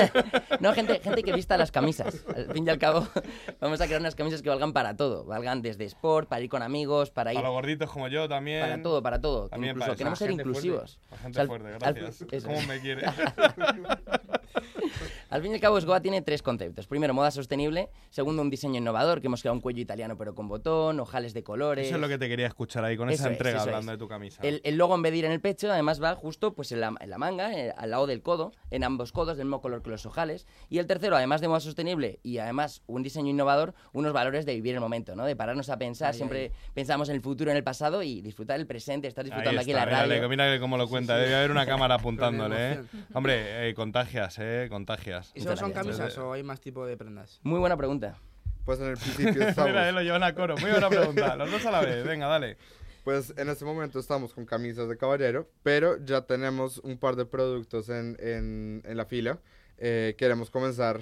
no, 0.59 0.73
gente, 0.73 0.99
gente 0.99 1.23
que 1.23 1.31
vista 1.33 1.55
las 1.55 1.71
camisas. 1.71 2.25
Al 2.35 2.51
fin 2.51 2.65
y 2.67 2.69
al 2.71 2.79
cabo, 2.79 3.07
vamos 3.61 3.79
a 3.79 3.85
crear 3.85 4.01
unas 4.01 4.15
camisas 4.15 4.41
que 4.41 4.49
valgan 4.49 4.73
para 4.73 4.95
todo. 4.97 5.23
Valgan 5.25 5.61
desde 5.61 5.85
sport, 5.85 6.27
para 6.27 6.41
ir 6.41 6.49
con 6.49 6.63
amigos, 6.63 7.11
para 7.11 7.31
ir... 7.31 7.37
Para 7.37 7.47
los 7.49 7.55
gorditos 7.55 7.89
como 7.91 8.07
yo 8.07 8.27
también. 8.27 8.61
Para 8.61 8.81
todo, 8.81 9.03
para 9.03 9.21
todo. 9.21 9.49
También 9.49 9.71
Incluso 9.71 9.85
para 9.87 9.97
queremos 9.97 10.17
ser 10.19 10.29
fuerte. 10.29 10.41
inclusivos. 10.49 10.99
Para 11.09 11.21
gente 11.21 11.31
O 11.31 11.33
sea, 11.33 11.41
al- 11.43 11.47
fuerte, 11.47 11.69
gracias. 11.79 12.43
¿Cómo 12.43 12.61
me 12.63 12.79
quiere? 12.81 13.03
Al 15.33 15.41
fin 15.41 15.49
y 15.49 15.55
al 15.55 15.61
cabo, 15.61 15.81
Sgoa 15.81 15.99
tiene 15.99 16.21
tres 16.21 16.43
conceptos. 16.43 16.85
Primero, 16.85 17.15
moda 17.15 17.31
sostenible. 17.31 17.89
Segundo, 18.11 18.43
un 18.43 18.51
diseño 18.51 18.77
innovador, 18.77 19.19
que 19.19 19.25
hemos 19.25 19.41
creado 19.41 19.55
un 19.55 19.61
cuello 19.61 19.81
italiano 19.81 20.15
pero 20.15 20.35
con 20.35 20.47
botón, 20.47 20.99
ojales 20.99 21.33
de 21.33 21.41
colores. 21.43 21.87
Eso 21.87 21.95
es 21.95 22.01
lo 22.01 22.07
que 22.07 22.19
te 22.19 22.29
quería 22.29 22.45
escuchar 22.45 22.85
ahí 22.85 22.95
con 22.95 23.09
Eso 23.09 23.23
esa 23.23 23.29
es, 23.29 23.37
entrega 23.37 23.61
hablando 23.63 23.91
es. 23.91 23.97
de 23.97 24.05
tu 24.05 24.07
camisa. 24.07 24.43
El, 24.43 24.61
el 24.63 24.77
logo 24.77 24.93
en 24.93 25.01
vez 25.01 25.11
de 25.11 25.17
ir 25.17 25.25
en 25.25 25.31
el 25.31 25.41
pecho, 25.41 25.71
además 25.71 25.99
va 26.03 26.13
justo 26.13 26.53
pues 26.53 26.71
en 26.71 26.81
la, 26.81 26.93
en 26.99 27.09
la 27.09 27.17
manga, 27.17 27.51
eh, 27.51 27.73
al 27.75 27.89
lado 27.89 28.05
del 28.05 28.21
codo, 28.21 28.51
en 28.69 28.83
ambos 28.83 29.11
codos, 29.11 29.35
del 29.37 29.47
mismo 29.47 29.59
color 29.59 29.81
que 29.81 29.89
los 29.89 30.05
ojales. 30.05 30.45
Y 30.69 30.77
el 30.77 30.85
tercero, 30.85 31.15
además 31.15 31.41
de 31.41 31.47
moda 31.47 31.61
sostenible 31.61 32.19
y 32.21 32.37
además 32.37 32.83
un 32.85 33.01
diseño 33.01 33.31
innovador, 33.31 33.73
unos 33.91 34.13
valores 34.13 34.45
de 34.45 34.53
vivir 34.53 34.75
el 34.75 34.81
momento, 34.81 35.15
¿no? 35.15 35.25
De 35.25 35.35
pararnos 35.35 35.67
a 35.71 35.79
pensar, 35.79 36.09
Ahí, 36.09 36.13
siempre 36.17 36.51
pensamos 36.75 37.09
en 37.09 37.15
el 37.15 37.21
futuro, 37.21 37.49
en 37.49 37.57
el 37.57 37.63
pasado 37.63 38.03
y 38.03 38.21
disfrutar 38.21 38.59
el 38.59 38.67
presente, 38.67 39.07
estar 39.07 39.25
Ahí 39.25 39.31
disfrutando 39.31 39.61
aquí 39.61 39.73
la 39.73 39.85
radio. 39.85 40.29
mírale 40.29 40.59
cómo 40.59 40.77
lo 40.77 40.87
cuenta. 40.87 41.17
Debe 41.17 41.33
haber 41.33 41.49
una 41.49 41.65
cámara 41.65 41.95
apuntándole, 41.95 42.73
¿eh? 42.73 42.83
Hombre, 43.15 43.67
eh, 43.67 43.73
contagias, 43.73 44.37
¿eh? 44.37 44.67
Contagias. 44.69 45.22
¿Y 45.33 45.41
solo 45.41 45.57
son 45.57 45.71
camisas 45.71 46.17
o 46.17 46.33
hay 46.33 46.43
más 46.43 46.59
tipo 46.59 46.85
de 46.85 46.97
prendas? 46.97 47.39
Muy 47.43 47.59
buena 47.59 47.77
pregunta. 47.77 48.17
Pues 48.65 48.79
en 48.79 48.87
el 48.87 48.97
principio 48.97 49.47
estamos... 49.47 49.71
Mira, 49.71 49.89
él 49.89 49.95
lo 49.95 50.01
llevan 50.01 50.23
a 50.23 50.33
coro. 50.33 50.55
Muy 50.57 50.71
buena 50.71 50.89
pregunta. 50.89 51.35
Los 51.35 51.51
dos 51.51 51.65
a 51.65 51.71
la 51.71 51.81
vez. 51.81 52.05
Venga, 52.05 52.27
dale. 52.27 52.57
Pues 53.03 53.33
en 53.37 53.49
este 53.49 53.65
momento 53.65 53.99
estamos 53.99 54.33
con 54.33 54.45
camisas 54.45 54.87
de 54.87 54.97
caballero, 54.97 55.49
pero 55.61 55.97
ya 56.03 56.21
tenemos 56.21 56.77
un 56.79 56.97
par 56.97 57.17
de 57.17 57.25
productos 57.25 57.89
en, 57.89 58.15
en, 58.19 58.81
en 58.85 58.97
la 58.97 59.05
fila. 59.05 59.39
Eh, 59.77 60.15
queremos 60.17 60.49
comenzar 60.49 61.01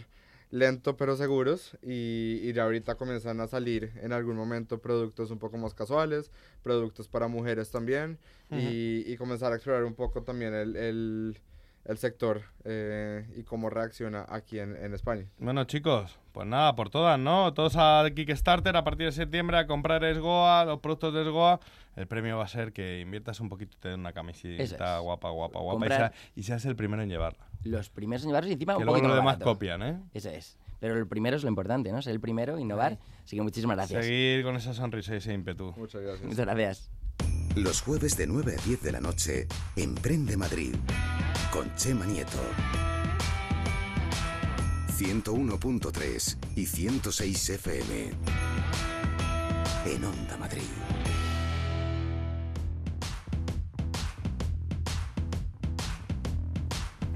lento 0.51 0.97
pero 0.97 1.15
seguros 1.15 1.77
y, 1.81 2.39
y 2.43 2.53
ya 2.53 2.63
ahorita 2.63 2.95
comienzan 2.95 3.39
a 3.39 3.47
salir 3.47 3.91
en 4.01 4.11
algún 4.11 4.35
momento 4.35 4.79
productos 4.81 5.31
un 5.31 5.39
poco 5.39 5.57
más 5.57 5.73
casuales, 5.73 6.29
productos 6.61 7.07
para 7.07 7.27
mujeres 7.27 7.71
también 7.71 8.19
y, 8.49 9.03
y 9.05 9.15
comenzar 9.15 9.53
a 9.53 9.55
explorar 9.55 9.85
un 9.85 9.93
poco 9.95 10.23
también 10.23 10.53
el, 10.53 10.75
el, 10.75 11.39
el 11.85 11.97
sector 11.97 12.41
eh, 12.63 13.25
y 13.35 13.43
cómo 13.43 13.69
reacciona 13.69 14.25
aquí 14.29 14.59
en, 14.59 14.75
en 14.75 14.93
España. 14.93 15.25
Bueno, 15.39 15.63
chicos, 15.65 16.17
pues 16.31 16.47
nada, 16.47 16.75
por 16.75 16.89
todas, 16.89 17.19
¿no? 17.19 17.53
Todos 17.53 17.75
al 17.75 18.13
Kickstarter 18.13 18.75
a 18.77 18.83
partir 18.83 19.07
de 19.07 19.11
septiembre 19.11 19.57
a 19.57 19.67
comprar 19.67 20.03
Esgoa, 20.03 20.65
los 20.65 20.79
productos 20.79 21.13
de 21.13 21.21
Esgoa. 21.23 21.59
El 21.95 22.07
premio 22.07 22.37
va 22.37 22.45
a 22.45 22.47
ser 22.47 22.71
que 22.71 22.99
inviertas 23.01 23.39
un 23.41 23.49
poquito 23.49 23.75
y 23.75 23.79
te 23.79 23.89
den 23.89 23.99
una 23.99 24.13
es. 24.97 25.03
guapa, 25.03 25.29
guapa, 25.29 25.59
guapa. 25.59 25.85
Y, 25.85 25.89
Comprar- 25.89 25.97
sea- 25.97 26.13
y 26.35 26.43
seas 26.43 26.63
el 26.65 26.75
primero 26.75 27.01
en 27.03 27.09
llevarla. 27.09 27.45
Los 27.63 27.89
primeros 27.89 28.23
en 28.23 28.29
llevarlos 28.29 28.49
y 28.49 28.53
encima 28.53 28.73
Que 28.73 28.77
un 28.79 28.85
luego 28.85 28.97
poquito 28.99 29.07
los 29.09 29.17
más 29.17 29.23
demás 29.23 29.39
barato. 29.39 29.51
copian, 29.53 29.83
¿eh? 29.83 29.99
Eso 30.13 30.29
es. 30.29 30.57
Pero 30.79 30.97
el 30.97 31.05
primero 31.07 31.35
es 31.37 31.43
lo 31.43 31.49
importante, 31.49 31.91
¿no? 31.91 32.01
Ser 32.01 32.13
el 32.13 32.19
primero, 32.21 32.57
innovar. 32.57 32.97
Así 33.23 33.35
que 33.35 33.41
muchísimas 33.41 33.75
gracias. 33.77 34.03
Seguir 34.05 34.43
con 34.43 34.55
esa 34.55 34.73
sonrisa 34.73 35.13
y 35.13 35.17
ese 35.17 35.33
ímpetu. 35.33 35.73
Muchas 35.77 36.01
gracias. 36.01 36.23
Muchas 36.27 36.45
gracias. 36.45 36.91
Los 37.55 37.81
jueves 37.81 38.15
de 38.17 38.27
9 38.27 38.55
a 38.57 38.65
10 38.65 38.81
de 38.81 38.91
la 38.91 39.01
noche, 39.01 39.47
Emprende 39.75 40.37
Madrid, 40.37 40.73
con 41.51 41.73
Chema 41.75 42.05
Nieto. 42.05 42.39
101.3 44.97 46.37
y 46.55 46.65
106 46.65 47.49
FM. 47.49 48.11
En 49.85 50.05
Onda 50.05 50.37
Madrid. 50.37 50.61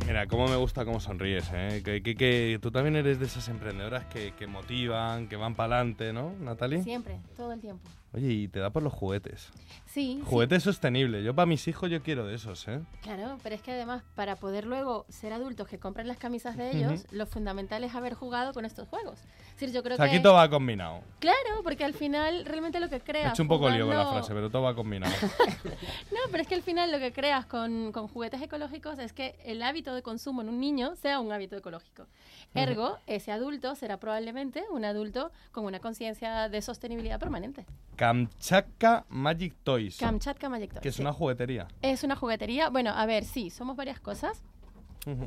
Mira, 0.07 0.27
cómo 0.27 0.47
me 0.47 0.55
gusta 0.55 0.85
cómo 0.85 0.99
sonríes, 0.99 1.49
¿eh? 1.53 1.81
Que, 1.83 2.01
que- 2.03 2.15
que 2.15 2.59
tú 2.61 2.69
también 2.71 2.95
eres 2.95 3.19
de 3.19 3.25
esas 3.25 3.47
emprendedoras 3.49 4.05
que, 4.05 4.33
que 4.33 4.45
motivan, 4.45 5.27
que 5.27 5.35
van 5.35 5.55
para 5.55 5.77
adelante, 5.77 6.13
¿no, 6.13 6.31
Natalie? 6.41 6.83
Siempre, 6.83 7.19
todo 7.35 7.53
el 7.53 7.59
tiempo. 7.59 7.81
Oye, 8.15 8.31
y 8.31 8.47
te 8.47 8.59
da 8.59 8.69
por 8.69 8.81
los 8.81 8.93
juguetes. 8.93 9.49
Sí, 9.85 10.19
sí, 10.19 10.21
Juguetes 10.25 10.63
sostenibles. 10.63 11.23
Yo 11.25 11.35
para 11.35 11.45
mis 11.45 11.67
hijos 11.67 11.89
yo 11.89 12.01
quiero 12.01 12.25
de 12.25 12.35
esos, 12.35 12.65
¿eh? 12.69 12.79
claro, 13.01 13.37
pero 13.43 13.55
es 13.55 13.61
que 13.61 13.71
además 13.71 14.03
para 14.15 14.37
poder 14.37 14.65
luego 14.65 15.05
ser 15.09 15.33
adultos 15.33 15.67
que 15.67 15.79
compren 15.79 16.07
las 16.07 16.17
camisas 16.17 16.55
de 16.55 16.71
ellos, 16.71 17.05
lo 17.11 17.25
fundamental 17.25 17.83
es 17.83 17.93
haber 17.93 18.13
jugado 18.13 18.53
con 18.53 18.63
estos 18.63 18.87
juegos. 18.87 19.19
Es 19.19 19.59
decir, 19.59 19.73
yo 19.73 19.83
creo 19.83 19.95
O 19.95 19.97
sea, 19.97 20.05
que 20.05 20.15
aquí 20.15 20.23
todo 20.23 20.33
va 20.35 20.49
combinado. 20.49 21.01
claro, 21.19 21.61
porque 21.63 21.83
al 21.83 21.93
final 21.93 22.45
realmente 22.45 22.79
lo 22.79 22.89
que 22.89 22.95
He 22.97 23.01
creas 23.01 23.33
hecho 23.33 23.43
un 23.43 23.49
poco 23.49 23.69
lío 23.69 23.85
con 23.85 23.95
la 23.95 24.03
jugando- 24.05 24.19
frase, 24.19 24.33
pero 24.33 24.49
todo 24.49 24.61
va 24.63 24.75
combinado. 24.75 25.13
No, 26.11 26.19
pero 26.31 26.41
es 26.41 26.47
que 26.47 26.55
al 26.55 26.61
final 26.63 26.91
lo 26.91 26.99
que 26.99 27.11
creas 27.11 27.45
con, 27.45 27.91
con 27.91 28.07
juguetes 28.07 28.41
ecológicos 28.41 28.97
es 28.99 29.11
que 29.13 29.35
el 29.43 29.61
hábito 29.61 29.93
de 29.93 30.01
consumo 30.01 30.41
en 30.41 30.49
un 30.49 30.59
niño 30.59 30.95
sea 30.95 31.19
un 31.19 31.31
hábito 31.31 31.55
ecológico. 31.57 32.05
Ergo, 32.53 32.97
ese 33.07 33.31
adulto 33.33 33.75
será 33.75 33.97
probablemente 33.99 34.63
un 34.71 34.85
adulto 34.85 35.31
con 35.51 35.65
una 35.65 35.79
conciencia 35.79 36.47
de 36.47 36.61
sostenibilidad 36.61 37.19
permanente. 37.19 37.65
Kamchatka 38.05 39.05
Magic 39.09 39.55
Toys. 39.63 39.97
Kamchatka 39.97 40.47
Magic 40.47 40.71
Toys, 40.73 40.81
Que 40.81 40.89
es 40.89 40.95
sí. 40.95 41.01
una 41.01 41.11
juguetería. 41.11 41.67
Es 41.81 42.03
una 42.03 42.15
juguetería. 42.15 42.69
Bueno, 42.69 42.91
a 42.91 43.05
ver, 43.05 43.23
sí, 43.25 43.49
somos 43.49 43.75
varias 43.75 43.99
cosas. 43.99 44.43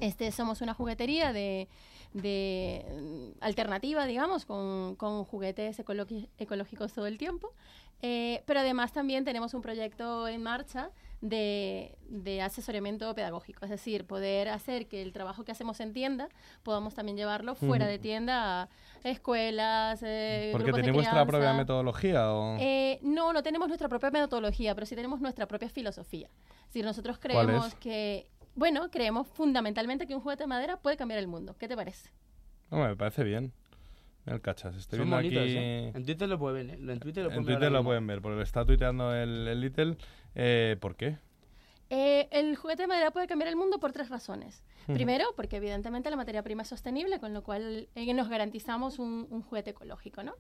Este, 0.00 0.32
somos 0.32 0.60
una 0.60 0.74
juguetería 0.74 1.32
de, 1.32 1.68
de, 2.12 2.84
mm, 3.00 3.44
alternativa, 3.44 4.06
digamos, 4.06 4.44
con, 4.44 4.96
con 4.96 5.24
juguetes 5.24 5.80
ecológicos 6.38 6.92
todo 6.92 7.06
el 7.06 7.16
tiempo. 7.16 7.52
Eh, 8.02 8.42
pero 8.46 8.60
además 8.60 8.92
también 8.92 9.24
tenemos 9.24 9.54
un 9.54 9.62
proyecto 9.62 10.28
en 10.28 10.42
marcha 10.42 10.90
de, 11.20 11.96
de 12.08 12.42
asesoramiento 12.42 13.12
pedagógico, 13.14 13.64
es 13.64 13.70
decir, 13.70 14.04
poder 14.06 14.48
hacer 14.48 14.86
que 14.86 15.02
el 15.02 15.12
trabajo 15.12 15.44
que 15.44 15.50
hacemos 15.52 15.80
en 15.80 15.92
tienda 15.92 16.28
podamos 16.62 16.94
también 16.94 17.16
llevarlo 17.16 17.54
fuera 17.56 17.86
de 17.86 17.98
tienda 17.98 18.62
a 18.62 18.68
escuelas, 19.02 20.00
eh, 20.04 20.50
Porque 20.52 20.66
grupos 20.66 20.76
de 20.76 20.82
tenéis 20.82 20.94
vuestra 20.94 21.26
propia 21.26 21.52
metodología 21.54 22.32
o... 22.32 22.56
Eh, 22.60 23.00
no, 23.02 23.32
no 23.32 23.42
tenemos 23.42 23.66
nuestra 23.68 23.88
propia 23.88 24.10
metodología, 24.10 24.74
pero 24.74 24.86
sí 24.86 24.94
tenemos 24.94 25.20
nuestra 25.20 25.46
propia 25.46 25.68
filosofía. 25.68 26.28
Es 26.60 26.66
decir, 26.66 26.84
nosotros 26.84 27.18
¿Cuál 27.18 27.46
creemos 27.46 27.66
es? 27.68 27.74
que, 27.76 28.30
bueno, 28.54 28.90
creemos 28.90 29.26
fundamentalmente 29.26 30.06
que 30.06 30.14
un 30.14 30.20
juguete 30.20 30.44
de 30.44 30.48
madera 30.48 30.76
puede 30.76 30.96
cambiar 30.96 31.18
el 31.18 31.26
mundo. 31.26 31.56
¿Qué 31.58 31.66
te 31.66 31.74
parece? 31.76 32.10
No, 32.70 32.78
me 32.78 32.94
parece 32.96 33.24
bien. 33.24 33.52
Mira 34.26 34.34
el 34.36 34.42
cachas. 34.42 34.76
Estoy 34.76 34.98
Son 34.98 35.06
viendo 35.08 35.16
bonitos, 35.16 35.42
aquí... 35.42 35.56
¿eh? 35.56 35.92
En 35.94 36.04
Twitter 36.04 36.28
lo 36.28 36.38
pueden 36.38 36.66
ver, 36.66 36.76
¿eh? 36.76 36.92
En 36.92 37.00
Twitter 37.00 37.24
lo 37.24 37.30
En 37.30 37.34
pueden 37.36 37.46
ver 37.46 37.54
Twitter 37.54 37.68
ahora 37.68 37.70
lo 37.70 37.78
mismo. 37.78 37.88
pueden 37.88 38.06
ver, 38.06 38.20
porque 38.20 38.36
lo 38.36 38.42
está 38.42 38.64
tuiteando 38.64 39.14
el, 39.14 39.48
el 39.48 39.60
Little. 39.60 39.96
Eh, 40.38 40.76
¿Por 40.80 40.96
qué? 40.96 41.18
Eh, 41.90 42.28
el 42.30 42.56
juguete 42.56 42.82
de 42.82 42.86
madera 42.86 43.10
puede 43.10 43.26
cambiar 43.26 43.48
el 43.48 43.56
mundo 43.56 43.78
por 43.78 43.92
tres 43.92 44.08
razones. 44.08 44.62
Primero, 44.86 45.26
porque 45.36 45.56
evidentemente 45.56 46.08
la 46.08 46.16
materia 46.16 46.42
prima 46.42 46.62
es 46.62 46.68
sostenible, 46.68 47.20
con 47.20 47.34
lo 47.34 47.42
cual 47.42 47.90
eh, 47.94 48.14
nos 48.14 48.30
garantizamos 48.30 48.98
un, 48.98 49.26
un 49.28 49.42
juguete 49.42 49.70
ecológico, 49.70 50.22
¿no? 50.22 50.34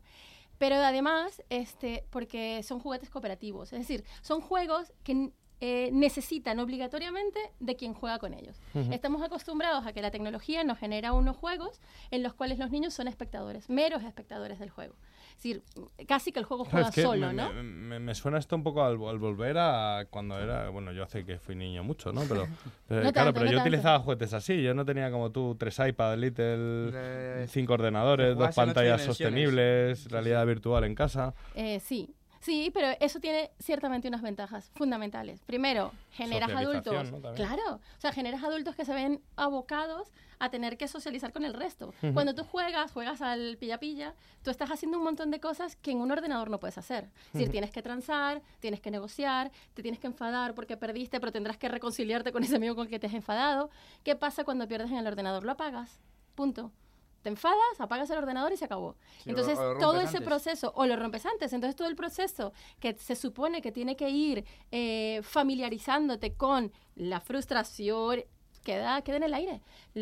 Pero 0.56 0.76
además, 0.76 1.42
este, 1.50 2.04
porque 2.08 2.62
son 2.62 2.80
juguetes 2.80 3.10
cooperativos, 3.10 3.74
es 3.74 3.80
decir, 3.80 4.04
son 4.22 4.40
juegos 4.40 4.94
que 5.04 5.32
eh, 5.60 5.90
necesitan 5.92 6.58
obligatoriamente 6.60 7.38
de 7.60 7.76
quien 7.76 7.94
juega 7.94 8.18
con 8.18 8.32
ellos. 8.34 8.60
Ujú. 8.74 8.92
Estamos 8.92 9.22
acostumbrados 9.22 9.86
a 9.86 9.92
que 9.92 10.02
la 10.02 10.10
tecnología 10.10 10.62
nos 10.64 10.78
genera 10.78 11.12
unos 11.12 11.36
juegos 11.36 11.80
en 12.10 12.22
los 12.22 12.34
cuales 12.34 12.58
los 12.58 12.70
niños 12.70 12.94
son 12.94 13.08
espectadores, 13.08 13.68
meros 13.68 14.02
espectadores 14.04 14.58
del 14.58 14.70
juego. 14.70 14.94
Es 15.30 15.42
decir, 15.44 15.62
casi 16.08 16.32
que 16.32 16.40
el 16.40 16.44
juego 16.44 16.64
juega 16.64 16.88
Es 16.88 16.94
que 16.94 17.02
solo, 17.02 17.28
me, 17.28 17.32
¿no? 17.32 17.52
me- 17.52 17.62
me- 17.62 17.98
me 18.00 18.14
suena 18.14 18.38
esto 18.38 18.56
un 18.56 18.62
poco 18.64 18.82
al, 18.82 18.92
al 19.08 19.18
volver 19.18 19.56
a 19.58 20.06
cuando 20.10 20.38
era... 20.38 20.68
Bueno, 20.70 20.90
yo 20.92 21.04
hace 21.04 21.24
que 21.24 21.38
fui 21.38 21.54
niño 21.54 21.84
mucho, 21.84 22.12
¿no? 22.12 22.22
Pero, 22.28 22.46
pero 22.88 23.02
No 23.04 23.12
claro, 23.12 23.26
tanto, 23.26 23.32
pero 23.34 23.44
no 23.46 23.52
yo 23.52 23.58
tanto. 23.58 23.68
utilizaba 23.68 23.98
juguetes 24.00 24.32
así. 24.34 24.62
Yo 24.62 24.74
no 24.74 24.84
tenía 24.84 25.10
como 25.12 25.30
tú 25.30 25.54
tres 25.56 25.78
iPads, 25.78 26.18
Little, 26.18 26.90
Eh, 26.92 27.46
cinco 27.48 27.74
ordenadores, 27.74 28.36
dos 28.36 28.54
pantallas 28.54 29.02
sostenibles, 29.02 30.10
realidad 30.10 30.44
virtual 30.46 30.84
en 30.84 30.94
casa. 30.94 31.34
Eh, 31.54 31.78
sí. 31.80 32.14
Sí, 32.40 32.70
pero 32.72 32.88
eso 33.00 33.20
tiene 33.20 33.50
ciertamente 33.58 34.08
unas 34.08 34.22
ventajas 34.22 34.70
fundamentales. 34.74 35.42
Primero, 35.44 35.92
generas 36.12 36.50
adultos. 36.50 37.10
¿no? 37.12 37.34
Claro, 37.34 37.74
o 37.74 38.00
sea, 38.00 38.12
generas 38.12 38.42
adultos 38.42 38.76
que 38.76 38.84
se 38.84 38.94
ven 38.94 39.20
abocados 39.36 40.12
a 40.38 40.50
tener 40.50 40.76
que 40.76 40.86
socializar 40.88 41.32
con 41.32 41.44
el 41.44 41.54
resto. 41.54 41.92
Cuando 42.14 42.34
tú 42.34 42.44
juegas, 42.44 42.92
juegas 42.92 43.22
al 43.22 43.56
pilla-pilla, 43.58 44.14
tú 44.42 44.50
estás 44.50 44.70
haciendo 44.70 44.98
un 44.98 45.04
montón 45.04 45.30
de 45.30 45.40
cosas 45.40 45.76
que 45.76 45.90
en 45.90 46.00
un 46.00 46.10
ordenador 46.10 46.50
no 46.50 46.60
puedes 46.60 46.78
hacer. 46.78 47.10
Es 47.28 47.32
decir, 47.32 47.50
tienes 47.50 47.70
que 47.70 47.82
transar, 47.82 48.40
tienes 48.60 48.80
que 48.80 48.90
negociar, 48.90 49.50
te 49.74 49.82
tienes 49.82 50.00
que 50.00 50.06
enfadar 50.06 50.54
porque 50.54 50.76
perdiste, 50.76 51.18
pero 51.18 51.32
tendrás 51.32 51.56
que 51.56 51.68
reconciliarte 51.68 52.32
con 52.32 52.44
ese 52.44 52.56
amigo 52.56 52.74
con 52.74 52.86
el 52.86 52.90
que 52.90 52.98
te 52.98 53.08
has 53.08 53.14
enfadado. 53.14 53.70
¿Qué 54.04 54.14
pasa 54.14 54.44
cuando 54.44 54.68
pierdes 54.68 54.90
en 54.90 54.98
el 54.98 55.06
ordenador? 55.06 55.44
Lo 55.44 55.52
apagas. 55.52 56.00
Punto. 56.34 56.70
Te 57.28 57.32
enfadas, 57.32 57.78
apagas 57.78 58.08
el 58.08 58.16
ordenador 58.16 58.52
y 58.54 58.56
se 58.56 58.64
acabó. 58.64 58.96
Sí, 59.22 59.28
Entonces, 59.28 59.58
o 59.58 59.76
todo 59.76 60.00
ese 60.00 60.22
proceso, 60.22 60.72
o 60.74 60.86
lo 60.86 60.96
rompes 60.96 61.26
antes, 61.26 61.52
entonces 61.52 61.76
todo 61.76 61.86
el 61.86 61.94
proceso 61.94 62.54
que 62.80 62.94
se 62.94 63.14
supone 63.16 63.60
que 63.60 63.70
tiene 63.70 63.96
que 63.96 64.08
ir 64.08 64.46
eh, 64.72 65.20
familiarizándote 65.22 66.32
con 66.32 66.72
la 66.94 67.20
frustración, 67.20 68.24
queda, 68.64 69.02
queda 69.02 69.18
en 69.18 69.24
el 69.24 69.34
aire. 69.34 69.60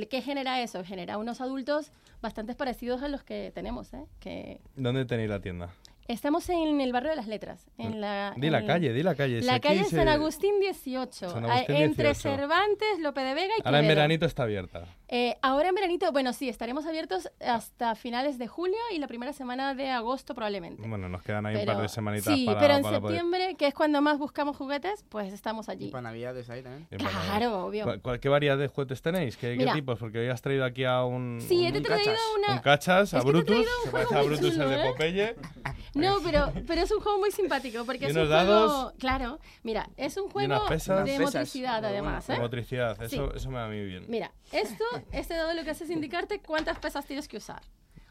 ¿Qué 0.08 0.22
genera 0.22 0.62
eso? 0.62 0.84
Genera 0.84 1.18
unos 1.18 1.40
adultos 1.40 1.90
bastante 2.22 2.54
parecidos 2.54 3.02
a 3.02 3.08
los 3.08 3.24
que 3.24 3.50
tenemos, 3.52 3.92
¿eh? 3.92 4.04
Que 4.20 4.60
¿Dónde 4.76 5.04
tenéis 5.04 5.28
la 5.28 5.40
tienda? 5.40 5.74
estamos 6.08 6.48
en 6.48 6.80
el 6.80 6.92
barrio 6.92 7.10
de 7.10 7.16
las 7.16 7.26
letras, 7.26 7.66
en 7.78 8.00
la... 8.00 8.34
Di 8.36 8.50
la 8.50 8.64
calle, 8.64 8.92
di 8.92 9.02
la 9.02 9.14
calle. 9.14 9.40
La 9.42 9.60
calle 9.60 9.84
San 9.84 10.08
Agustín 10.08 10.60
18, 10.60 11.30
San 11.30 11.44
a- 11.44 11.54
Agustín 11.54 11.76
entre 11.76 12.08
18. 12.08 12.36
Cervantes, 12.36 13.00
Lope 13.00 13.20
de 13.22 13.34
Vega 13.34 13.54
y 13.58 13.62
Ahora 13.64 13.80
en 13.80 13.88
veranito 13.88 14.26
está 14.26 14.44
abierta. 14.44 14.86
Eh, 15.08 15.36
ahora 15.40 15.68
en 15.68 15.74
veranito, 15.76 16.10
bueno, 16.10 16.32
sí, 16.32 16.48
estaremos 16.48 16.84
abiertos 16.84 17.30
hasta 17.40 17.94
finales 17.94 18.38
de 18.38 18.48
julio 18.48 18.76
y 18.92 18.98
la 18.98 19.06
primera 19.06 19.32
semana 19.32 19.74
de 19.74 19.88
agosto 19.90 20.34
probablemente. 20.34 20.82
Bueno, 20.86 21.08
nos 21.08 21.22
quedan 21.22 21.46
ahí 21.46 21.54
un 21.54 21.60
Pero- 21.60 21.72
par 21.74 21.82
de 21.82 21.88
semanitas 21.88 22.34
sí, 22.34 22.44
para, 22.44 22.58
pero 22.58 22.74
en 22.74 22.82
para 22.82 23.00
poder- 23.00 23.18
septiembre, 23.20 23.54
que 23.56 23.68
es 23.68 23.74
cuando 23.74 24.02
más 24.02 24.18
buscamos 24.18 24.56
juguetes, 24.56 25.04
pues 25.08 25.32
estamos 25.32 25.68
allí. 25.68 25.86
Y 25.86 25.90
para 25.90 26.02
Navidades 26.02 26.50
ahí 26.50 26.62
también. 26.62 26.88
Y 26.90 26.96
para- 26.96 27.10
Claro, 27.26 27.66
obvio. 27.66 28.00
¿Cuál- 28.02 28.18
¿Qué 28.18 28.28
variedad 28.28 28.58
de 28.58 28.66
juguetes 28.66 29.00
tenéis? 29.00 29.36
¿Qué, 29.36 29.52
qué 29.52 29.58
Mira. 29.58 29.74
tipos? 29.74 29.96
Porque 29.98 30.18
hoy 30.18 30.28
has 30.28 30.42
traído 30.42 30.64
aquí 30.64 30.82
a 30.84 31.04
un. 31.04 31.40
Sí, 31.40 31.64
he 31.64 31.70
un 31.70 31.82
traído 31.84 32.12
una- 32.38 32.54
Un 32.54 32.58
cachas, 32.60 33.14
a 33.14 33.18
Es 33.18 33.24
que 33.24 33.30
te 33.32 33.38
he 33.38 33.42
Brutus. 33.42 33.46
traído 33.46 33.70
un 33.78 33.84
Se 33.84 33.90
juego 33.90 34.08
parece 34.08 34.14
a 34.14 34.18
muy 34.18 34.26
Brutus 34.28 34.52
chulo, 34.54 34.64
el 34.64 34.70
de 34.70 34.76
¿eh? 34.76 34.90
Popeye. 34.90 35.36
No, 35.96 36.18
pero, 36.22 36.52
pero 36.66 36.82
es 36.82 36.90
un 36.92 37.00
juego 37.00 37.18
muy 37.18 37.30
simpático 37.30 37.86
porque 37.86 38.04
¿Y 38.04 38.08
es 38.08 38.14
un 38.14 38.22
unos 38.26 38.34
juego... 38.34 38.52
dados? 38.52 38.92
Claro, 38.98 39.38
mira, 39.62 39.88
es 39.96 40.18
un 40.18 40.28
juego 40.28 40.54
unas 40.54 40.68
pesas. 40.68 41.06
de 41.06 41.18
motricidad 41.18 41.82
además, 41.82 42.26
De 42.26 42.34
¿eh? 42.34 42.38
motricidad, 42.38 43.02
eso, 43.02 43.32
eso 43.34 43.48
me 43.48 43.54
va 43.56 43.64
a 43.64 43.68
mí 43.68 43.82
bien. 43.82 44.04
Mira, 44.06 44.30
esto, 44.52 44.84
este 45.12 45.34
dado 45.34 45.54
lo 45.54 45.64
que 45.64 45.70
hace 45.70 45.84
es 45.84 45.90
indicarte 45.90 46.40
cuántas 46.40 46.78
pesas 46.78 47.06
tienes 47.06 47.28
que 47.28 47.36
usar. 47.36 47.62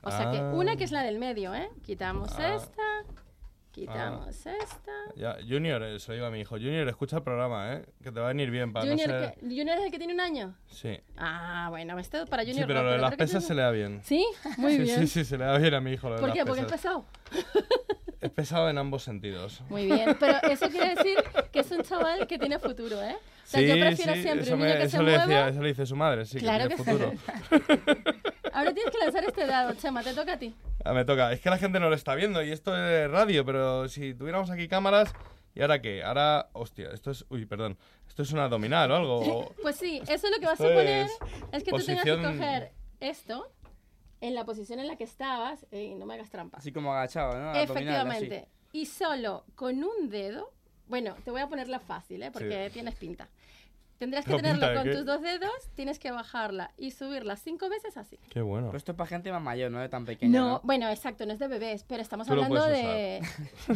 O 0.01 0.11
sea 0.11 0.29
que 0.31 0.37
Ah. 0.37 0.51
una 0.53 0.75
que 0.75 0.83
es 0.83 0.91
la 0.91 1.01
del 1.03 1.17
medio, 1.19 1.53
¿eh? 1.55 1.69
Quitamos 1.83 2.31
Ah. 2.37 2.55
esta, 2.55 2.83
quitamos 3.71 4.35
esta. 4.45 4.91
Ya, 5.15 5.37
Junior, 5.47 5.81
lo 5.81 6.13
digo 6.13 6.25
a 6.25 6.29
mi 6.31 6.39
hijo. 6.41 6.55
Junior, 6.55 6.87
escucha 6.87 7.17
el 7.17 7.23
programa, 7.23 7.73
¿eh? 7.73 7.85
Que 8.03 8.11
te 8.11 8.19
va 8.19 8.27
a 8.27 8.29
venir 8.29 8.49
bien 8.51 8.71
para 8.71 8.85
Junior, 8.87 9.09
no 9.09 9.19
ser... 9.19 9.33
que- 9.33 9.41
Junior 9.41 9.77
es 9.77 9.83
el 9.85 9.91
que 9.91 9.97
tiene 9.97 10.13
un 10.13 10.19
año. 10.21 10.55
Sí. 10.67 10.99
Ah, 11.17 11.67
bueno, 11.69 11.97
esto 11.99 12.25
para 12.27 12.43
Junior 12.43 12.61
Sí, 12.61 12.67
pero 12.67 12.83
lo 12.83 12.91
de 12.91 12.97
las 12.99 13.15
pesas 13.15 13.43
se 13.43 13.53
le 13.55 13.61
da 13.63 13.71
bien. 13.71 14.01
¿Sí? 14.03 14.25
Muy 14.57 14.73
Sí, 14.73 14.77
bien. 14.83 14.99
Sí, 14.99 15.07
sí, 15.07 15.25
se 15.25 15.37
le 15.37 15.45
da 15.45 15.57
bien 15.57 15.73
a 15.73 15.81
mi 15.81 15.91
hijo 15.93 16.07
lo 16.07 16.15
de 16.15 16.19
¿Por 16.21 16.29
las 16.29 16.37
qué? 16.37 16.45
Porque 16.45 16.61
es 16.61 16.67
pesas. 16.67 16.81
pesado. 16.81 17.05
Es 18.21 18.31
pesado 18.31 18.69
en 18.71 18.77
ambos 18.79 19.03
sentidos. 19.03 19.61
Muy 19.69 19.85
bien, 19.85 20.17
pero 20.19 20.37
eso 20.49 20.67
quiere 20.69 20.95
decir 20.95 21.15
que 21.51 21.59
es 21.59 21.69
un 21.69 21.83
chaval 21.83 22.25
que 22.25 22.39
tiene 22.39 22.57
futuro, 22.57 22.99
¿eh? 22.99 23.17
O 23.45 23.47
sea, 23.47 23.59
sí, 23.59 23.67
yo 23.67 23.73
prefiero 23.75 24.13
sí, 24.15 24.21
siempre 24.23 24.43
eso, 24.43 24.53
un 24.55 24.59
niño 24.61 24.73
me- 24.73 24.79
que 24.81 24.89
se 24.89 24.97
le 24.97 25.03
mueva. 25.03 25.21
decía, 25.25 25.47
eso 25.49 25.61
le 25.61 25.67
dice 25.67 25.85
su 25.85 25.95
madre, 25.95 26.25
sí, 26.25 26.39
Claro 26.39 26.67
que 26.67 26.75
que 26.75 26.83
futuro. 26.83 27.13
Ahora 28.53 28.73
tienes 28.73 28.91
que 28.91 28.97
lanzar 28.99 29.23
este 29.25 29.45
dado, 29.45 29.73
Chema, 29.75 30.01
te 30.03 30.13
toca 30.13 30.33
a 30.33 30.39
ti. 30.39 30.55
Ah, 30.83 30.93
me 30.93 31.05
toca. 31.05 31.31
Es 31.31 31.41
que 31.41 31.49
la 31.49 31.57
gente 31.57 31.79
no 31.79 31.89
lo 31.89 31.95
está 31.95 32.15
viendo 32.15 32.41
y 32.43 32.51
esto 32.51 32.75
es 32.75 33.09
radio, 33.11 33.45
pero 33.45 33.87
si 33.87 34.13
tuviéramos 34.13 34.49
aquí 34.49 34.67
cámaras... 34.67 35.13
¿Y 35.53 35.61
ahora 35.61 35.81
qué? 35.81 36.03
Ahora, 36.03 36.49
hostia, 36.51 36.89
esto 36.93 37.11
es... 37.11 37.25
Uy, 37.29 37.45
perdón. 37.45 37.77
Esto 38.09 38.23
es 38.23 38.31
una 38.33 38.43
abdominal 38.45 38.91
o 38.91 38.95
algo. 38.95 39.55
Pues 39.61 39.77
sí, 39.77 40.01
eso 40.07 40.27
lo 40.29 40.37
que 40.39 40.45
vas 40.47 40.59
a 40.59 40.63
Esto 40.65 40.75
poner 40.75 41.05
es 41.05 41.11
es, 41.53 41.63
que 41.63 41.71
tú 41.71 41.77
tengas 41.77 42.03
que 42.03 42.11
posición- 42.11 42.23
coger 42.37 42.71
esto 42.99 43.51
en 44.21 44.35
la 44.35 44.43
posición 44.45 44.79
en 44.79 44.87
la 44.87 44.95
que 44.97 45.05
estabas 45.05 45.65
y 45.71 45.95
no 45.95 46.05
me 46.05 46.15
hagas 46.15 46.29
trampa. 46.29 46.57
Así 46.57 46.71
como 46.73 46.91
agachado, 46.93 47.37
¿no? 47.39 47.53
Efectivamente. 47.55 48.47
Y 48.73 48.85
solo 48.87 49.45
con 49.55 49.81
un 49.83 50.09
dedo, 50.09 50.51
bueno, 50.87 51.15
te 51.23 51.31
voy 51.31 51.41
a 51.41 51.47
ponerla 51.47 51.79
fácil, 51.79 52.21
¿eh? 52.23 52.31
porque 52.31 52.67
Sí. 52.67 52.73
tienes 52.73 52.95
pinta. 52.95 53.27
Tendrás 53.97 54.25
que 54.25 54.31
No, 54.31 54.37
tenerlo 54.37 54.73
con 54.73 54.91
tus 54.91 55.05
dos 55.05 55.21
dedos, 55.21 55.53
tienes 55.73 55.99
que 55.99 56.11
bajarla 56.11 56.69
y 56.77 56.91
subirla 56.91 57.37
cinco 57.37 57.69
veces 57.69 57.95
así. 57.95 58.19
Qué 58.29 58.41
bueno. 58.41 58.67
Pero 58.67 58.77
esto 58.77 58.91
es 58.91 58.97
para 58.97 59.07
gente 59.07 59.31
más 59.31 59.41
mayor, 59.41 59.71
no 59.71 59.79
de 59.79 59.87
tan 59.87 60.03
pequeña. 60.03 60.37
No, 60.37 60.49
¿no? 60.49 60.61
bueno, 60.65 60.89
exacto, 60.89 61.25
no 61.25 61.31
es 61.31 61.39
de 61.39 61.47
bebés, 61.47 61.85
pero 61.87 62.01
estamos 62.01 62.27
Tú 62.27 62.33
hablando 62.33 62.65
de... 62.65 63.21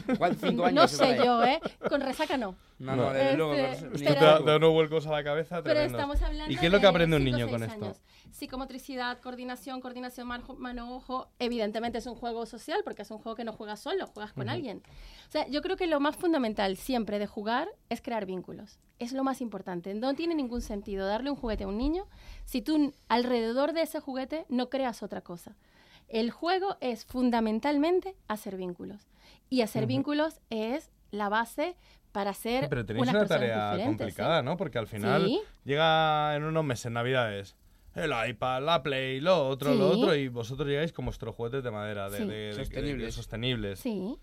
Igual 0.10 0.36
cinco 0.42 0.64
no 0.64 0.82
años. 0.82 0.92
sé 0.92 1.16
yo, 1.24 1.42
¿eh? 1.46 1.62
Con 1.88 2.02
resaca 2.02 2.36
no. 2.36 2.54
No, 2.80 2.98
no, 2.98 3.14
desde 3.14 3.38
luego. 3.38 3.54
Este, 3.54 3.86
pero- 3.88 3.98
pero- 4.20 4.44
te 4.44 4.52
da, 4.52 4.58
unos 4.58 4.74
vuelcos 4.74 5.08
a 5.08 5.12
la 5.12 5.24
cabeza 5.24 5.64
Pero 5.64 5.80
estamos 5.80 6.22
hablando 6.22 6.52
¿Y 6.54 6.58
qué 6.58 6.66
es 6.66 6.72
lo 6.74 6.80
que 6.80 6.84
de 6.86 6.90
aprende 6.90 7.16
un 7.16 7.24
niño 7.24 7.48
con 7.48 7.64
esto? 7.64 7.86
años. 7.86 8.02
Psicomotricidad, 8.32 9.20
coordinación, 9.20 9.82
coordinación 9.82 10.28
mano-ojo. 10.58 11.30
Evidentemente 11.40 11.98
es 11.98 12.06
un 12.06 12.16
juego 12.16 12.46
social 12.46 12.82
porque 12.84 13.02
es 13.02 13.12
un 13.12 13.18
juego 13.20 13.36
que 13.36 13.44
no 13.44 13.54
juegas 13.54 13.80
solo, 13.80 14.08
juegas 14.08 14.34
con 14.34 14.50
alguien. 14.50 14.84
O 15.28 15.32
sea, 15.32 15.48
yo 15.48 15.62
creo 15.62 15.78
que 15.78 15.88
lo 15.88 16.00
más 16.00 16.16
fundamental 16.16 16.78
siempre 16.78 17.20
de 17.20 17.28
jugar 17.28 17.68
es 17.90 18.02
crear 18.02 18.26
vínculos. 18.26 18.80
Es 19.00 19.14
lo 19.14 19.24
más 19.24 19.42
importante. 19.42 19.94
No 19.94 20.14
tiene 20.16 20.36
ningún 20.36 20.62
sentido 20.62 21.08
darle 21.08 21.30
un 21.30 21.36
juguete 21.36 21.64
a 21.64 21.68
un 21.68 21.78
niño 21.78 22.08
si 22.46 22.62
tú 22.62 22.94
alrededor 23.08 23.74
de 23.74 23.82
ese 23.84 24.00
juguete 24.00 24.46
no 24.50 24.70
creas 24.70 25.04
otra 25.04 25.22
cosa. 25.22 25.56
El 26.08 26.32
juego 26.32 26.78
es 26.82 27.06
fundamentalmente 27.06 28.16
hacer 28.28 28.58
vínculos. 28.58 29.08
Y 29.50 29.62
hacer 29.62 29.86
vínculos 29.86 30.40
es 30.50 30.92
la 31.12 31.30
base 31.30 31.76
para 32.12 32.34
ser 32.34 32.70
Pero 32.70 32.86
tenéis 32.86 33.04
unas 33.04 33.16
una 33.16 33.26
tarea 33.28 33.86
complicada, 33.86 34.42
¿no? 34.42 34.58
Porque 34.58 34.78
al 34.80 34.88
final 34.88 35.26
Sí. 35.26 35.42
llega 35.64 36.36
en 36.36 36.44
unos 36.44 36.64
meses, 36.64 36.92
Navidades, 36.92 37.56
el 37.96 38.12
iPad, 38.30 38.64
la 38.64 38.82
Play, 38.84 39.20
lo 39.20 39.48
otro, 39.48 39.74
lo 39.74 39.94
Sí. 39.94 40.02
otro, 40.02 40.16
y 40.16 40.28
vosotros 40.28 40.68
llegáis 40.68 40.94
con 40.94 41.06
vuestros 41.06 41.36
juguetes 41.36 41.64
de 41.64 41.72
madera, 41.72 42.10
de, 42.10 42.18
Sí. 42.18 42.24
de- 42.26 42.34
de- 42.34 42.46
de- 42.48 42.54
Sostenibles. 42.54 43.06
de 43.06 43.12
sostenibles. 43.12 43.80
Sí. 43.80 44.18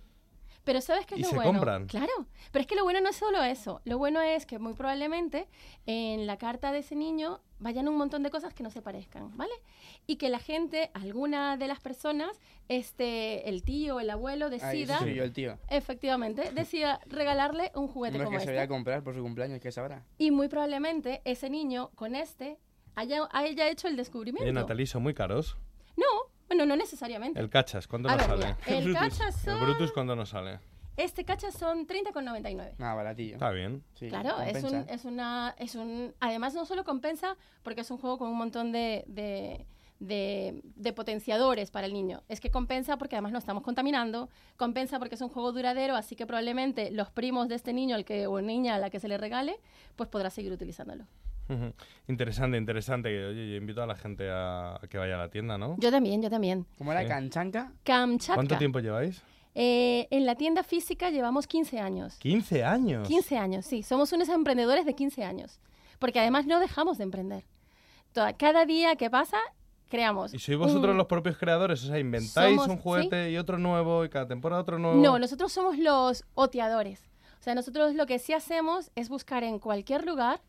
Pero 0.64 0.80
¿sabes 0.80 1.06
qué 1.06 1.14
es 1.14 1.20
¿Y 1.20 1.22
lo 1.22 1.28
se 1.28 1.34
bueno? 1.36 1.52
compran? 1.52 1.86
Claro. 1.86 2.26
Pero 2.50 2.60
es 2.60 2.66
que 2.66 2.74
lo 2.74 2.82
bueno 2.82 3.00
no 3.00 3.10
es 3.10 3.14
solo 3.16 3.40
eso. 3.44 3.80
Lo 3.84 3.98
bueno 3.98 4.20
es 4.20 4.46
que 4.46 4.58
muy 4.58 4.72
probablemente 4.72 5.46
en 5.86 6.26
la 6.26 6.38
carta 6.38 6.72
de 6.72 6.80
ese 6.80 6.96
niño 6.96 7.40
vayan 7.60 7.86
un 7.86 7.96
montón 7.96 8.24
de 8.24 8.30
cosas 8.30 8.52
que 8.52 8.64
no 8.64 8.70
se 8.70 8.82
parezcan, 8.82 9.36
¿vale? 9.36 9.52
Y 10.08 10.16
que 10.16 10.28
la 10.28 10.40
gente, 10.40 10.90
alguna 10.92 11.56
de 11.56 11.68
las 11.68 11.78
personas, 11.78 12.40
este, 12.68 13.48
el 13.48 13.62
tío, 13.62 14.00
el 14.00 14.10
abuelo, 14.10 14.46
Ahí, 14.46 14.50
decida... 14.58 14.98
soy 14.98 15.14
yo, 15.14 15.22
el 15.22 15.32
tío. 15.32 15.56
Efectivamente, 15.70 16.42
decida 16.54 17.00
regalarle 17.06 17.70
un 17.76 17.86
juguete 17.86 18.18
No 18.18 18.24
es 18.24 18.26
como 18.26 18.36
que 18.38 18.40
se 18.40 18.50
este. 18.50 18.52
vaya 18.56 18.64
a 18.64 18.68
comprar 18.68 19.02
por 19.04 19.14
su 19.14 19.22
cumpleaños, 19.22 19.60
que 19.60 19.70
sabrá. 19.70 20.04
Y 20.18 20.32
muy 20.32 20.48
probablemente 20.48 21.22
ese 21.24 21.48
niño 21.48 21.90
con 21.94 22.16
este 22.16 22.58
haya, 22.96 23.28
haya 23.30 23.68
hecho 23.68 23.86
el 23.88 23.96
descubrimiento. 23.96 24.42
Oye, 24.44 24.52
Natalie, 24.52 24.86
son 24.86 25.02
muy 25.04 25.14
caros. 25.14 25.56
No, 25.96 26.04
bueno, 26.48 26.66
no 26.66 26.74
necesariamente. 26.76 27.38
El 27.40 27.48
cachas, 27.48 27.86
¿cuánto 27.86 28.08
A 28.08 28.16
nos 28.16 28.26
sale? 28.26 28.36
mira, 28.38 28.58
el 28.66 28.92
cachas 28.94 29.46
El 29.46 29.54
son- 29.54 29.60
Brutus, 29.64 29.92
¿cuánto 29.92 30.16
nos 30.16 30.28
sale? 30.30 30.58
Este 30.96 31.24
cacha 31.26 31.52
son 31.52 31.86
30,99. 31.86 32.72
Nada, 32.78 32.94
baratillo. 32.94 33.34
Está 33.34 33.50
bien. 33.50 33.84
Claro, 33.98 34.40
es 34.40 34.64
un, 34.64 34.74
es 34.88 35.04
una, 35.04 35.54
es 35.58 35.74
un, 35.74 36.14
además 36.20 36.54
no 36.54 36.64
solo 36.64 36.84
compensa 36.84 37.36
porque 37.62 37.82
es 37.82 37.90
un 37.90 37.98
juego 37.98 38.16
con 38.16 38.28
un 38.30 38.36
montón 38.38 38.72
de, 38.72 39.04
de, 39.06 39.66
de- 39.98 40.62
de 40.64 40.92
potenciadores 40.94 41.70
para 41.70 41.86
el 41.86 41.92
niño, 41.92 42.22
es 42.28 42.40
que 42.40 42.50
compensa 42.50 42.96
porque 42.96 43.14
además 43.16 43.32
no 43.32 43.38
estamos 43.38 43.62
contaminando, 43.62 44.30
compensa 44.56 44.98
porque 44.98 45.16
es 45.16 45.20
un 45.20 45.28
juego 45.28 45.52
duradero, 45.52 45.96
así 45.96 46.16
que 46.16 46.24
probablemente 46.26 46.90
los 46.90 47.10
primos 47.10 47.48
de 47.48 47.56
este 47.56 47.74
niño 47.74 47.94
al 47.94 48.06
que, 48.06 48.26
o 48.26 48.40
niña 48.40 48.76
a 48.76 48.78
la 48.78 48.88
que 48.88 48.98
se 48.98 49.08
le 49.08 49.18
regale, 49.18 49.60
pues 49.96 50.08
podrá 50.08 50.30
seguir 50.30 50.50
utilizándolo. 50.52 51.04
Interesante, 52.08 52.56
interesante. 52.58 53.08
Oye, 53.26 53.50
yo 53.50 53.56
invito 53.56 53.82
a 53.82 53.86
la 53.86 53.96
gente 53.96 54.30
a, 54.30 54.76
a 54.76 54.80
que 54.88 54.98
vaya 54.98 55.14
a 55.14 55.18
la 55.18 55.28
tienda, 55.30 55.58
¿no? 55.58 55.76
Yo 55.78 55.90
también, 55.90 56.22
yo 56.22 56.30
también. 56.30 56.66
¿Cómo 56.78 56.92
era? 56.92 57.02
Sí. 57.02 57.08
¿Canchanca? 57.08 57.72
Kamchatka. 57.84 58.34
¿Cuánto 58.34 58.56
tiempo 58.58 58.78
lleváis? 58.80 59.22
Eh, 59.54 60.06
en 60.10 60.26
la 60.26 60.34
tienda 60.34 60.62
física 60.62 61.10
llevamos 61.10 61.46
15 61.46 61.80
años. 61.80 62.16
15 62.18 62.62
años. 62.64 63.08
15 63.08 63.38
años, 63.38 63.64
sí. 63.64 63.82
Somos 63.82 64.12
unos 64.12 64.28
emprendedores 64.28 64.84
de 64.84 64.94
15 64.94 65.24
años. 65.24 65.60
Porque 65.98 66.20
además 66.20 66.46
no 66.46 66.60
dejamos 66.60 66.98
de 66.98 67.04
emprender. 67.04 67.44
Toda- 68.12 68.34
cada 68.34 68.66
día 68.66 68.96
que 68.96 69.08
pasa, 69.08 69.38
creamos. 69.88 70.34
¿Y 70.34 70.38
sois 70.38 70.58
vosotros 70.58 70.90
un- 70.92 70.98
los 70.98 71.06
propios 71.06 71.38
creadores? 71.38 71.82
O 71.84 71.86
sea, 71.86 71.98
inventáis 71.98 72.54
Somos- 72.56 72.68
un 72.68 72.76
juguete 72.76 73.30
y 73.30 73.38
otro 73.38 73.56
nuevo 73.58 74.04
y 74.04 74.10
cada 74.10 74.28
temporada 74.28 74.60
otro 74.60 74.78
nuevo. 74.78 75.00
No, 75.00 75.18
nosotros 75.18 75.52
somos 75.52 75.78
los 75.78 76.24
oteadores. 76.34 77.02
O 77.40 77.42
sea, 77.42 77.54
nosotros 77.54 77.94
lo 77.94 78.06
que 78.06 78.18
sí 78.18 78.32
hacemos 78.34 78.90
es 78.94 79.08
buscar 79.08 79.42
en 79.44 79.58
cualquier 79.58 80.04
lugar 80.04 80.40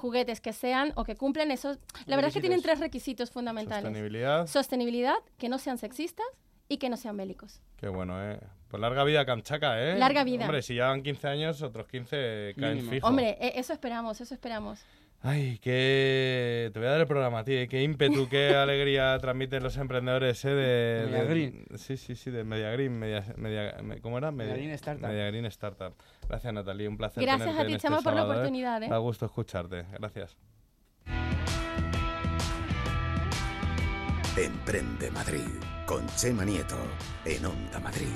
juguetes 0.00 0.40
que 0.40 0.52
sean 0.52 0.92
o 0.96 1.04
que 1.04 1.14
cumplan 1.14 1.50
esos... 1.52 1.78
La 2.06 2.16
verdad 2.16 2.28
es 2.30 2.34
que 2.34 2.40
tienen 2.40 2.62
tres 2.62 2.80
requisitos 2.80 3.30
fundamentales. 3.30 3.84
Sostenibilidad. 3.84 4.46
Sostenibilidad, 4.48 5.14
que 5.38 5.48
no 5.48 5.58
sean 5.58 5.78
sexistas 5.78 6.26
y 6.68 6.78
que 6.78 6.88
no 6.88 6.96
sean 6.96 7.16
bélicos. 7.16 7.60
Qué 7.76 7.88
bueno, 7.88 8.14
¿eh? 8.32 8.40
Pues 8.68 8.80
larga 8.80 9.04
vida 9.04 9.24
Kamchatka, 9.26 9.80
¿eh? 9.82 9.98
Larga 9.98 10.24
vida. 10.24 10.44
Hombre, 10.44 10.62
si 10.62 10.74
llevan 10.74 11.02
15 11.02 11.28
años, 11.28 11.62
otros 11.62 11.86
15 11.86 12.54
caen 12.58 12.74
Mínimo. 12.76 12.90
fijo. 12.92 13.06
Hombre, 13.06 13.36
e- 13.40 13.58
eso 13.58 13.72
esperamos, 13.72 14.20
eso 14.20 14.32
esperamos. 14.34 14.80
Ay, 15.22 15.58
qué... 15.60 16.70
Te 16.72 16.78
voy 16.78 16.88
a 16.88 16.92
dar 16.92 17.00
el 17.00 17.06
programa 17.06 17.40
a 17.40 17.44
ti, 17.44 17.52
¿eh? 17.52 17.68
qué 17.68 17.82
ímpetu, 17.82 18.28
qué 18.28 18.54
alegría 18.54 19.18
transmiten 19.18 19.62
los 19.62 19.76
emprendedores, 19.76 20.42
¿eh? 20.44 20.48
De, 20.50 20.54
de- 21.02 21.06
Mediagreen. 21.08 21.64
Sí, 21.76 21.96
sí, 21.98 22.14
sí, 22.14 22.30
de 22.30 22.42
Mediagreen, 22.44 22.98
media, 22.98 23.24
media, 23.36 23.76
me- 23.82 24.00
¿cómo 24.00 24.16
era? 24.18 24.30
Media- 24.30 24.52
Mediagreen 24.52 24.74
Startup. 24.76 25.08
Mediagreen 25.08 25.44
Startup. 25.46 25.94
Gracias, 26.30 26.54
Natalie, 26.54 26.86
un 26.86 26.96
placer 26.96 27.24
Gracias 27.24 27.58
a 27.58 27.66
ti, 27.66 27.72
este 27.72 27.88
Chema, 27.88 28.00
por 28.02 28.12
la 28.12 28.20
sábado, 28.20 28.34
¿eh? 28.34 28.36
oportunidad, 28.36 28.80
¿eh? 28.84 28.88
Da 28.88 28.98
gusto 28.98 29.26
escucharte, 29.26 29.84
gracias. 29.98 30.36
Emprende 34.36 35.10
Madrid 35.10 35.48
con 35.86 36.06
Chema 36.14 36.44
Nieto 36.44 36.76
en 37.24 37.44
Onda 37.44 37.80
Madrid. 37.80 38.14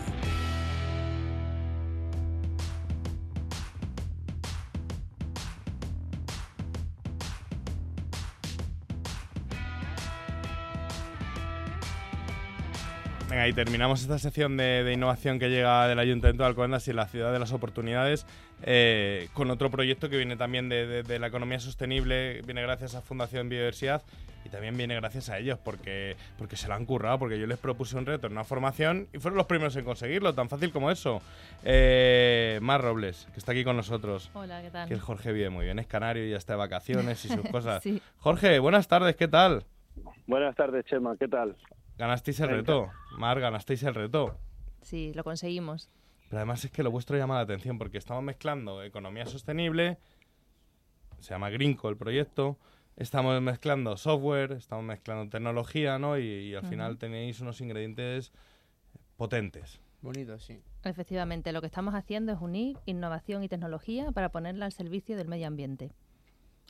Venga, 13.29 13.49
y 13.49 13.53
terminamos 13.55 14.03
esta 14.03 14.19
sección 14.19 14.57
de, 14.57 14.85
de 14.85 14.93
innovación 14.93 15.39
que 15.39 15.49
llega 15.49 15.89
del 15.89 15.99
Ayuntamiento 15.99 16.43
de 16.43 16.49
Alcobendas 16.49 16.87
y 16.89 16.93
la 16.93 17.07
ciudad 17.07 17.33
de 17.33 17.39
las 17.39 17.53
oportunidades 17.53 18.27
eh, 18.63 19.29
con 19.33 19.51
otro 19.51 19.71
proyecto 19.71 20.09
que 20.11 20.17
viene 20.19 20.37
también 20.37 20.69
de, 20.69 20.87
de- 20.87 21.03
de 21.03 21.19
la 21.19 21.29
economía 21.29 21.59
sostenible, 21.59 22.43
viene 22.43 22.63
gracias 22.63 22.95
a 22.95 23.01
Fundación 23.01 23.49
Biodiversidad 23.49 24.03
y 24.45 24.51
también 24.51 24.77
viene 24.77 24.95
gracias 24.95 25.31
a 25.31 25.39
ellos 25.39 25.59
porque, 25.65 26.17
porque 26.37 26.57
se 26.57 26.69
lo 26.69 26.75
han 26.75 26.85
currado, 26.85 27.19
porque 27.19 27.39
yo 27.41 27.47
les 27.47 27.57
propuse 27.59 27.97
un 27.97 28.05
reto 28.05 28.27
en 28.27 28.35
una 28.35 28.45
formación 28.45 29.09
y 29.15 29.19
fueron 29.19 29.39
los 29.39 29.47
primeros 29.47 29.75
en 29.77 29.85
conseguirlo, 29.87 30.35
tan 30.35 30.51
fácil 30.51 30.71
como 30.71 30.91
eso. 30.91 31.23
Eh, 31.65 32.59
Mar 32.63 32.83
Robles, 32.83 33.27
que 33.33 33.39
está 33.39 33.53
aquí 33.53 33.65
con 33.65 33.75
nosotros. 33.77 34.31
Hola, 34.35 34.61
¿qué 34.63 34.71
tal? 34.71 34.87
Que 34.87 34.95
el 34.95 35.01
Jorge 35.01 35.33
vive 35.33 35.49
muy 35.49 35.65
bien, 35.65 35.79
es 35.79 35.87
canario 35.87 36.27
y 36.27 36.31
ya 36.31 36.37
está 36.37 36.53
de 36.53 36.59
vacaciones 36.59 37.25
y 37.25 37.29
sus 37.29 37.41
cosas. 37.51 37.83
Sí. 37.83 38.01
Jorge, 38.19 38.59
buenas 38.59 38.87
tardes, 38.87 39.17
¿qué 39.17 39.29
tal? 39.29 39.65
Buenas 40.27 40.55
tardes, 40.57 40.85
Chema, 40.85 41.17
¿qué 41.19 41.27
tal? 41.29 41.57
Ganasteis 41.99 42.41
el 42.41 42.49
reto. 42.49 42.91
Mar, 43.19 43.41
ganasteis 43.41 43.83
el 43.85 43.95
reto. 43.95 44.39
Sí, 44.83 45.13
lo 45.15 45.25
conseguimos. 45.25 45.91
Pero 46.29 46.39
además 46.39 46.65
es 46.65 46.71
que 46.71 46.83
lo 46.83 46.91
vuestro 46.91 47.17
llama 47.17 47.37
la 47.37 47.43
atención 47.43 47.79
porque 47.79 47.99
estamos 47.99 48.23
mezclando 48.23 48.83
economía 48.83 49.27
sostenible, 49.27 49.99
se 51.21 51.31
llama 51.31 51.51
Grinco 51.51 51.89
el 51.89 51.97
proyecto, 51.97 52.59
estamos 52.97 53.41
mezclando 53.41 53.97
software, 53.97 54.53
estamos 54.53 54.85
mezclando 54.85 55.31
tecnología, 55.31 55.99
¿no? 55.99 56.19
Y, 56.19 56.25
y 56.25 56.55
al 56.55 56.67
final 56.67 56.99
tenéis 56.99 57.41
unos 57.41 57.61
ingredientes 57.61 58.33
potentes. 59.17 59.81
Bonito, 60.03 60.39
sí. 60.39 60.61
Efectivamente, 60.83 61.53
lo 61.53 61.63
que 61.63 61.67
estamos 61.67 61.95
haciendo 61.95 62.33
es 62.33 62.41
unir 62.41 62.77
innovación 62.85 63.43
y 63.43 63.49
tecnología 63.49 64.13
para 64.13 64.31
ponerla 64.31 64.67
al 64.67 64.73
servicio 64.73 65.17
del 65.17 65.29
medio 65.29 65.47
ambiente. 65.47 65.93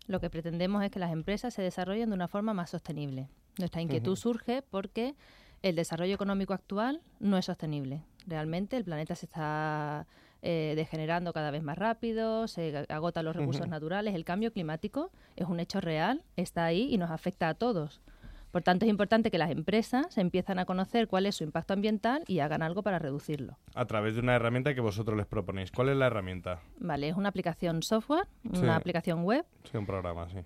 Lo 0.06 0.20
que 0.20 0.30
pretendemos 0.30 0.84
es 0.84 0.90
que 0.90 1.00
las 1.00 1.12
empresas 1.12 1.54
se 1.54 1.62
desarrollen 1.62 2.10
de 2.10 2.14
una 2.14 2.28
forma 2.28 2.54
más 2.54 2.70
sostenible. 2.70 3.28
Nuestra 3.58 3.82
inquietud 3.82 4.16
surge 4.16 4.62
porque 4.62 5.14
el 5.62 5.76
desarrollo 5.76 6.14
económico 6.14 6.52
actual 6.52 7.00
no 7.20 7.38
es 7.38 7.46
sostenible. 7.46 8.02
Realmente 8.26 8.76
el 8.76 8.84
planeta 8.84 9.14
se 9.14 9.26
está 9.26 10.06
eh, 10.42 10.74
degenerando 10.76 11.32
cada 11.32 11.50
vez 11.50 11.62
más 11.62 11.78
rápido, 11.78 12.48
se 12.48 12.84
agotan 12.88 13.24
los 13.24 13.36
recursos 13.36 13.68
naturales, 13.68 14.14
el 14.14 14.24
cambio 14.24 14.52
climático 14.52 15.10
es 15.36 15.46
un 15.46 15.60
hecho 15.60 15.80
real, 15.80 16.22
está 16.36 16.64
ahí 16.64 16.88
y 16.92 16.98
nos 16.98 17.10
afecta 17.10 17.48
a 17.48 17.54
todos. 17.54 18.02
Por 18.50 18.62
tanto, 18.62 18.84
es 18.84 18.90
importante 18.90 19.32
que 19.32 19.38
las 19.38 19.50
empresas 19.50 20.16
empiezan 20.16 20.60
a 20.60 20.64
conocer 20.64 21.08
cuál 21.08 21.26
es 21.26 21.34
su 21.34 21.42
impacto 21.42 21.72
ambiental 21.72 22.22
y 22.28 22.38
hagan 22.38 22.62
algo 22.62 22.84
para 22.84 23.00
reducirlo. 23.00 23.58
A 23.74 23.84
través 23.86 24.14
de 24.14 24.20
una 24.20 24.36
herramienta 24.36 24.74
que 24.74 24.80
vosotros 24.80 25.16
les 25.16 25.26
proponéis. 25.26 25.72
¿Cuál 25.72 25.88
es 25.88 25.96
la 25.96 26.06
herramienta? 26.06 26.60
Vale, 26.78 27.08
es 27.08 27.16
una 27.16 27.30
aplicación 27.30 27.82
software, 27.82 28.28
Sí. 28.52 28.60
una 28.60 28.76
aplicación 28.76 29.24
web. 29.24 29.44
Sí, 29.68 29.76
un 29.76 29.86
programa, 29.86 30.28
sí. 30.28 30.38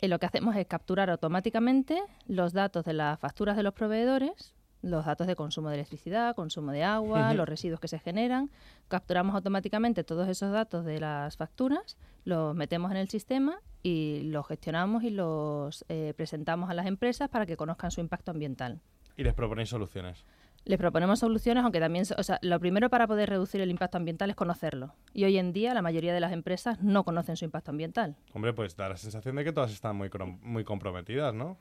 Y 0.00 0.08
lo 0.08 0.18
que 0.18 0.26
hacemos 0.26 0.54
es 0.56 0.66
capturar 0.66 1.10
automáticamente 1.10 2.00
los 2.26 2.52
datos 2.52 2.84
de 2.84 2.92
las 2.92 3.18
facturas 3.18 3.56
de 3.56 3.62
los 3.62 3.74
proveedores, 3.74 4.54
los 4.80 5.04
datos 5.04 5.26
de 5.26 5.34
consumo 5.34 5.70
de 5.70 5.76
electricidad, 5.76 6.36
consumo 6.36 6.70
de 6.70 6.84
agua, 6.84 7.34
los 7.34 7.48
residuos 7.48 7.80
que 7.80 7.88
se 7.88 7.98
generan. 7.98 8.50
Capturamos 8.86 9.34
automáticamente 9.34 10.04
todos 10.04 10.28
esos 10.28 10.52
datos 10.52 10.84
de 10.84 11.00
las 11.00 11.36
facturas, 11.36 11.96
los 12.24 12.54
metemos 12.54 12.92
en 12.92 12.98
el 12.98 13.08
sistema 13.08 13.58
y 13.82 14.22
los 14.22 14.46
gestionamos 14.46 15.02
y 15.02 15.10
los 15.10 15.84
eh, 15.88 16.14
presentamos 16.16 16.70
a 16.70 16.74
las 16.74 16.86
empresas 16.86 17.28
para 17.28 17.46
que 17.46 17.56
conozcan 17.56 17.90
su 17.90 18.00
impacto 18.00 18.30
ambiental. 18.30 18.80
Y 19.16 19.24
les 19.24 19.34
proponéis 19.34 19.68
soluciones. 19.68 20.24
Les 20.64 20.78
proponemos 20.78 21.20
soluciones, 21.20 21.64
aunque 21.64 21.80
también, 21.80 22.04
o 22.16 22.22
sea, 22.22 22.38
lo 22.42 22.60
primero 22.60 22.90
para 22.90 23.06
poder 23.06 23.30
reducir 23.30 23.60
el 23.62 23.70
impacto 23.70 23.96
ambiental 23.96 24.28
es 24.30 24.36
conocerlo. 24.36 24.94
Y 25.14 25.24
hoy 25.24 25.38
en 25.38 25.52
día 25.52 25.72
la 25.72 25.80
mayoría 25.82 26.12
de 26.12 26.20
las 26.20 26.32
empresas 26.32 26.82
no 26.82 27.04
conocen 27.04 27.36
su 27.36 27.44
impacto 27.46 27.70
ambiental. 27.70 28.16
Hombre, 28.34 28.52
pues 28.52 28.76
da 28.76 28.88
la 28.90 28.96
sensación 28.96 29.36
de 29.36 29.44
que 29.44 29.52
todas 29.52 29.72
están 29.72 29.96
muy, 29.96 30.10
muy 30.42 30.64
comprometidas, 30.64 31.32
¿no? 31.32 31.56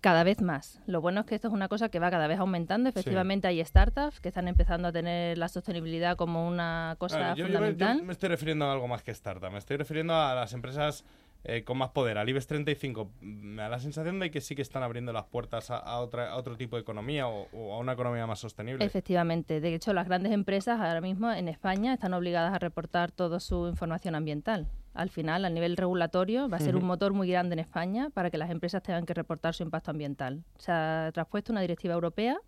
Cada 0.00 0.24
vez 0.24 0.40
más. 0.40 0.80
Lo 0.86 1.02
bueno 1.02 1.20
es 1.20 1.26
que 1.26 1.34
esto 1.34 1.48
es 1.48 1.52
una 1.52 1.68
cosa 1.68 1.90
que 1.90 1.98
va 1.98 2.10
cada 2.10 2.26
vez 2.26 2.38
aumentando. 2.38 2.88
Efectivamente 2.88 3.46
hay 3.48 3.62
startups 3.62 4.20
que 4.20 4.28
están 4.28 4.48
empezando 4.48 4.88
a 4.88 4.92
tener 4.92 5.36
la 5.36 5.48
sostenibilidad 5.48 6.16
como 6.16 6.48
una 6.48 6.94
cosa 6.98 7.34
yo- 7.34 7.44
yo 7.44 7.44
fundamental. 7.44 7.98
Yo, 7.98 8.04
me 8.04 8.12
estoy 8.12 8.30
refiriendo 8.30 8.64
a 8.64 8.72
algo 8.72 8.88
más 8.88 9.02
que 9.02 9.10
startup. 9.10 9.50
Me 9.52 9.58
estoy 9.58 9.76
refiriendo 9.76 10.14
a 10.14 10.34
las 10.34 10.54
empresas 10.54 11.04
eh, 11.44 11.64
con 11.64 11.78
más 11.78 11.90
poder. 11.90 12.18
Al 12.18 12.28
IBEX 12.28 12.46
35 12.46 13.12
me 13.20 13.62
da 13.62 13.68
la 13.68 13.78
sensación 13.78 14.18
de 14.20 14.30
que 14.30 14.40
sí 14.40 14.54
que 14.54 14.62
están 14.62 14.82
abriendo 14.82 15.12
las 15.12 15.24
puertas 15.24 15.70
a, 15.70 15.78
a 15.78 16.00
otra, 16.00 16.30
a 16.30 16.36
otro 16.36 16.56
tipo 16.56 16.76
de 16.76 16.82
economía 16.82 17.28
o, 17.28 17.48
o 17.52 17.74
a 17.74 17.78
una 17.78 17.92
economía 17.92 18.26
más 18.26 18.40
sostenible. 18.40 18.84
Efectivamente. 18.84 19.60
De 19.60 19.74
hecho, 19.74 19.92
las 19.92 20.06
grandes 20.06 20.32
empresas 20.32 20.80
ahora 20.80 21.00
mismo 21.00 21.32
en 21.32 21.48
España 21.48 21.94
están 21.94 22.14
obligadas 22.14 22.52
a 22.54 22.58
reportar 22.58 23.10
toda 23.10 23.40
su 23.40 23.68
información 23.68 24.14
ambiental. 24.14 24.68
Al 24.92 25.08
final, 25.08 25.44
a 25.44 25.50
nivel 25.50 25.76
regulatorio, 25.76 26.48
va 26.48 26.56
a 26.56 26.60
ser 26.60 26.74
un 26.74 26.84
motor 26.84 27.12
muy 27.12 27.28
grande 27.28 27.52
en 27.52 27.60
España 27.60 28.10
para 28.10 28.28
que 28.30 28.38
las 28.38 28.50
empresas 28.50 28.82
tengan 28.82 29.06
que 29.06 29.14
reportar 29.14 29.54
su 29.54 29.62
impacto 29.62 29.92
ambiental. 29.92 30.42
Se 30.58 30.72
ha 30.72 31.10
traspuesto 31.14 31.52
una 31.52 31.60
directiva 31.60 31.94
europea 31.94 32.40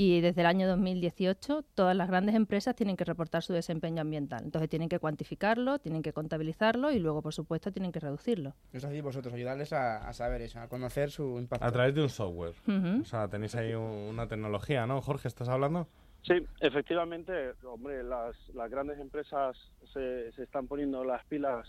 y 0.00 0.20
desde 0.20 0.42
el 0.42 0.46
año 0.46 0.68
2018 0.68 1.64
todas 1.74 1.96
las 1.96 2.06
grandes 2.08 2.36
empresas 2.36 2.76
tienen 2.76 2.96
que 2.96 3.04
reportar 3.04 3.42
su 3.42 3.52
desempeño 3.52 4.00
ambiental. 4.00 4.44
Entonces 4.44 4.70
tienen 4.70 4.88
que 4.88 5.00
cuantificarlo, 5.00 5.80
tienen 5.80 6.02
que 6.02 6.12
contabilizarlo 6.12 6.92
y 6.92 7.00
luego, 7.00 7.20
por 7.20 7.34
supuesto, 7.34 7.72
tienen 7.72 7.90
que 7.90 7.98
reducirlo. 7.98 8.54
Es 8.72 8.84
así, 8.84 9.00
vosotros 9.00 9.34
ayudarles 9.34 9.72
a, 9.72 10.08
a 10.08 10.12
saber 10.12 10.40
eso, 10.42 10.60
a 10.60 10.68
conocer 10.68 11.10
su 11.10 11.36
impacto. 11.40 11.66
A 11.66 11.72
través 11.72 11.96
de 11.96 12.02
un 12.02 12.08
software. 12.10 12.54
Ujú. 12.68 13.02
O 13.02 13.04
sea, 13.04 13.26
tenéis 13.26 13.56
ahí 13.56 13.74
un- 13.74 13.82
una 14.10 14.28
tecnología, 14.28 14.86
¿no? 14.86 15.00
Jorge, 15.00 15.26
¿estás 15.26 15.48
hablando? 15.48 15.88
Sí, 16.22 16.34
efectivamente, 16.60 17.32
hombre, 17.64 18.04
las, 18.04 18.36
las 18.54 18.70
grandes 18.70 19.00
empresas 19.00 19.56
se, 19.92 20.30
se 20.30 20.44
están 20.44 20.68
poniendo 20.68 21.02
las 21.02 21.24
pilas 21.26 21.66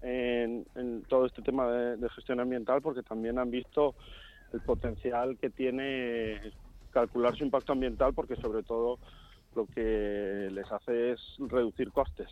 en, 0.00 0.64
en 0.76 1.02
todo 1.08 1.26
este 1.26 1.42
tema 1.42 1.68
de, 1.72 1.96
de 1.96 2.08
gestión 2.10 2.38
ambiental 2.38 2.80
porque 2.82 3.02
también 3.02 3.36
han 3.36 3.50
visto 3.50 3.96
el 4.52 4.60
potencial 4.60 5.36
que 5.40 5.50
tiene 5.50 6.52
calcular 6.94 7.36
su 7.36 7.44
impacto 7.44 7.72
ambiental 7.72 8.14
porque 8.14 8.36
sobre 8.36 8.62
todo 8.62 8.98
lo 9.54 9.66
que 9.66 10.48
les 10.50 10.70
hace 10.72 11.12
es 11.12 11.20
reducir 11.38 11.90
costes. 11.92 12.30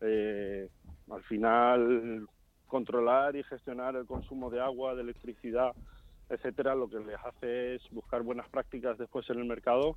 Eh, 0.00 0.68
al 1.10 1.22
final, 1.22 2.26
controlar 2.66 3.34
y 3.36 3.42
gestionar 3.44 3.96
el 3.96 4.04
consumo 4.04 4.50
de 4.50 4.60
agua, 4.60 4.94
de 4.94 5.02
electricidad, 5.02 5.72
etcétera, 6.28 6.74
lo 6.74 6.88
que 6.88 6.98
les 6.98 7.18
hace 7.24 7.76
es 7.76 7.82
buscar 7.90 8.22
buenas 8.22 8.48
prácticas 8.48 8.98
después 8.98 9.28
en 9.30 9.38
el 9.38 9.46
mercado 9.46 9.96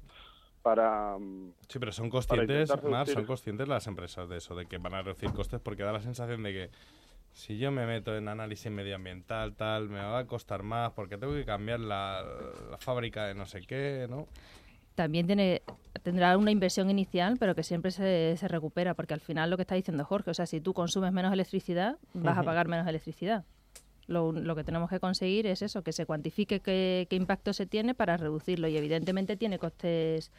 para 0.62 1.18
mm, 1.20 1.54
Sí, 1.68 1.80
pero 1.80 1.92
son 1.92 2.10
conscientes, 2.10 2.72
Mar, 2.84 3.08
son 3.08 3.26
conscientes 3.26 3.68
las 3.68 3.88
empresas 3.88 4.30
de 4.30 4.38
eso, 4.38 4.56
de 4.56 4.66
que 4.66 4.78
van 4.78 4.94
a 4.94 5.02
reducir 5.02 5.32
costes, 5.34 5.60
porque 5.60 5.84
da 5.84 5.92
la 5.92 6.02
sensación 6.02 6.44
de 6.44 6.54
que 6.54 6.70
si 7.34 7.58
yo 7.58 7.72
me 7.72 7.86
meto 7.86 8.16
en 8.16 8.28
análisis 8.28 8.72
medioambiental, 8.72 9.56
tal, 9.56 9.90
me 9.90 10.00
va 10.00 10.20
a 10.20 10.28
costar 10.28 10.64
más, 10.64 10.92
porque 10.92 11.18
tengo 11.18 11.34
que 11.34 11.46
cambiar 11.46 11.80
la, 11.80 12.24
la 12.70 12.78
fábrica 12.78 13.26
de 13.26 13.36
no 13.36 13.46
sé 13.46 13.62
qué, 13.62 14.08
¿no? 14.10 14.28
También 14.96 15.26
tiene, 15.26 15.62
tendrá 16.04 16.38
una 16.38 16.52
inversión 16.52 16.90
inicial, 16.90 17.38
pero 17.40 17.56
que 17.56 17.64
siempre 17.64 17.92
se, 17.92 18.36
se 18.38 18.48
recupera, 18.48 18.94
porque 18.94 19.14
al 19.14 19.22
final 19.22 19.50
lo 19.50 19.56
que 19.56 19.64
está 19.64 19.76
diciendo 19.76 20.04
Jorge, 20.04 20.32
o 20.32 20.34
sea, 20.34 20.46
si 20.46 20.60
tú 20.60 20.74
consumes 20.74 21.14
menos 21.14 21.32
electricidad, 21.32 21.98
vas 22.14 22.38
a 22.38 22.44
pagar 22.44 22.68
menos 22.68 22.88
electricidad. 22.88 23.46
Lo, 24.08 24.34
lo 24.34 24.56
que 24.56 24.66
tenemos 24.66 24.90
que 24.90 25.00
conseguir 25.00 25.48
es 25.48 25.62
eso, 25.62 25.84
que 25.84 25.94
se 25.94 26.06
cuantifique 26.06 26.60
qué, 26.60 27.08
qué 27.10 27.16
impacto 27.16 27.54
se 27.54 27.66
tiene 27.66 27.94
para 27.94 28.18
reducirlo 28.18 28.68
y 28.68 28.76
evidentemente 28.76 29.38
tiene 29.38 29.58
costes, 29.58 30.32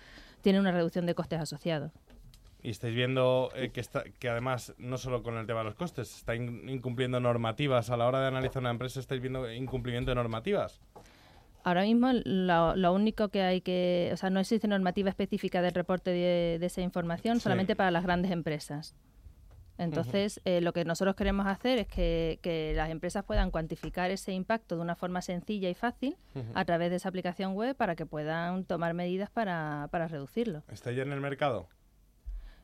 tiene 0.42 0.60
una 0.60 0.72
reducción 0.72 1.06
de 1.06 1.14
costes 1.14 1.40
asociados. 1.40 1.90
Y 2.62 2.70
estáis 2.70 2.94
viendo 2.94 3.50
eh, 3.56 3.70
que, 3.70 3.80
está, 3.80 4.04
que 4.04 4.28
además, 4.28 4.72
no 4.78 4.96
solo 4.96 5.22
con 5.24 5.36
el 5.36 5.46
tema 5.46 5.60
de 5.60 5.64
los 5.64 5.74
costes, 5.74 6.16
está 6.16 6.34
in- 6.36 6.68
incumpliendo 6.68 7.18
normativas. 7.18 7.90
A 7.90 7.96
la 7.96 8.06
hora 8.06 8.20
de 8.20 8.28
analizar 8.28 8.60
una 8.62 8.70
empresa, 8.70 9.00
estáis 9.00 9.20
viendo 9.20 9.50
incumplimiento 9.52 10.12
de 10.12 10.14
normativas. 10.14 10.80
Ahora 11.64 11.82
mismo 11.82 12.10
lo, 12.24 12.74
lo 12.76 12.92
único 12.92 13.28
que 13.28 13.42
hay 13.42 13.60
que, 13.60 14.10
o 14.12 14.16
sea, 14.16 14.30
no 14.30 14.40
existe 14.40 14.66
normativa 14.68 15.08
específica 15.10 15.60
del 15.62 15.72
reporte 15.74 16.10
de, 16.10 16.58
de 16.58 16.66
esa 16.66 16.80
información, 16.82 17.36
Sí. 17.36 17.42
solamente 17.42 17.74
para 17.76 17.90
las 17.90 18.04
grandes 18.04 18.30
empresas. 18.30 18.94
Entonces, 19.78 20.40
eh, 20.44 20.60
lo 20.60 20.72
que 20.72 20.84
nosotros 20.84 21.16
queremos 21.16 21.46
hacer 21.46 21.78
es 21.78 21.88
que, 21.88 22.38
que 22.42 22.72
las 22.76 22.90
empresas 22.90 23.24
puedan 23.24 23.50
cuantificar 23.50 24.10
ese 24.10 24.32
impacto 24.32 24.76
de 24.76 24.82
una 24.82 24.94
forma 24.94 25.22
sencilla 25.22 25.68
y 25.70 25.74
fácil 25.74 26.16
a 26.54 26.64
través 26.64 26.90
de 26.90 26.96
esa 26.96 27.08
aplicación 27.08 27.54
web 27.54 27.74
para 27.74 27.96
que 27.96 28.06
puedan 28.06 28.64
tomar 28.64 28.94
medidas 28.94 29.30
para, 29.30 29.88
para 29.90 30.06
reducirlo. 30.08 30.62
¿Está 30.70 30.92
ya 30.92 31.02
en 31.02 31.10
el 31.12 31.20
mercado? 31.20 31.68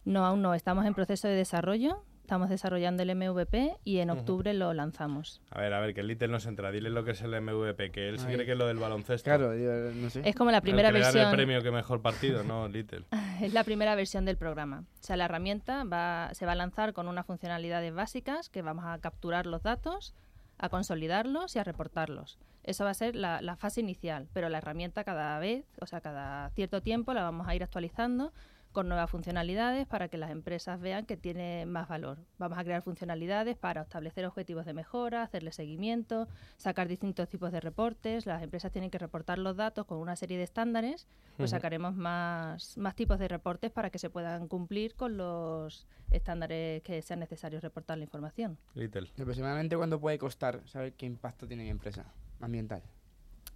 No, 0.08 0.24
aún 0.24 0.40
no, 0.40 0.54
estamos 0.54 0.86
en 0.86 0.94
proceso 0.94 1.28
de 1.28 1.34
desarrollo. 1.34 2.02
Estamos 2.22 2.48
desarrollando 2.48 3.02
el 3.02 3.14
MVP 3.14 3.76
y 3.84 3.98
en 3.98 4.08
octubre 4.08 4.54
lo 4.54 4.72
lanzamos. 4.72 5.42
A 5.50 5.60
ver, 5.60 5.74
a 5.74 5.80
ver, 5.80 5.92
que 5.92 6.00
el 6.00 6.06
Little 6.08 6.28
no 6.28 6.40
se 6.40 6.48
entra. 6.48 6.70
Dile 6.70 6.88
lo 6.88 7.04
que 7.04 7.10
es 7.10 7.20
el 7.20 7.38
MVP, 7.38 7.90
que 7.90 8.08
él 8.08 8.18
se 8.18 8.26
Ay. 8.26 8.34
cree 8.34 8.46
que 8.46 8.52
es 8.52 8.58
lo 8.58 8.66
del 8.66 8.78
baloncesto. 8.78 9.24
Claro, 9.24 9.54
yo 9.54 9.92
no 9.94 10.08
sé. 10.08 10.22
Es 10.24 10.34
como 10.34 10.50
la 10.50 10.62
primera 10.62 10.90
dan 10.90 11.00
versión. 11.02 11.28
el 11.28 11.34
premio 11.34 11.62
que 11.62 11.70
mejor 11.70 12.00
partido, 12.00 12.42
no 12.42 12.68
Little. 12.70 13.04
Es 13.42 13.52
la 13.52 13.64
primera 13.64 13.94
versión 13.94 14.24
del 14.24 14.38
programa. 14.38 14.80
O 14.80 15.02
sea, 15.04 15.18
la 15.18 15.26
herramienta 15.26 15.84
va, 15.84 16.30
se 16.32 16.46
va 16.46 16.52
a 16.52 16.56
lanzar 16.56 16.94
con 16.94 17.06
unas 17.06 17.26
funcionalidades 17.26 17.94
básicas 17.94 18.48
que 18.48 18.62
vamos 18.62 18.86
a 18.86 18.98
capturar 19.00 19.44
los 19.44 19.62
datos, 19.62 20.14
a 20.56 20.70
consolidarlos 20.70 21.54
y 21.54 21.58
a 21.58 21.64
reportarlos. 21.64 22.38
Eso 22.64 22.84
va 22.84 22.90
a 22.90 22.94
ser 22.94 23.14
la, 23.14 23.42
la 23.42 23.56
fase 23.56 23.82
inicial, 23.82 24.26
pero 24.32 24.48
la 24.48 24.58
herramienta 24.58 25.04
cada 25.04 25.38
vez, 25.38 25.66
o 25.82 25.86
sea, 25.86 26.00
cada 26.00 26.48
cierto 26.50 26.80
tiempo 26.80 27.12
la 27.12 27.22
vamos 27.22 27.46
a 27.46 27.54
ir 27.54 27.62
actualizando 27.62 28.32
con 28.72 28.88
nuevas 28.88 29.10
funcionalidades 29.10 29.86
para 29.86 30.08
que 30.08 30.18
las 30.18 30.30
empresas 30.30 30.80
vean 30.80 31.06
que 31.06 31.16
tiene 31.16 31.66
más 31.66 31.88
valor. 31.88 32.18
Vamos 32.38 32.58
a 32.58 32.64
crear 32.64 32.82
funcionalidades 32.82 33.56
para 33.56 33.82
establecer 33.82 34.24
objetivos 34.26 34.66
de 34.66 34.74
mejora, 34.74 35.22
hacerle 35.22 35.52
seguimiento, 35.52 36.28
sacar 36.56 36.88
distintos 36.88 37.28
tipos 37.28 37.52
de 37.52 37.60
reportes. 37.60 38.26
Las 38.26 38.42
empresas 38.42 38.72
tienen 38.72 38.90
que 38.90 38.98
reportar 38.98 39.38
los 39.38 39.56
datos 39.56 39.86
con 39.86 39.98
una 39.98 40.16
serie 40.16 40.36
de 40.36 40.44
estándares, 40.44 41.08
pues 41.36 41.50
sacaremos 41.50 41.94
más, 41.94 42.76
más 42.76 42.94
tipos 42.94 43.18
de 43.18 43.28
reportes 43.28 43.70
para 43.70 43.90
que 43.90 43.98
se 43.98 44.10
puedan 44.10 44.48
cumplir 44.48 44.94
con 44.94 45.16
los 45.16 45.86
estándares 46.10 46.82
que 46.82 47.02
sean 47.02 47.20
necesarios 47.20 47.62
reportar 47.62 47.98
la 47.98 48.04
información. 48.04 48.58
Little. 48.74 49.08
¿Y 49.16 49.22
aproximadamente 49.22 49.76
cuánto 49.76 50.00
puede 50.00 50.18
costar 50.18 50.62
saber 50.66 50.94
qué 50.94 51.06
impacto 51.06 51.46
tiene 51.46 51.64
mi 51.64 51.70
empresa 51.70 52.12
ambiental? 52.40 52.82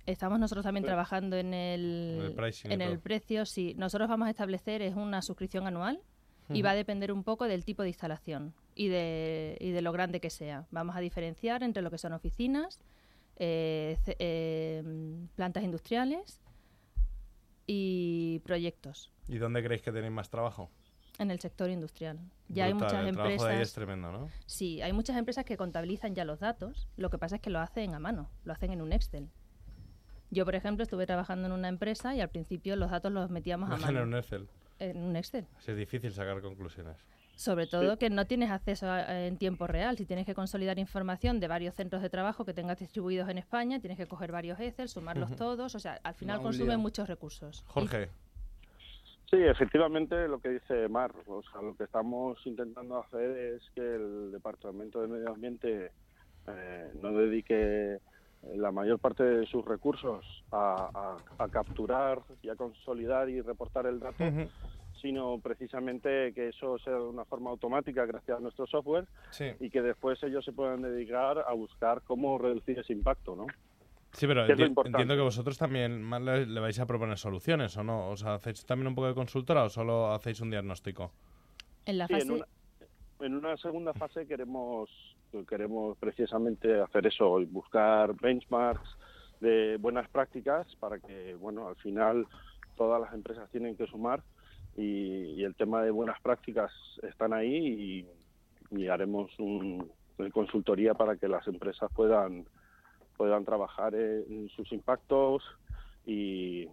Estamos 0.06 0.38
nosotros 0.40 0.64
también 0.64 0.84
trabajando 0.84 1.36
en 1.36 1.54
el, 1.54 2.34
el 2.36 2.72
en 2.72 2.80
el 2.80 2.98
precio. 2.98 3.46
Sí, 3.46 3.74
nosotros 3.76 4.08
vamos 4.08 4.26
a 4.26 4.30
establecer 4.30 4.82
es 4.82 4.96
una 4.96 5.22
suscripción 5.22 5.66
anual 5.66 6.00
y 6.48 6.62
va 6.62 6.70
a 6.70 6.74
depender 6.74 7.12
un 7.12 7.22
poco 7.22 7.46
del 7.46 7.64
tipo 7.64 7.82
de 7.82 7.88
instalación 7.88 8.52
y 8.74 8.88
de, 8.88 9.56
y 9.60 9.70
de 9.70 9.80
lo 9.80 9.92
grande 9.92 10.20
que 10.20 10.28
sea. 10.28 10.66
Vamos 10.70 10.96
a 10.96 11.00
diferenciar 11.00 11.62
entre 11.62 11.82
lo 11.82 11.90
que 11.90 11.98
son 11.98 12.12
oficinas, 12.12 12.80
eh, 13.36 13.96
eh, 14.18 14.82
plantas 15.36 15.62
industriales 15.62 16.40
y 17.66 18.40
proyectos 18.44 19.12
¿Y 19.28 19.38
dónde 19.38 19.62
creéis 19.62 19.82
que 19.82 19.92
tenéis 19.92 20.12
más 20.12 20.28
trabajo? 20.28 20.70
en 21.18 21.30
el 21.30 21.40
sector 21.40 21.70
industrial. 21.70 22.18
Ya 22.48 22.64
hay 22.64 22.74
muchas 22.74 22.94
el 23.06 23.12
trabajo 23.12 23.22
de 23.24 23.28
ahí 23.28 23.34
es 23.34 23.42
empresas. 23.42 23.74
tremendo, 23.74 24.12
¿no? 24.12 24.28
Sí, 24.46 24.80
hay 24.82 24.92
muchas 24.92 25.16
empresas 25.16 25.44
que 25.44 25.56
contabilizan 25.56 26.14
ya 26.14 26.24
los 26.24 26.40
datos. 26.40 26.88
Lo 26.96 27.10
que 27.10 27.18
pasa 27.18 27.36
es 27.36 27.42
que 27.42 27.50
lo 27.50 27.60
hacen 27.60 27.94
a 27.94 27.98
mano, 27.98 28.30
lo 28.44 28.52
hacen 28.52 28.72
en 28.72 28.80
un 28.80 28.92
Excel. 28.92 29.28
Yo, 30.32 30.44
por 30.44 30.54
ejemplo, 30.56 30.82
estuve 30.82 31.06
trabajando 31.06 31.46
en 31.46 31.52
una 31.52 31.68
empresa 31.68 32.14
y 32.16 32.20
al 32.20 32.30
principio 32.30 32.74
los 32.74 32.90
datos 32.90 33.12
los 33.12 33.30
metíamos 33.30 33.70
a 33.70 33.76
mano. 33.76 34.00
en 34.00 34.08
un 34.08 34.14
Excel. 34.16 34.48
En 34.78 34.96
un 35.02 35.14
Excel. 35.14 35.46
Así 35.58 35.70
es 35.70 35.76
difícil 35.76 36.10
sacar 36.10 36.40
conclusiones. 36.40 36.96
Sobre 37.36 37.66
todo 37.66 37.98
que 37.98 38.08
no 38.10 38.26
tienes 38.26 38.50
acceso 38.50 38.86
a- 38.90 39.26
en 39.26 39.36
tiempo 39.36 39.66
real. 39.66 39.96
Si 39.96 40.06
tienes 40.06 40.26
que 40.26 40.34
consolidar 40.34 40.78
información 40.78 41.38
de 41.38 41.48
varios 41.48 41.74
centros 41.74 42.02
de 42.02 42.10
trabajo 42.10 42.44
que 42.44 42.54
tengas 42.54 42.78
distribuidos 42.78 43.28
en 43.28 43.38
España, 43.38 43.78
tienes 43.80 43.98
que 43.98 44.06
coger 44.06 44.32
varios 44.32 44.58
Excel, 44.58 44.88
sumarlos 44.88 45.36
todos. 45.36 45.74
O 45.74 45.78
sea, 45.78 46.00
al 46.02 46.14
final 46.14 46.38
lío. 46.74 46.78
muchos 46.78 47.08
recursos. 47.08 47.62
Jorge. 47.66 48.08
Sí, 49.30 49.38
efectivamente 49.38 50.28
lo 50.28 50.40
que 50.40 50.50
dice 50.50 50.88
Mar, 50.88 51.12
o 51.26 51.42
sea, 51.42 51.62
lo 51.62 51.74
que 51.74 51.84
estamos 51.84 52.38
intentando 52.46 52.98
hacer 53.02 53.30
es 53.54 53.62
que 53.74 53.80
el 53.80 54.30
Departamento 54.32 55.00
de 55.00 55.08
Medio 55.08 55.30
Ambiente 55.30 55.90
eh, 56.48 56.90
no 57.00 57.12
dedique 57.12 57.98
la 58.54 58.72
mayor 58.72 58.98
parte 58.98 59.22
de 59.22 59.46
sus 59.46 59.64
recursos 59.64 60.24
a, 60.50 60.90
a- 61.38 61.44
a 61.44 61.48
capturar 61.48 62.22
y 62.42 62.48
a 62.48 62.56
consolidar 62.56 63.28
y 63.28 63.40
reportar 63.40 63.86
el 63.86 64.00
dato, 64.00 64.24
Ujú. 64.24 64.48
sino 65.00 65.38
precisamente 65.40 66.32
que 66.34 66.48
eso 66.48 66.78
sea 66.78 66.94
de 66.94 67.00
una 67.02 67.24
forma 67.24 67.50
automática 67.50 68.04
gracias 68.04 68.38
a 68.38 68.40
nuestro 68.40 68.66
software 68.66 69.06
Sí. 69.30 69.46
y 69.60 69.70
que 69.70 69.80
después 69.82 70.22
ellos 70.22 70.44
se 70.44 70.52
puedan 70.52 70.82
dedicar 70.82 71.44
a 71.46 71.52
buscar 71.52 72.02
cómo 72.02 72.36
reducir 72.38 72.78
ese 72.78 72.92
impacto, 72.92 73.34
¿no? 73.36 73.46
Sí, 74.12 74.26
pero 74.26 74.44
¿Qué 74.46 74.52
es 74.52 74.58
lo 74.58 74.66
enti- 74.66 74.86
entiendo 74.86 75.14
que 75.14 75.22
vosotros 75.22 75.56
también 75.56 76.02
más 76.02 76.20
le, 76.20 76.44
le 76.44 76.60
vais 76.60 76.78
a 76.78 76.84
proponer 76.86 77.16
soluciones, 77.16 77.74
¿o 77.78 77.82
no? 77.82 78.10
O 78.10 78.16
sea, 78.16 78.34
¿hacéis 78.34 78.66
también 78.66 78.88
un 78.88 78.94
poco 78.94 79.08
de 79.08 79.14
consultora 79.14 79.64
o 79.64 79.70
solo 79.70 80.12
hacéis 80.12 80.40
un 80.40 80.50
diagnóstico? 80.50 81.12
En 81.86 81.96
la 81.98 82.06
Sí, 82.08 82.14
en 82.14 82.20
fase. 82.20 82.32
una, 82.34 82.46
en 83.20 83.34
una 83.34 83.56
segunda 83.56 83.94
fase 83.94 84.26
queremos 84.26 84.90
queremos 85.48 85.96
precisamente 85.98 86.80
hacer 86.80 87.06
eso 87.06 87.40
y 87.40 87.46
buscar 87.46 88.14
benchmarks 88.14 88.96
de 89.40 89.76
buenas 89.78 90.08
prácticas 90.08 90.66
para 90.76 90.98
que 90.98 91.34
bueno 91.34 91.68
al 91.68 91.76
final 91.76 92.26
todas 92.76 93.00
las 93.00 93.12
empresas 93.12 93.50
tienen 93.50 93.76
que 93.76 93.86
sumar 93.86 94.22
y, 94.76 95.42
el 95.42 95.54
tema 95.54 95.82
de 95.82 95.90
buenas 95.90 96.20
prácticas 96.22 96.70
están 97.02 97.32
ahí 97.32 98.06
y, 98.70 98.88
haremos 98.88 99.30
un, 99.38 99.90
una 100.16 100.30
consultoría 100.30 100.94
para 100.94 101.16
que 101.16 101.28
las 101.28 101.46
empresas 101.46 101.90
puedan 101.94 102.46
puedan 103.18 103.44
trabajar 103.44 103.94
en 103.94 104.48
sus 104.56 104.72
impactos 104.72 105.42
y, 106.06 106.66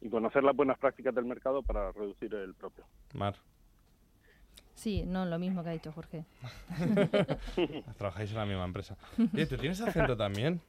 y 0.00 0.08
conocer 0.10 0.44
las 0.44 0.54
buenas 0.54 0.78
prácticas 0.78 1.14
del 1.14 1.24
mercado 1.24 1.62
para 1.62 1.92
reducir 1.92 2.34
el 2.34 2.54
propio. 2.54 2.84
Mar. 3.14 3.34
Sí, 4.78 5.02
no, 5.04 5.26
lo 5.26 5.40
mismo 5.40 5.64
que 5.64 5.70
ha 5.70 5.72
dicho 5.72 5.90
Jorge. 5.90 6.24
Trabajáis 7.98 8.30
en 8.30 8.36
la 8.36 8.46
misma 8.46 8.64
empresa. 8.64 8.96
Oye, 9.34 9.44
¿tú 9.46 9.56
tienes 9.56 9.80
acento 9.80 10.16
también? 10.16 10.60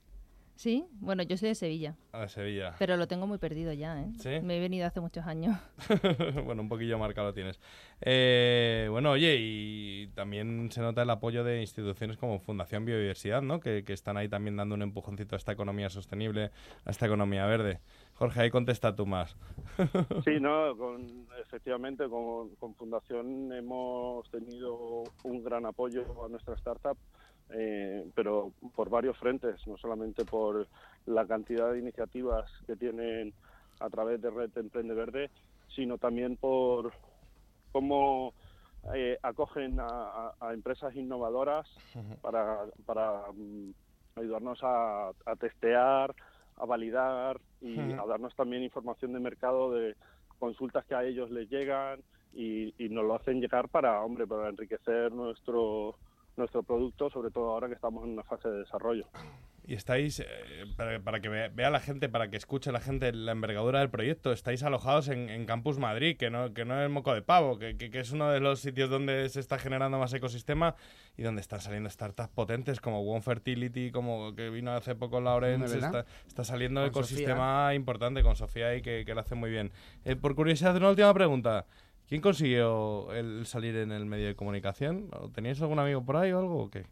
Sí, 0.55 0.87
bueno, 0.93 1.21
yo 1.21 1.37
soy 1.37 1.49
de 1.49 1.55
Sevilla. 1.55 1.95
A 2.11 2.21
de 2.21 2.29
Sevilla. 2.29 2.75
Pero 2.79 2.97
lo 2.97 3.07
tengo 3.07 3.27
muy 3.27 3.37
perdido 3.37 3.71
ya, 3.71 4.01
¿eh? 4.01 4.07
¿Sí? 4.17 4.41
Me 4.41 4.57
he 4.57 4.59
venido 4.59 4.87
hace 4.87 4.99
muchos 4.99 5.27
años. 5.27 5.59
bueno, 6.43 6.63
un 6.63 6.69
poquillo 6.69 6.97
marcado 6.97 7.27
lo 7.27 7.33
tienes. 7.35 7.59
Eh, 8.01 8.87
bueno, 8.89 9.11
oye, 9.11 9.37
y 9.39 10.07
también 10.15 10.71
se 10.71 10.81
nota 10.81 11.03
el 11.03 11.09
apoyo 11.11 11.43
de 11.43 11.61
instituciones 11.61 12.17
como 12.17 12.39
Fundación 12.39 12.85
Biodiversidad, 12.85 13.43
¿no? 13.43 13.59
Que, 13.59 13.83
que 13.83 13.93
están 13.93 14.17
ahí 14.17 14.27
también 14.27 14.57
dando 14.57 14.73
un 14.73 14.81
empujoncito 14.81 15.35
a 15.35 15.37
esta 15.37 15.51
economía 15.51 15.91
sostenible, 15.91 16.49
a 16.83 16.89
esta 16.89 17.05
economía 17.05 17.45
verde. 17.45 17.79
Jorge, 18.19 18.41
ahí 18.41 18.51
contesta 18.51 18.93
tú 18.93 19.05
más. 19.05 19.35
Sí, 20.25 20.41
no, 20.41 20.75
con, 20.77 21.07
efectivamente, 21.41 22.09
con, 22.09 22.49
con 22.55 22.75
Fundación 22.75 23.53
hemos 23.53 24.29
tenido 24.29 25.05
un 25.23 25.41
gran 25.41 25.65
apoyo 25.65 26.03
a 26.25 26.27
nuestra 26.27 26.55
startup, 26.55 26.97
eh, 27.49 28.05
pero 28.13 28.51
por 28.75 28.89
varios 28.89 29.17
frentes, 29.17 29.65
no 29.65 29.77
solamente 29.77 30.25
por 30.25 30.67
la 31.05 31.25
cantidad 31.25 31.71
de 31.71 31.79
iniciativas 31.79 32.51
que 32.67 32.75
tienen 32.75 33.33
a 33.79 33.89
través 33.89 34.21
de 34.21 34.29
Red 34.29 34.51
Emprende 34.57 34.93
Verde, 34.93 35.31
sino 35.73 35.97
también 35.97 36.35
por 36.35 36.91
cómo 37.71 38.33
eh, 38.95 39.17
acogen 39.23 39.77
a, 39.79 40.33
empresas 40.51 40.93
innovadoras 40.93 41.69
para, 42.21 42.65
para 42.85 43.31
mm, 43.33 43.71
ayudarnos 44.17 44.59
a, 44.61 45.11
a 45.25 45.35
testear, 45.37 46.13
a 46.59 46.65
validar 46.65 47.39
y 47.61 47.79
a 47.79 48.05
darnos 48.05 48.35
también 48.35 48.63
información 48.63 49.13
de 49.13 49.19
mercado 49.19 49.71
de 49.71 49.95
consultas 50.37 50.85
que 50.85 50.95
a 50.95 51.03
ellos 51.03 51.31
les 51.31 51.49
llegan 51.49 52.01
y, 52.33 52.73
y 52.83 52.89
nos 52.89 53.05
lo 53.05 53.15
hacen 53.15 53.41
llegar 53.41 53.69
para, 53.69 54.01
hombre, 54.01 54.27
para 54.27 54.49
enriquecer 54.49 55.11
nuestro 55.11 55.95
nuestro 56.37 56.63
producto, 56.63 57.09
sobre 57.09 57.31
todo 57.31 57.51
ahora 57.51 57.67
que 57.67 57.75
estamos 57.75 58.03
en 58.05 58.11
una 58.11 58.23
fase 58.23 58.49
de 58.49 58.59
desarrollo. 58.59 59.05
Y 59.69 59.75
estáis, 59.75 60.19
eh, 60.19 60.25
para, 60.75 60.99
para 60.99 61.19
que 61.19 61.29
vea, 61.29 61.49
vea 61.49 61.69
la 61.69 61.79
gente, 61.79 62.09
para 62.09 62.31
que 62.31 62.37
escuche 62.37 62.71
la 62.71 62.79
gente 62.79 63.13
la 63.13 63.33
envergadura 63.33 63.77
del 63.81 63.91
proyecto, 63.91 64.31
estáis 64.31 64.63
alojados 64.63 65.09
en, 65.09 65.29
en 65.29 65.45
Campus 65.45 65.77
Madrid, 65.77 66.17
que 66.17 66.31
no, 66.31 66.55
que 66.55 66.65
no 66.65 66.83
es 66.83 66.89
moco 66.89 67.13
de 67.13 67.21
pavo, 67.21 67.59
que, 67.59 67.77
que- 67.77 67.91
que 67.91 67.99
es 67.99 68.11
uno 68.11 68.31
de 68.31 68.39
los 68.39 68.61
sitios 68.61 68.89
donde 68.89 69.29
se 69.29 69.39
está 69.39 69.59
generando 69.59 69.99
más 69.99 70.11
ecosistema 70.11 70.73
y 71.17 71.21
donde 71.21 71.41
están 71.41 71.61
saliendo 71.61 71.87
startups 71.87 72.29
potentes 72.29 72.81
como 72.81 73.01
One 73.01 73.21
Fertility, 73.21 73.91
como 73.91 74.33
que 74.33 74.49
vino 74.49 74.71
hace 74.71 74.95
poco 74.95 75.21
Lawrence, 75.21 75.75
¿Verdad? 75.75 75.99
está, 75.99 76.27
está 76.27 76.43
saliendo 76.45 76.81
Con 76.81 76.89
ecosistema 76.89 77.75
importante 77.75 78.23
con 78.23 78.35
Sofía 78.35 78.73
y 78.75 78.81
que, 78.81 79.03
que 79.05 79.13
lo 79.13 79.21
hace 79.21 79.35
muy 79.35 79.51
bien. 79.51 79.71
Eh, 80.03 80.15
por 80.15 80.33
curiosidad, 80.33 80.75
una 80.77 80.89
última 80.89 81.13
pregunta. 81.13 81.67
¿Quién 82.07 82.21
consiguió 82.21 83.13
el 83.13 83.45
salir 83.45 83.75
en 83.75 83.91
el 83.91 84.07
medio 84.07 84.25
de 84.25 84.35
comunicación? 84.35 85.09
¿O 85.13 85.29
¿Teníais 85.29 85.61
algún 85.61 85.77
amigo 85.77 86.03
por 86.03 86.17
ahí 86.17 86.31
o 86.31 86.39
algo 86.39 86.63
o 86.63 86.69
qué? 86.71 86.87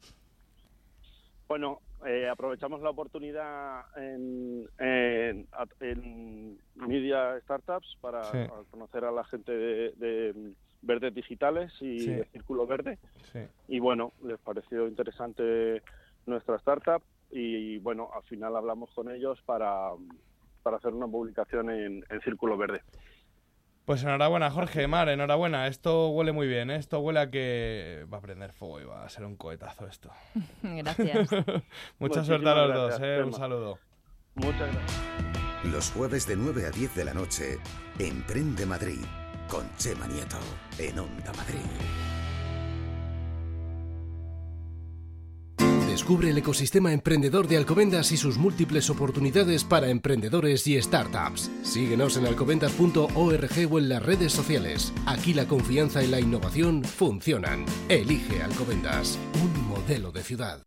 Bueno, 1.47 1.81
eh, 2.05 2.29
aprovechamos 2.29 2.81
la 2.81 2.89
oportunidad 2.91 3.85
en, 3.97 4.67
en, 4.79 6.57
Media 6.75 7.39
Startups 7.41 7.97
para 8.01 8.23
Sí. 8.25 8.37
conocer 8.69 9.03
a 9.05 9.11
la 9.11 9.23
gente 9.25 9.51
de, 9.51 9.91
de 9.95 10.53
Verdes 10.81 11.13
Digitales 11.13 11.73
y 11.81 11.99
Sí. 11.99 12.13
de 12.13 12.25
Círculo 12.25 12.67
Verde. 12.67 12.99
Sí. 13.33 13.39
Y 13.67 13.79
bueno, 13.79 14.13
les 14.23 14.39
pareció 14.39 14.87
interesante 14.87 15.81
nuestra 16.25 16.55
startup 16.57 17.01
y 17.31 17.77
bueno, 17.79 18.09
al 18.13 18.23
final 18.23 18.55
hablamos 18.55 18.91
con 18.93 19.09
ellos 19.09 19.41
para, 19.45 19.89
para 20.63 20.77
hacer 20.77 20.93
una 20.93 21.07
publicación 21.07 21.69
en, 21.69 22.05
en 22.09 22.21
Círculo 22.21 22.57
Verde. 22.57 22.81
Pues 23.87 24.03
enhorabuena, 24.03 24.51
Jorge, 24.51 24.85
Mar, 24.85 25.07
enhorabuena. 25.07 25.65
Esto 25.67 26.09
huele 26.09 26.33
muy 26.33 26.45
bien, 26.45 26.69
¿eh? 26.69 26.75
esto 26.75 26.99
huele 26.99 27.21
a 27.21 27.31
que 27.31 28.05
va 28.11 28.17
a 28.17 28.21
prender 28.21 28.51
fuego 28.51 28.81
y 28.81 28.83
va 28.83 29.05
a 29.05 29.07
ser 29.07 29.23
un 29.23 29.37
cohetazo 29.37 29.87
esto. 29.87 30.11
Gracias. 30.61 31.31
Mucha 31.31 31.63
Muchísimas 31.97 32.27
suerte 32.27 32.49
a 32.49 32.55
los 32.55 32.67
gracias, 32.67 32.99
dos, 32.99 33.07
¿eh? 33.07 33.23
Un 33.23 33.33
saludo. 33.33 33.79
Muchas 34.35 34.73
gracias. 34.73 35.63
Los 35.63 35.91
jueves 35.91 36.27
de 36.27 36.35
9 36.35 36.65
a 36.65 36.71
10 36.71 36.95
de 36.95 37.05
la 37.05 37.13
noche, 37.13 37.59
Emprende 37.97 38.65
Madrid, 38.65 39.05
con 39.47 39.65
Chema 39.77 40.05
Nieto, 40.05 40.35
en 40.79 40.99
Onda 40.99 41.31
Madrid. 41.37 42.16
Descubre 46.07 46.29
el 46.29 46.37
ecosistema 46.37 46.93
emprendedor 46.93 47.49
de 47.49 47.57
Alcobendas 47.57 48.13
y 48.13 48.15
sus 48.15 48.37
múltiples 48.37 48.89
oportunidades 48.89 49.65
para 49.65 49.89
emprendedores 49.89 50.65
y 50.65 50.81
startups. 50.81 51.51
Síguenos 51.63 52.15
en 52.15 52.25
alcobendas.org 52.25 53.09
o 53.69 53.77
en 53.77 53.89
las 53.89 54.03
redes 54.03 54.31
sociales. 54.31 54.93
Aquí 55.05 55.33
la 55.33 55.49
confianza 55.49 56.01
y 56.01 56.07
la 56.07 56.21
innovación 56.21 56.85
funcionan. 56.85 57.65
Elige 57.89 58.41
Alcobendas, 58.41 59.19
un 59.43 59.67
modelo 59.67 60.13
de 60.13 60.23
ciudad. 60.23 60.66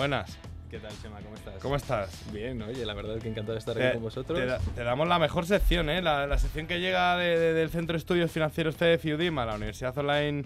Buenas. 0.00 0.38
¿Qué 0.70 0.78
tal, 0.78 0.92
Chema? 1.02 1.18
¿Cómo 1.20 1.34
estás? 1.34 1.54
¿Cómo 1.62 1.76
estás? 1.76 2.32
Bien, 2.32 2.62
oye, 2.62 2.86
la 2.86 2.94
verdad 2.94 3.18
es 3.18 3.22
que 3.22 3.28
encantado 3.28 3.52
de 3.52 3.58
estar 3.58 3.76
Te, 3.76 3.84
aquí 3.88 3.94
con 3.96 4.02
vosotros. 4.04 4.38
te 4.38 4.46
da- 4.46 4.58
te 4.58 4.82
damos 4.82 5.06
la 5.06 5.18
mejor 5.18 5.44
sección, 5.44 5.90
¿eh? 5.90 6.00
La, 6.00 6.26
la 6.26 6.38
sección 6.38 6.66
que 6.66 6.80
llega 6.80 7.18
de- 7.18 7.38
de- 7.38 7.52
del 7.52 7.68
Centro 7.68 7.92
de 7.92 7.98
Estudios 7.98 8.30
Financieros 8.32 8.76
TF 8.76 9.04
UDIMA, 9.14 9.44
la 9.44 9.56
universidad 9.56 9.96
online 9.98 10.44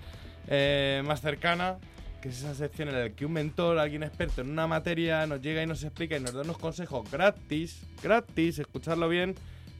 eh, 0.48 1.04
más 1.06 1.20
cercana, 1.20 1.76
que 2.20 2.30
es 2.30 2.38
esa 2.40 2.52
sección 2.56 2.88
en 2.88 3.00
la 3.00 3.10
que 3.10 3.26
un 3.26 3.32
mentor, 3.32 3.78
alguien 3.78 4.02
experto 4.02 4.40
en 4.40 4.50
una 4.50 4.66
materia, 4.66 5.24
nos 5.28 5.40
llega 5.40 5.62
y 5.62 5.66
nos 5.68 5.84
explica 5.84 6.16
y 6.16 6.20
nos 6.20 6.32
da 6.32 6.42
unos 6.42 6.58
consejos 6.58 7.08
gratis, 7.08 7.80
gratis, 8.02 8.58
escucharlo 8.58 9.08
bien, 9.08 9.36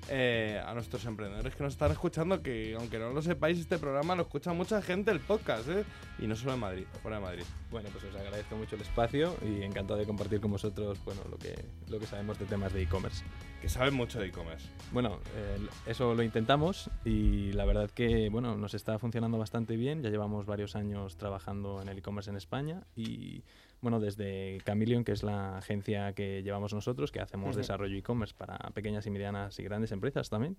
eh, 0.09 0.63
a 0.65 0.75
nuestros 0.75 1.05
emprendedores 1.07 1.55
que 1.55 1.63
nos 1.63 1.73
están 1.73 1.93
escuchando, 1.93 2.43
que 2.43 2.75
aunque 2.79 2.99
no 2.99 3.11
lo 3.11 3.23
sepáis, 3.23 3.59
este 3.59 3.79
programa 3.79 4.15
lo 4.15 4.23
escucha 4.23 4.53
mucha 4.53 4.83
gente, 4.83 5.11
el 5.11 5.21
podcast, 5.21 5.69
¿eh? 5.69 5.85
Y 6.19 6.27
no 6.27 6.37
solo 6.37 6.55
en 6.55 6.61
Madrid, 6.61 6.85
fuera 7.03 7.19
de 7.19 7.23
Madrid. 7.23 7.45
Bueno, 7.71 7.89
pues 7.93 8.05
os 8.05 8.15
agradezco 8.15 8.57
mucho 8.57 8.77
el 8.77 8.83
espacio 8.83 9.37
y 9.43 9.63
encantado 9.63 9.99
de 9.99 10.07
compartir 10.07 10.41
con 10.41 10.51
vosotros 10.51 10.99
bueno, 11.05 11.23
lo, 11.31 11.39
que, 11.39 11.55
lo 11.89 11.99
que 11.99 12.07
sabemos 12.07 12.39
de 12.39 12.47
temas 12.47 12.73
de 12.73 12.83
e-commerce. 12.83 13.25
Que 13.61 13.69
saben 13.69 13.95
mucho 13.95 14.21
de 14.21 14.27
e-commerce. 14.27 14.69
Bueno, 14.93 15.21
eh, 15.35 15.59
eso 15.87 16.15
lo 16.15 16.23
intentamos 16.23 16.91
y 17.05 17.53
la 17.53 17.65
verdad 17.65 17.91
que 17.91 18.29
bueno, 18.29 18.57
nos 18.57 18.75
está 18.75 18.99
funcionando 18.99 19.39
bastante 19.39 19.77
bien. 19.77 20.03
Ya 20.03 20.11
llevamos 20.11 20.47
varios 20.47 20.77
años 20.77 21.17
trabajando 21.17 21.81
en 21.81 21.89
el 21.89 21.99
e-commerce 21.99 22.31
en 22.31 22.37
España 22.37 22.83
y 22.95 23.43
bueno, 23.85 24.01
desde 24.01 24.59
Camilion, 24.65 25.05
que 25.05 25.13
es 25.13 25.23
la 25.23 25.59
agencia 25.59 26.13
que 26.15 26.43
llevamos 26.43 26.73
nosotros, 26.75 27.13
que 27.13 27.21
hacemos 27.21 27.55
desarrollo 27.55 27.97
e-commerce 27.97 28.35
para 28.37 28.59
pequeñas 28.75 29.07
y 29.07 29.11
medianas 29.11 29.57
y 29.61 29.63
grandes 29.63 29.93
empresas 29.93 30.29
también. 30.31 30.57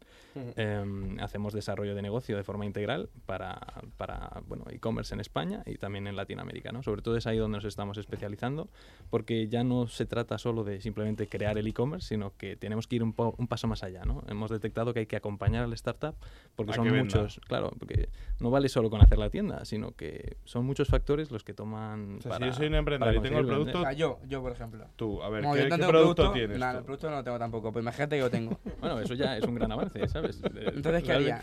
Em, 0.55 1.19
hacemos 1.19 1.51
desarrollo 1.53 1.95
de 1.95 2.01
negocio 2.01 2.37
de 2.37 2.43
forma 2.43 2.65
integral 2.65 3.09
para, 3.25 3.59
para 3.97 4.41
bueno, 4.47 4.63
e-commerce 4.69 5.13
en 5.13 5.19
España 5.19 5.63
y 5.65 5.75
también 5.77 6.07
en 6.07 6.15
Latinoamérica. 6.15 6.71
¿no? 6.71 6.83
Sobre 6.83 7.01
todo 7.01 7.17
es 7.17 7.27
ahí 7.27 7.37
donde 7.37 7.57
nos 7.57 7.65
estamos 7.65 7.97
especializando, 7.97 8.69
porque 9.09 9.47
ya 9.47 9.63
no 9.63 9.87
se 9.87 10.05
trata 10.05 10.37
solo 10.37 10.63
de 10.63 10.79
simplemente 10.81 11.27
crear 11.27 11.57
el 11.57 11.67
e-commerce, 11.67 12.07
sino 12.09 12.31
que 12.37 12.55
tenemos 12.55 12.87
que 12.87 12.97
ir 12.97 13.03
un, 13.03 13.13
po- 13.13 13.35
un 13.37 13.47
paso 13.47 13.67
más 13.67 13.83
allá. 13.83 14.05
¿no? 14.05 14.23
Hemos 14.27 14.51
detectado 14.51 14.93
que 14.93 14.99
hay 15.01 15.05
que 15.07 15.15
acompañar 15.15 15.63
al 15.63 15.73
startup, 15.73 16.15
porque 16.55 16.71
A 16.73 16.75
son 16.75 16.87
muchos, 16.95 17.41
claro, 17.47 17.71
porque 17.79 18.09
no 18.39 18.51
vale 18.51 18.69
solo 18.69 18.89
con 18.89 19.01
hacer 19.01 19.17
la 19.17 19.29
tienda, 19.31 19.65
sino 19.65 19.91
que 19.91 20.37
son 20.43 20.65
muchos 20.65 20.87
factores 20.89 21.31
los 21.31 21.43
que 21.43 21.53
toman. 21.55 22.17
O 22.17 22.21
sea, 22.21 22.37
si 22.37 22.43
yo 22.45 22.53
soy 22.53 22.67
un 22.67 22.75
emprendedor 22.75 23.14
para 23.15 23.27
y 23.27 23.29
tengo 23.29 23.39
el 23.41 23.47
producto- 23.47 23.83
Ah, 23.85 23.93
yo, 23.93 24.19
yo, 24.27 24.41
por 24.41 24.51
ejemplo. 24.51 24.85
Tú, 24.95 25.21
a 25.21 25.29
ver, 25.29 25.43
No, 25.43 25.53
¿qué, 25.53 25.59
yo 25.59 25.63
no 25.65 25.75
qué 25.75 25.79
tengo 25.81 25.91
producto, 25.91 26.31
tienes? 26.31 26.57
Nada, 26.59 26.73
tú? 26.73 26.77
el 26.79 26.85
producto 26.85 27.09
no 27.09 27.15
lo 27.17 27.23
tengo 27.23 27.39
tampoco, 27.39 27.71
pero 27.71 27.81
imagínate 27.81 28.15
que 28.17 28.21
lo 28.21 28.29
tengo. 28.29 28.59
Bueno, 28.79 28.99
eso 28.99 29.13
ya 29.13 29.37
es 29.37 29.43
un 29.43 29.55
gran 29.55 29.71
avance, 29.71 30.07
¿sabes? 30.07 30.41
Entonces, 30.75 31.03
¿qué 31.03 31.11
haría? 31.11 31.39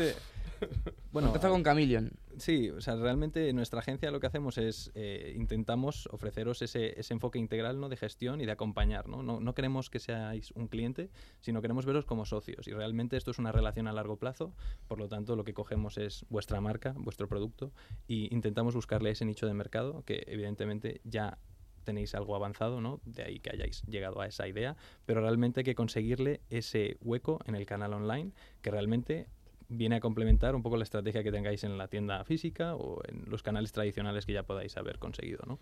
Bueno, 1.10 1.28
Contacto 1.28 1.50
con 1.50 1.62
Camilion. 1.62 2.10
Sí, 2.38 2.70
o 2.70 2.80
sea, 2.80 2.96
realmente 2.96 3.50
en 3.50 3.56
nuestra 3.56 3.80
agencia 3.80 4.10
lo 4.10 4.20
que 4.20 4.26
hacemos 4.26 4.56
es 4.56 4.90
eh, 4.94 5.34
intentamos 5.36 6.08
ofreceros 6.10 6.62
ese, 6.62 6.98
ese 6.98 7.12
enfoque 7.12 7.38
integral 7.38 7.78
¿no? 7.80 7.88
de 7.90 7.96
gestión 7.96 8.40
y 8.40 8.46
de 8.46 8.52
acompañar. 8.52 9.08
¿no? 9.08 9.22
No, 9.22 9.38
no 9.40 9.54
queremos 9.54 9.90
que 9.90 9.98
seáis 9.98 10.52
un 10.52 10.68
cliente, 10.68 11.10
sino 11.40 11.60
queremos 11.60 11.84
veros 11.84 12.06
como 12.06 12.24
socios. 12.24 12.66
Y 12.68 12.72
realmente 12.72 13.16
esto 13.16 13.30
es 13.30 13.38
una 13.38 13.52
relación 13.52 13.88
a 13.88 13.92
largo 13.92 14.16
plazo, 14.16 14.54
por 14.88 14.98
lo 14.98 15.08
tanto 15.08 15.36
lo 15.36 15.44
que 15.44 15.52
cogemos 15.52 15.98
es 15.98 16.24
vuestra 16.30 16.60
marca, 16.60 16.94
vuestro 16.96 17.28
producto, 17.28 17.72
y 18.06 18.32
intentamos 18.34 18.74
buscarle 18.74 19.10
ese 19.10 19.24
nicho 19.26 19.46
de 19.46 19.54
mercado 19.54 20.02
que 20.06 20.24
evidentemente 20.26 21.02
ya 21.04 21.38
tenéis 21.82 22.14
algo 22.14 22.34
avanzado, 22.36 22.80
¿no? 22.80 23.00
De 23.04 23.22
ahí 23.22 23.38
que 23.40 23.50
hayáis 23.50 23.82
llegado 23.82 24.20
a 24.20 24.26
esa 24.26 24.48
idea, 24.48 24.76
pero 25.06 25.20
realmente 25.20 25.60
hay 25.60 25.64
que 25.64 25.74
conseguirle 25.74 26.40
ese 26.50 26.96
hueco 27.00 27.40
en 27.46 27.54
el 27.54 27.66
canal 27.66 27.92
online 27.92 28.32
que 28.60 28.70
realmente 28.70 29.28
viene 29.68 29.96
a 29.96 30.00
complementar 30.00 30.54
un 30.54 30.62
poco 30.62 30.76
la 30.76 30.84
estrategia 30.84 31.22
que 31.22 31.32
tengáis 31.32 31.64
en 31.64 31.78
la 31.78 31.88
tienda 31.88 32.24
física 32.24 32.74
o 32.74 33.00
en 33.08 33.24
los 33.30 33.42
canales 33.42 33.72
tradicionales 33.72 34.26
que 34.26 34.34
ya 34.34 34.42
podáis 34.42 34.76
haber 34.76 34.98
conseguido, 34.98 35.44
¿no? 35.46 35.58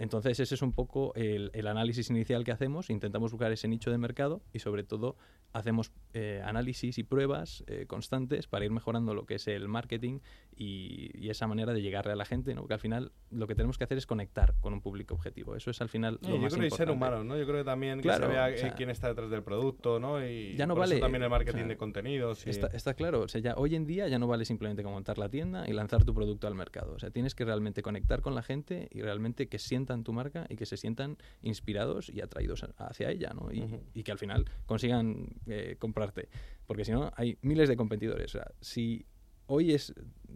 Entonces 0.00 0.40
ese 0.40 0.54
es 0.54 0.62
un 0.62 0.72
poco 0.72 1.12
el, 1.14 1.50
el 1.52 1.66
análisis 1.66 2.08
inicial 2.08 2.42
que 2.42 2.52
hacemos, 2.52 2.88
intentamos 2.88 3.32
buscar 3.32 3.52
ese 3.52 3.68
nicho 3.68 3.90
de 3.90 3.98
mercado 3.98 4.40
y 4.50 4.60
sobre 4.60 4.82
todo 4.82 5.16
hacemos 5.52 5.92
eh, 6.14 6.40
análisis 6.44 6.96
y 6.96 7.02
pruebas 7.02 7.64
eh, 7.66 7.84
constantes 7.86 8.46
para 8.46 8.64
ir 8.64 8.70
mejorando 8.70 9.14
lo 9.14 9.26
que 9.26 9.34
es 9.34 9.46
el 9.48 9.68
marketing 9.68 10.20
y, 10.56 11.10
y 11.14 11.28
esa 11.28 11.46
manera 11.48 11.72
de 11.74 11.82
llegarle 11.82 12.12
a 12.12 12.16
la 12.16 12.24
gente, 12.24 12.54
¿no? 12.54 12.62
Porque 12.62 12.74
al 12.74 12.80
final 12.80 13.12
lo 13.30 13.46
que 13.46 13.54
tenemos 13.54 13.76
que 13.76 13.84
hacer 13.84 13.98
es 13.98 14.06
conectar 14.06 14.54
con 14.60 14.72
un 14.72 14.80
público 14.80 15.14
objetivo, 15.14 15.56
eso 15.56 15.70
es 15.70 15.80
al 15.82 15.88
final 15.88 16.18
Sí, 16.22 16.28
lo 16.30 16.36
yo 16.36 16.42
más 16.42 16.54
creo 16.54 16.70
que 16.70 16.76
ser 16.76 16.90
humano, 16.90 17.24
¿no? 17.24 17.36
Yo 17.36 17.44
creo 17.46 17.58
que 17.58 17.64
también 17.64 18.00
Claro, 18.00 18.20
que 18.20 18.26
se 18.26 18.32
vea 18.32 18.44
o 18.44 18.48
eh, 18.48 18.58
sea, 18.58 18.74
quién 18.74 18.90
está 18.90 19.08
detrás 19.08 19.28
del 19.30 19.42
producto, 19.42 19.98
¿no? 20.00 20.24
Y 20.24 20.54
ya 20.56 20.66
no 20.66 20.74
por 20.76 20.84
eso 20.84 20.92
vale 20.92 21.00
también 21.00 21.22
el 21.24 21.30
marketing 21.30 21.56
o 21.58 21.60
sea, 21.62 21.68
de 21.68 21.76
contenidos. 21.76 22.46
y- 22.46 22.50
Está, 22.50 22.68
está 22.68 22.94
claro, 22.94 23.22
o 23.22 23.28
sea, 23.28 23.40
ya 23.40 23.54
hoy 23.56 23.74
en 23.74 23.86
día 23.86 24.06
ya 24.08 24.18
no 24.18 24.28
vale 24.28 24.44
simplemente 24.44 24.82
como 24.82 24.94
montar 24.94 25.18
la 25.18 25.28
tienda 25.28 25.68
y 25.68 25.72
lanzar 25.72 26.04
tu 26.04 26.14
producto 26.14 26.46
al 26.46 26.54
mercado. 26.54 26.94
O 26.94 26.98
sea, 26.98 27.10
tienes 27.10 27.34
que 27.34 27.44
realmente 27.44 27.82
conectar 27.82 28.20
con 28.20 28.34
la 28.34 28.42
gente 28.42 28.88
y 28.92 29.02
realmente 29.02 29.48
que 29.48 29.58
sientan 29.90 30.04
tu 30.04 30.12
marca 30.12 30.46
y 30.48 30.56
que 30.56 30.66
se 30.66 30.76
sientan 30.76 31.16
inspirados 31.42 32.08
y 32.10 32.20
atraídos 32.20 32.64
hacia 32.78 33.10
ella, 33.10 33.32
¿no? 33.34 33.52
Y, 33.52 33.64
y 33.94 34.02
que 34.04 34.12
al 34.12 34.18
final 34.18 34.44
consigan 34.66 35.26
eh, 35.46 35.76
comprarte. 35.78 36.28
Porque 36.66 36.84
si 36.84 36.92
no, 36.92 37.10
hay 37.16 37.36
miles 37.42 37.68
de 37.68 37.76
competidores. 37.76 38.26
O 38.34 38.38
sea, 38.38 38.52
si 38.60 39.04
hoy 39.46 39.72
es 39.74 39.92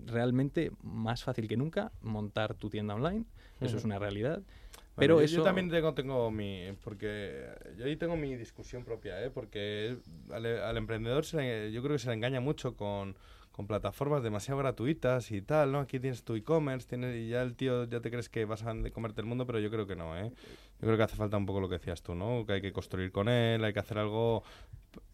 realmente 0.07 0.73
más 0.83 1.23
fácil 1.23 1.47
que 1.47 1.57
nunca 1.57 1.93
montar 2.01 2.55
tu 2.55 2.69
tienda 2.69 2.95
online, 2.95 3.25
eso 3.61 3.77
es 3.77 3.85
una 3.85 3.99
realidad. 4.01 4.43
Bueno, 4.43 4.95
Pero 4.97 5.15
yo, 5.19 5.25
eso... 5.25 5.37
yo 5.37 5.43
también 5.45 5.71
tengo, 5.71 5.95
tengo 5.95 6.31
mi. 6.33 6.73
Porque 6.83 7.47
yo 7.77 7.85
ahí 7.85 7.97
tengo 7.97 8.17
mi 8.17 8.35
discusión 8.37 8.85
propia, 8.85 9.23
¿eh? 9.25 9.31
Porque 9.31 9.97
al, 10.33 10.47
al 10.47 10.77
emprendedor 10.77 11.25
se 11.25 11.37
le- 11.37 11.73
yo 11.73 11.81
creo 11.83 11.95
que 11.95 12.01
se 12.01 12.09
le 12.09 12.15
engaña 12.15 12.41
mucho 12.41 12.77
con, 12.77 13.17
con 13.55 13.69
plataformas 13.69 14.25
demasiado 14.25 14.59
gratuitas 14.59 15.31
y 15.31 15.41
tal, 15.41 15.71
¿no? 15.71 15.79
Aquí 15.79 16.01
tienes 16.01 16.25
tu 16.25 16.35
e-commerce, 16.35 16.89
tienes, 16.89 17.15
y 17.15 17.29
ya 17.29 17.41
el 17.43 17.55
tío 17.55 17.85
ya 17.85 18.01
te 18.01 18.11
crees 18.11 18.29
que 18.29 18.45
vas 18.47 18.65
a 18.65 18.75
comerte 18.93 19.21
el 19.21 19.29
mundo, 19.29 19.47
pero 19.47 19.61
yo 19.61 19.71
creo 19.71 19.87
que 19.87 19.95
no, 19.95 20.19
¿eh? 20.19 20.33
Yo 20.81 20.87
creo 20.89 20.97
que 20.97 21.05
hace 21.05 21.15
falta 21.15 21.37
un 21.37 21.47
poco 21.47 21.61
lo 21.61 21.69
que 21.69 21.77
decías 21.79 22.03
tú, 22.03 22.17
¿no? 22.17 22.45
Que 22.47 22.55
hay 22.55 22.61
que 22.61 22.73
construir 22.73 23.13
con 23.13 23.29
él, 23.29 23.63
hay 23.63 23.73
que 23.73 23.79
hacer 23.79 23.99
algo. 23.99 24.43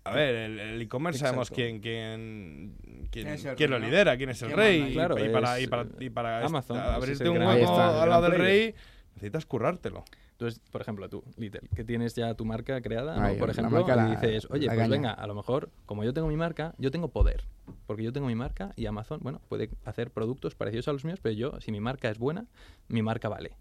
A 0.04 0.14
ver, 0.14 0.34
el 0.34 0.80
e-commerce 0.80 1.18
sabemos 1.20 1.50
quién, 1.50 1.80
quién, 1.80 2.72
quién, 2.82 3.08
¿Quién 3.10 3.28
es 3.28 3.44
el 3.44 3.56
quién 3.56 3.70
lo 3.72 3.78
rey, 3.78 3.90
lidera, 3.90 4.16
quién 4.16 4.30
es 4.30 4.40
el 4.40 4.48
¿Quién 4.48 4.58
rey. 4.58 4.80
manda? 4.80 4.94
Claro, 4.94 5.18
y 5.24 5.28
para, 5.28 5.60
y 5.60 5.66
para, 5.66 5.86
y 6.00 6.08
para 6.10 6.46
Amazon, 6.46 6.78
esta- 6.78 6.88
ese 6.88 7.12
es 7.12 7.20
abrirte 7.20 7.28
un 7.28 7.46
hueco 7.46 7.76
al 7.78 8.08
lado 8.08 8.22
del 8.30 8.40
rey, 8.40 8.74
necesitas 9.16 9.44
currártelo. 9.44 10.02
Entonces, 10.40 10.58
por 10.70 10.80
ejemplo, 10.80 11.06
tú, 11.10 11.22
Little, 11.36 11.68
que 11.76 11.84
tienes 11.84 12.14
ya 12.14 12.32
tu 12.32 12.46
marca 12.46 12.80
creada, 12.80 13.14
¿no? 13.14 13.22
Ay, 13.22 13.38
por 13.38 13.50
ejemplo, 13.50 13.84
marca 13.84 14.08
y 14.08 14.10
dices, 14.12 14.46
oye, 14.50 14.68
pues 14.68 14.78
caña. 14.78 14.88
venga, 14.88 15.12
a 15.12 15.26
lo 15.26 15.34
mejor, 15.34 15.68
como 15.84 16.02
yo 16.02 16.14
tengo 16.14 16.28
mi 16.28 16.36
marca, 16.36 16.74
yo 16.78 16.90
tengo 16.90 17.08
poder. 17.08 17.44
Porque 17.86 18.02
yo 18.02 18.10
tengo 18.10 18.26
mi 18.26 18.34
marca 18.34 18.72
y 18.74 18.86
Amazon, 18.86 19.20
bueno, 19.22 19.42
puede 19.50 19.68
hacer 19.84 20.10
productos 20.10 20.54
parecidos 20.54 20.88
a 20.88 20.94
los 20.94 21.04
míos, 21.04 21.18
pero 21.20 21.34
yo, 21.34 21.60
si 21.60 21.72
mi 21.72 21.80
marca 21.80 22.08
es 22.08 22.18
buena, 22.18 22.46
mi 22.88 23.02
marca 23.02 23.28
vale. 23.28 23.58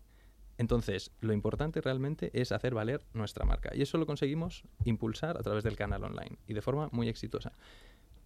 Entonces, 0.58 1.12
lo 1.20 1.34
importante 1.34 1.82
realmente 1.82 2.32
es 2.34 2.54
hacer 2.54 2.74
valer 2.74 3.06
nuestra 3.14 3.44
marca. 3.44 3.72
Y 3.76 3.82
eso 3.82 3.98
lo 3.98 4.06
conseguimos 4.06 4.64
impulsar 4.86 5.38
a 5.38 5.42
través 5.42 5.66
del 5.66 5.76
canal 5.76 6.06
online 6.06 6.38
y 6.48 6.54
de 6.54 6.62
forma 6.62 6.88
muy 6.94 7.10
exitosa. 7.10 7.52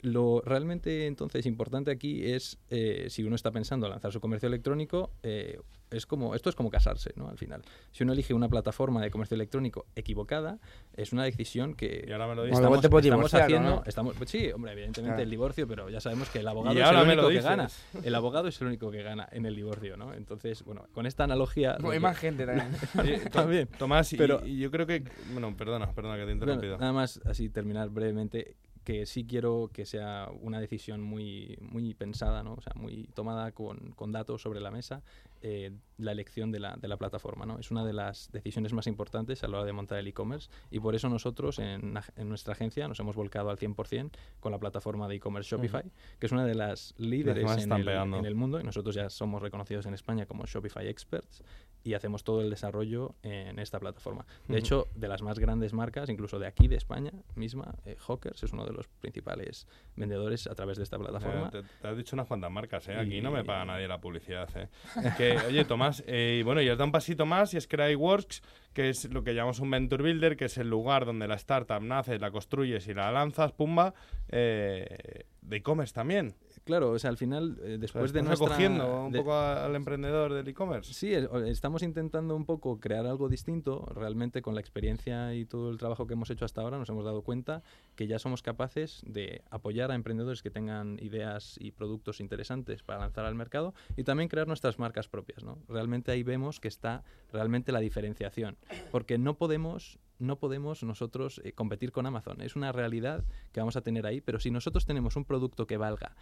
Lo 0.04 0.42
realmente 0.46 1.08
entonces 1.08 1.46
importante 1.46 1.90
aquí 1.90 2.26
es 2.26 2.60
eh, 2.70 3.08
si 3.10 3.24
uno 3.24 3.36
está 3.36 3.52
pensando 3.52 3.86
en 3.88 3.92
lanzar 3.94 4.12
su 4.12 4.20
comercio 4.20 4.48
electrónico, 4.48 5.12
eh, 5.24 5.60
es 5.92 6.06
como 6.06 6.36
esto 6.36 6.50
es 6.50 6.56
como 6.56 6.70
casarse, 6.70 7.14
¿no? 7.16 7.30
Al 7.30 7.38
final, 7.38 7.62
si 7.92 8.04
uno 8.04 8.12
elige 8.14 8.34
una 8.34 8.50
plataforma 8.50 9.02
de 9.02 9.10
comercio 9.10 9.36
electrónico 9.36 9.86
equivocada, 9.96 10.60
es 10.98 11.14
una 11.14 11.24
decisión 11.24 11.74
que 11.74 12.04
Y 12.08 12.12
ahora 12.12 12.28
me 12.28 12.36
lo 12.36 12.44
dices. 12.44 12.60
Bueno, 12.60 12.76
estamos 12.82 13.34
haciendo, 13.34 13.70
¿no? 13.78 13.84
estamos, 13.86 14.16
pues 14.18 14.30
sí, 14.30 14.52
hombre, 14.52 14.74
evidentemente 14.74 15.14
Claro. 15.14 15.24
el 15.24 15.30
divorcio, 15.30 15.68
pero 15.68 15.90
ya 15.90 16.02
sabemos 16.02 16.30
que 16.30 16.40
el 16.40 16.48
abogado 16.50 16.76
Y 16.76 16.82
es 16.82 16.90
el 16.90 16.96
único 16.98 17.30
que 17.30 17.42
gana. 17.42 17.70
El 18.04 18.16
abogado 18.16 18.48
es 18.50 18.60
el 18.60 18.68
único 18.68 18.92
que 18.92 19.04
gana 19.04 19.30
en 19.32 19.46
el 19.46 19.56
divorcio, 19.56 19.96
¿no? 19.96 20.14
Entonces, 20.14 20.64
bueno, 20.66 20.86
con 20.94 21.06
esta 21.06 21.24
analogía 21.24 21.74
Bueno, 21.80 21.92
hay 21.92 22.00
más 22.02 22.18
gente 22.18 22.46
también. 22.46 23.68
Tomás, 23.78 24.12
y, 24.12 24.18
Pero- 24.18 24.46
y 24.46 24.58
yo 24.58 24.70
creo 24.70 24.86
que. 24.86 25.04
Bueno, 25.32 25.56
perdona, 25.56 25.92
perdona 25.94 26.16
que 26.16 26.26
te 26.26 26.32
he 26.32 26.36
Bueno, 26.36 26.54
interrumpido. 26.54 26.78
nada 26.78 26.92
más 26.92 27.22
así 27.26 27.48
terminar 27.50 27.90
brevemente. 27.90 28.56
Que 28.84 29.06
sí 29.06 29.26
quiero 29.26 29.70
que 29.74 29.86
sea 29.86 30.30
una 30.42 30.60
decisión 30.60 31.02
muy, 31.02 31.58
muy 31.62 31.94
pensada, 31.94 32.44
¿no? 32.44 32.54
o 32.54 32.62
sea, 32.62 32.74
muy 32.76 33.08
tomada 33.14 33.52
con, 33.52 33.92
con 33.92 34.12
datos 34.12 34.42
sobre 34.42 34.60
la 34.60 34.72
mesa, 34.72 35.02
eh, 35.42 35.72
la 35.98 36.12
elección 36.12 36.52
de 36.52 36.60
la, 36.60 36.76
de 36.76 36.88
la 36.88 36.98
plataforma. 36.98 37.46
¿no? 37.46 37.60
Es 37.60 37.72
una 37.72 37.86
de 37.86 37.94
las 37.94 38.32
decisiones 38.32 38.74
más 38.74 38.88
importantes 38.88 39.44
a 39.44 39.48
la 39.48 39.58
hora 39.58 39.66
de 39.66 39.74
montar 39.74 40.00
el 40.00 40.08
e-commerce 40.08 40.50
y 40.70 40.80
por 40.80 40.96
eso 40.96 41.10
nosotros 41.10 41.60
en, 41.60 42.00
en, 42.16 42.30
nuestra 42.30 42.54
agencia 42.54 42.88
nos 42.88 43.00
hemos 43.00 43.16
volcado 43.16 43.50
al 43.50 43.58
100% 43.58 44.12
con 44.40 44.52
la 44.52 44.60
plataforma 44.60 45.08
de 45.08 45.16
e-commerce 45.16 45.50
Shopify, 45.50 45.84
que 46.20 46.26
es 46.26 46.32
una 46.32 46.46
de 46.46 46.56
las 46.56 46.94
líderes 46.98 47.64
en 47.64 47.72
el, 47.72 47.88
en 47.88 48.26
el, 48.26 48.36
mundo 48.36 48.60
y 48.60 48.64
nosotros 48.64 48.96
ya 48.96 49.10
somos 49.10 49.42
reconocidos 49.42 49.86
en 49.86 49.94
España 49.94 50.26
como 50.26 50.46
Shopify 50.46 50.88
Experts 50.88 51.44
y 51.84 51.94
hacemos 51.94 52.24
todo 52.24 52.42
el 52.42 52.50
desarrollo 52.50 53.16
en 53.24 53.60
esta 53.60 53.80
plataforma. 53.80 54.26
De 54.48 54.58
hecho, 54.58 54.88
de 54.96 55.08
las 55.08 55.22
más 55.22 55.40
grandes 55.40 55.74
marcas, 55.74 56.10
incluso 56.10 56.40
de 56.40 56.48
aquí, 56.48 56.68
de 56.68 56.78
España 56.78 57.12
misma, 57.36 57.76
eh, 57.86 57.98
Hawkers 58.08 58.44
es 58.44 58.54
uno 58.54 58.66
de 58.66 58.72
los 58.72 58.88
principales 58.88 59.68
vendedores 59.96 60.48
a 60.48 60.56
través 60.56 60.78
de 60.78 60.84
esta 60.84 60.98
plataforma. 60.98 61.52
te, 61.52 61.88
has 61.88 61.98
dicho 61.98 62.16
unas 62.16 62.28
cuantas 62.28 62.52
marcas, 62.52 62.88
¿eh? 62.88 62.96
Aquí 62.96 63.22
no 63.22 63.32
me 63.32 63.44
paga 63.44 63.66
nadie 63.66 63.88
la 63.88 64.00
publicidad, 64.00 64.50
¿eh? 64.56 64.70
que, 65.18 65.38
oye, 65.48 65.66
Tomás, 65.66 66.04
eh, 66.08 66.38
y 66.40 66.44
bueno, 66.44 66.62
y 66.62 66.70
os 66.70 66.78
da 66.78 66.86
un 66.86 66.92
pasito 66.92 67.26
más 67.26 67.54
y 67.54 67.58
es 67.58 67.68
Works 67.98 68.42
que 68.74 68.90
es 68.90 69.06
lo 69.12 69.24
que 69.24 69.34
llamamos 69.34 69.60
un 69.60 69.70
Venture 69.70 70.04
Builder, 70.04 70.36
que 70.36 70.46
es 70.46 70.58
el 70.58 70.70
lugar 70.70 71.06
donde 71.06 71.28
la 71.28 71.36
startup 71.36 71.82
nace, 71.82 72.18
la 72.20 72.32
construyes 72.32 72.88
y 72.88 72.94
la 72.94 73.12
lanzas, 73.12 73.52
pumba, 73.52 73.94
eh, 74.30 75.26
de 75.42 75.58
e-commerce 75.58 75.94
también. 75.94 76.34
Claro, 76.64 76.92
o 76.92 77.00
sea, 77.00 77.10
al 77.10 77.18
final, 77.18 77.58
eh, 77.62 77.78
después 77.80 78.14
de 78.14 78.22
nuestra... 78.22 78.48
recogiendo 78.48 79.06
un 79.06 79.12
poco 79.12 79.34
al 79.34 79.76
emprendedor 79.76 80.34
del 80.34 80.48
e-commerce? 80.48 80.94
Sí, 80.94 81.14
estamos 81.48 81.84
intentando 81.84 82.36
un 82.36 82.46
poco 82.46 82.80
crear 82.80 83.06
algo 83.06 83.28
distinto. 83.28 83.86
Realmente, 83.94 84.42
con 84.42 84.56
la 84.56 84.62
experiencia 84.62 85.34
y 85.36 85.46
todo 85.46 85.70
el 85.70 85.78
trabajo 85.78 86.08
que 86.08 86.14
hemos 86.14 86.30
hecho 86.30 86.46
hasta 86.46 86.62
ahora, 86.62 86.78
nos 86.78 86.88
hemos 86.90 87.04
dado 87.04 87.22
cuenta 87.22 87.64
que 87.96 88.08
ya 88.08 88.18
somos 88.18 88.42
capaces 88.42 89.02
de 89.06 89.42
apoyar 89.50 89.92
a 89.92 89.96
emprendedores 89.96 90.42
que 90.42 90.52
tengan 90.52 91.00
ideas 91.02 91.58
y 91.60 91.72
productos 91.72 92.20
interesantes 92.20 92.82
para 92.82 93.00
lanzar 93.00 93.26
al 93.26 93.36
mercado 93.36 93.74
y 93.98 94.04
también 94.04 94.30
crear 94.30 94.48
nuestras 94.48 94.80
marcas 94.80 95.08
propias, 95.08 95.44
¿no? 95.44 95.58
Realmente 95.68 96.12
ahí 96.12 96.24
vemos 96.24 96.60
que 96.60 96.70
está 96.70 97.04
realmente 97.32 97.72
la 97.72 97.80
diferenciación, 97.80 98.58
porque 98.92 99.18
no 99.18 99.36
podemos 99.36 100.00
no 100.20 100.38
podemos 100.38 100.84
nosotros 100.84 101.42
eh, 101.44 101.54
competir 101.54 101.92
con 101.92 102.06
Amazon. 102.06 102.42
Es 102.42 102.56
una 102.56 102.72
realidad 102.72 103.24
que 103.52 103.60
vamos 103.60 103.76
a 103.76 103.82
tener 103.82 104.06
ahí, 104.06 104.22
pero 104.22 104.40
si 104.40 104.52
nosotros 104.52 104.86
tenemos 104.86 105.16
un 105.16 105.26
producto 105.26 105.68
que 105.68 105.78
valga 105.78 106.16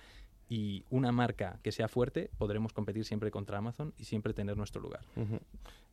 y 0.49 0.83
una 0.89 1.11
marca 1.11 1.59
que 1.63 1.71
sea 1.71 1.87
fuerte, 1.87 2.29
podremos 2.37 2.73
competir 2.73 3.05
siempre 3.05 3.31
contra 3.31 3.57
Amazon 3.57 3.93
y 3.97 4.05
siempre 4.05 4.33
tener 4.33 4.57
nuestro 4.57 4.81
lugar. 4.81 5.01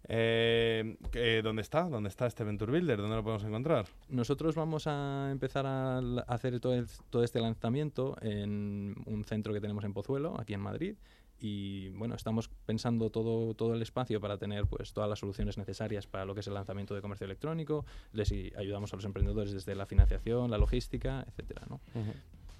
Eh, 0.09 0.96
¿Dónde 1.42 1.62
está? 1.62 1.88
¿Dónde 1.88 2.09
está 2.09 2.26
este 2.26 2.44
Venture 2.44 2.72
Builder? 2.72 2.99
¿Dónde 2.99 3.16
lo 3.16 3.22
podemos 3.22 3.44
encontrar? 3.44 3.86
Nosotros 4.09 4.55
vamos 4.55 4.86
a 4.86 5.28
empezar 5.30 5.66
a 5.66 5.99
hacer 6.26 6.59
todo, 6.61 6.74
todo 7.11 7.22
este 7.22 7.40
lanzamiento 7.40 8.16
en 8.20 8.96
un 9.07 9.24
centro 9.24 9.53
que 9.53 9.61
tenemos 9.61 9.84
en 9.84 9.92
Pozuelo, 9.92 10.38
aquí 10.38 10.55
en 10.55 10.61
Madrid 10.61 10.96
y 11.41 11.89
bueno, 11.91 12.14
estamos 12.14 12.51
pensando 12.66 13.11
todo, 13.11 13.55
todo 13.55 13.74
el 13.74 13.82
espacio 13.82 14.20
para 14.20 14.39
tener 14.39 14.66
pues 14.66 14.93
todas 14.93 15.09
las 15.09 15.18
soluciones 15.18 15.59
necesarias 15.59 16.07
para 16.07 16.24
lo 16.24 16.34
que 16.34 16.41
es 16.41 16.47
el 16.47 16.55
lanzamiento 16.55 16.95
de 16.95 17.01
comercio 17.01 17.24
electrónico, 17.24 17.84
les 18.12 18.32
ayudamos 18.57 18.93
a 18.93 18.97
los 18.97 19.05
emprendedores 19.05 19.53
desde 19.53 19.74
la 19.74 19.86
financiación, 19.86 20.51
la 20.51 20.59
logística, 20.59 21.24
etcétera, 21.28 21.66
¿no? 21.68 21.80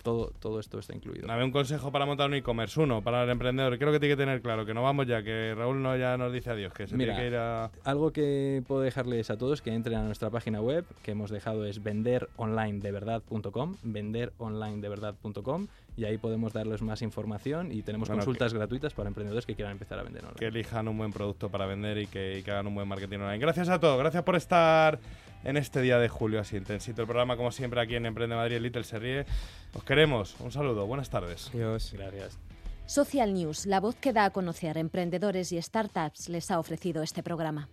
Todo, 0.09 0.33
todo, 0.41 0.59
esto 0.59 0.79
está 0.79 0.95
incluido. 0.95 1.29
Un 1.29 1.51
consejo 1.51 1.93
para 1.93 2.07
montar 2.07 2.29
un 2.29 2.35
e-commerce, 2.35 2.81
uno, 2.81 3.03
para 3.03 3.25
el 3.25 3.31
emprendedor. 3.31 3.77
Creo 3.79 3.93
que 3.93 4.01
tiene 4.01 4.15
que 4.15 4.23
tener 4.23 4.41
claro 4.41 4.65
que 4.65 4.73
no 4.73 4.83
vamos 4.83 5.07
ya, 5.07 5.23
que 5.23 5.55
Raúl 5.55 5.83
no 5.83 5.95
ya 5.99 6.17
nos 6.17 6.33
dice 6.33 6.49
adiós, 6.49 6.73
que 6.73 6.87
se 6.87 6.97
tiene 6.97 7.15
que 7.15 7.27
ir 7.27 7.37
a... 7.37 7.71
Algo 7.85 8.11
que 8.11 8.63
puedo 8.67 8.81
dejarles 8.81 9.29
a 9.29 9.37
todos 9.37 9.61
que 9.61 9.75
entren 9.75 9.99
a 9.99 10.05
nuestra 10.05 10.31
página 10.31 10.63
web, 10.63 10.87
que 11.03 11.11
hemos 11.11 11.31
dejado 11.31 11.67
es 11.67 11.83
venderonlinedeverdad.com, 11.83 13.77
venderonlinedeverdad.com 13.83 15.67
y 15.95 16.05
ahí 16.07 16.17
podemos 16.17 16.55
darles 16.55 16.81
más 16.81 17.03
información 17.03 17.71
y 17.71 17.83
tenemos 17.83 18.09
consultas 18.09 18.55
gratuitas 18.55 18.95
para 18.95 19.09
emprendedores 19.09 19.45
que 19.45 19.55
quieran 19.55 19.73
empezar 19.73 19.99
a 19.99 20.05
vender 20.05 20.23
online. 20.23 20.39
Que 20.39 20.47
elijan 20.47 20.89
un 20.89 20.97
buen 20.97 21.13
producto 21.13 21.51
para 21.51 21.67
vender 21.67 21.99
y 21.99 22.07
que, 22.07 22.43
hagan 22.47 22.67
un 22.67 22.75
buen 22.75 22.89
marketing 22.89 23.19
online. 23.19 23.39
Gracias 23.39 23.69
a 23.69 23.79
todos, 23.79 23.99
gracias 23.99 24.23
por 24.23 24.37
estar 24.37 24.99
en 25.45 25.57
este 25.57 25.81
día 25.81 25.99
de 25.99 26.09
julio 26.09 26.41
así 26.41 26.57
intensito. 26.57 27.03
El 27.03 27.07
programa, 27.09 27.37
como 27.37 27.51
siempre, 27.51 27.81
aquí 27.81 27.95
en 27.95 28.07
Emprende 28.07 28.37
Madrid, 28.37 28.59
Little 28.59 28.85
se 28.85 28.99
ríe. 28.99 29.27
Os 29.75 29.85
queremos. 29.85 30.37
Un 30.41 30.53
saludo. 30.53 30.87
Buenas 30.87 31.11
tardes. 31.11 31.51
Adiós. 31.55 31.93
Gracias. 31.93 32.39
Social 32.87 33.35
News, 33.35 33.67
la 33.67 33.81
voz 33.81 33.97
que 33.97 34.15
da 34.15 34.25
a 34.25 34.31
conocer 34.31 34.79
emprendedores 34.79 35.53
y 35.53 35.61
startups, 35.61 36.31
les 36.31 36.51
ha 36.51 36.59
ofrecido 36.59 37.03
este 37.03 37.23
programa. 37.23 37.69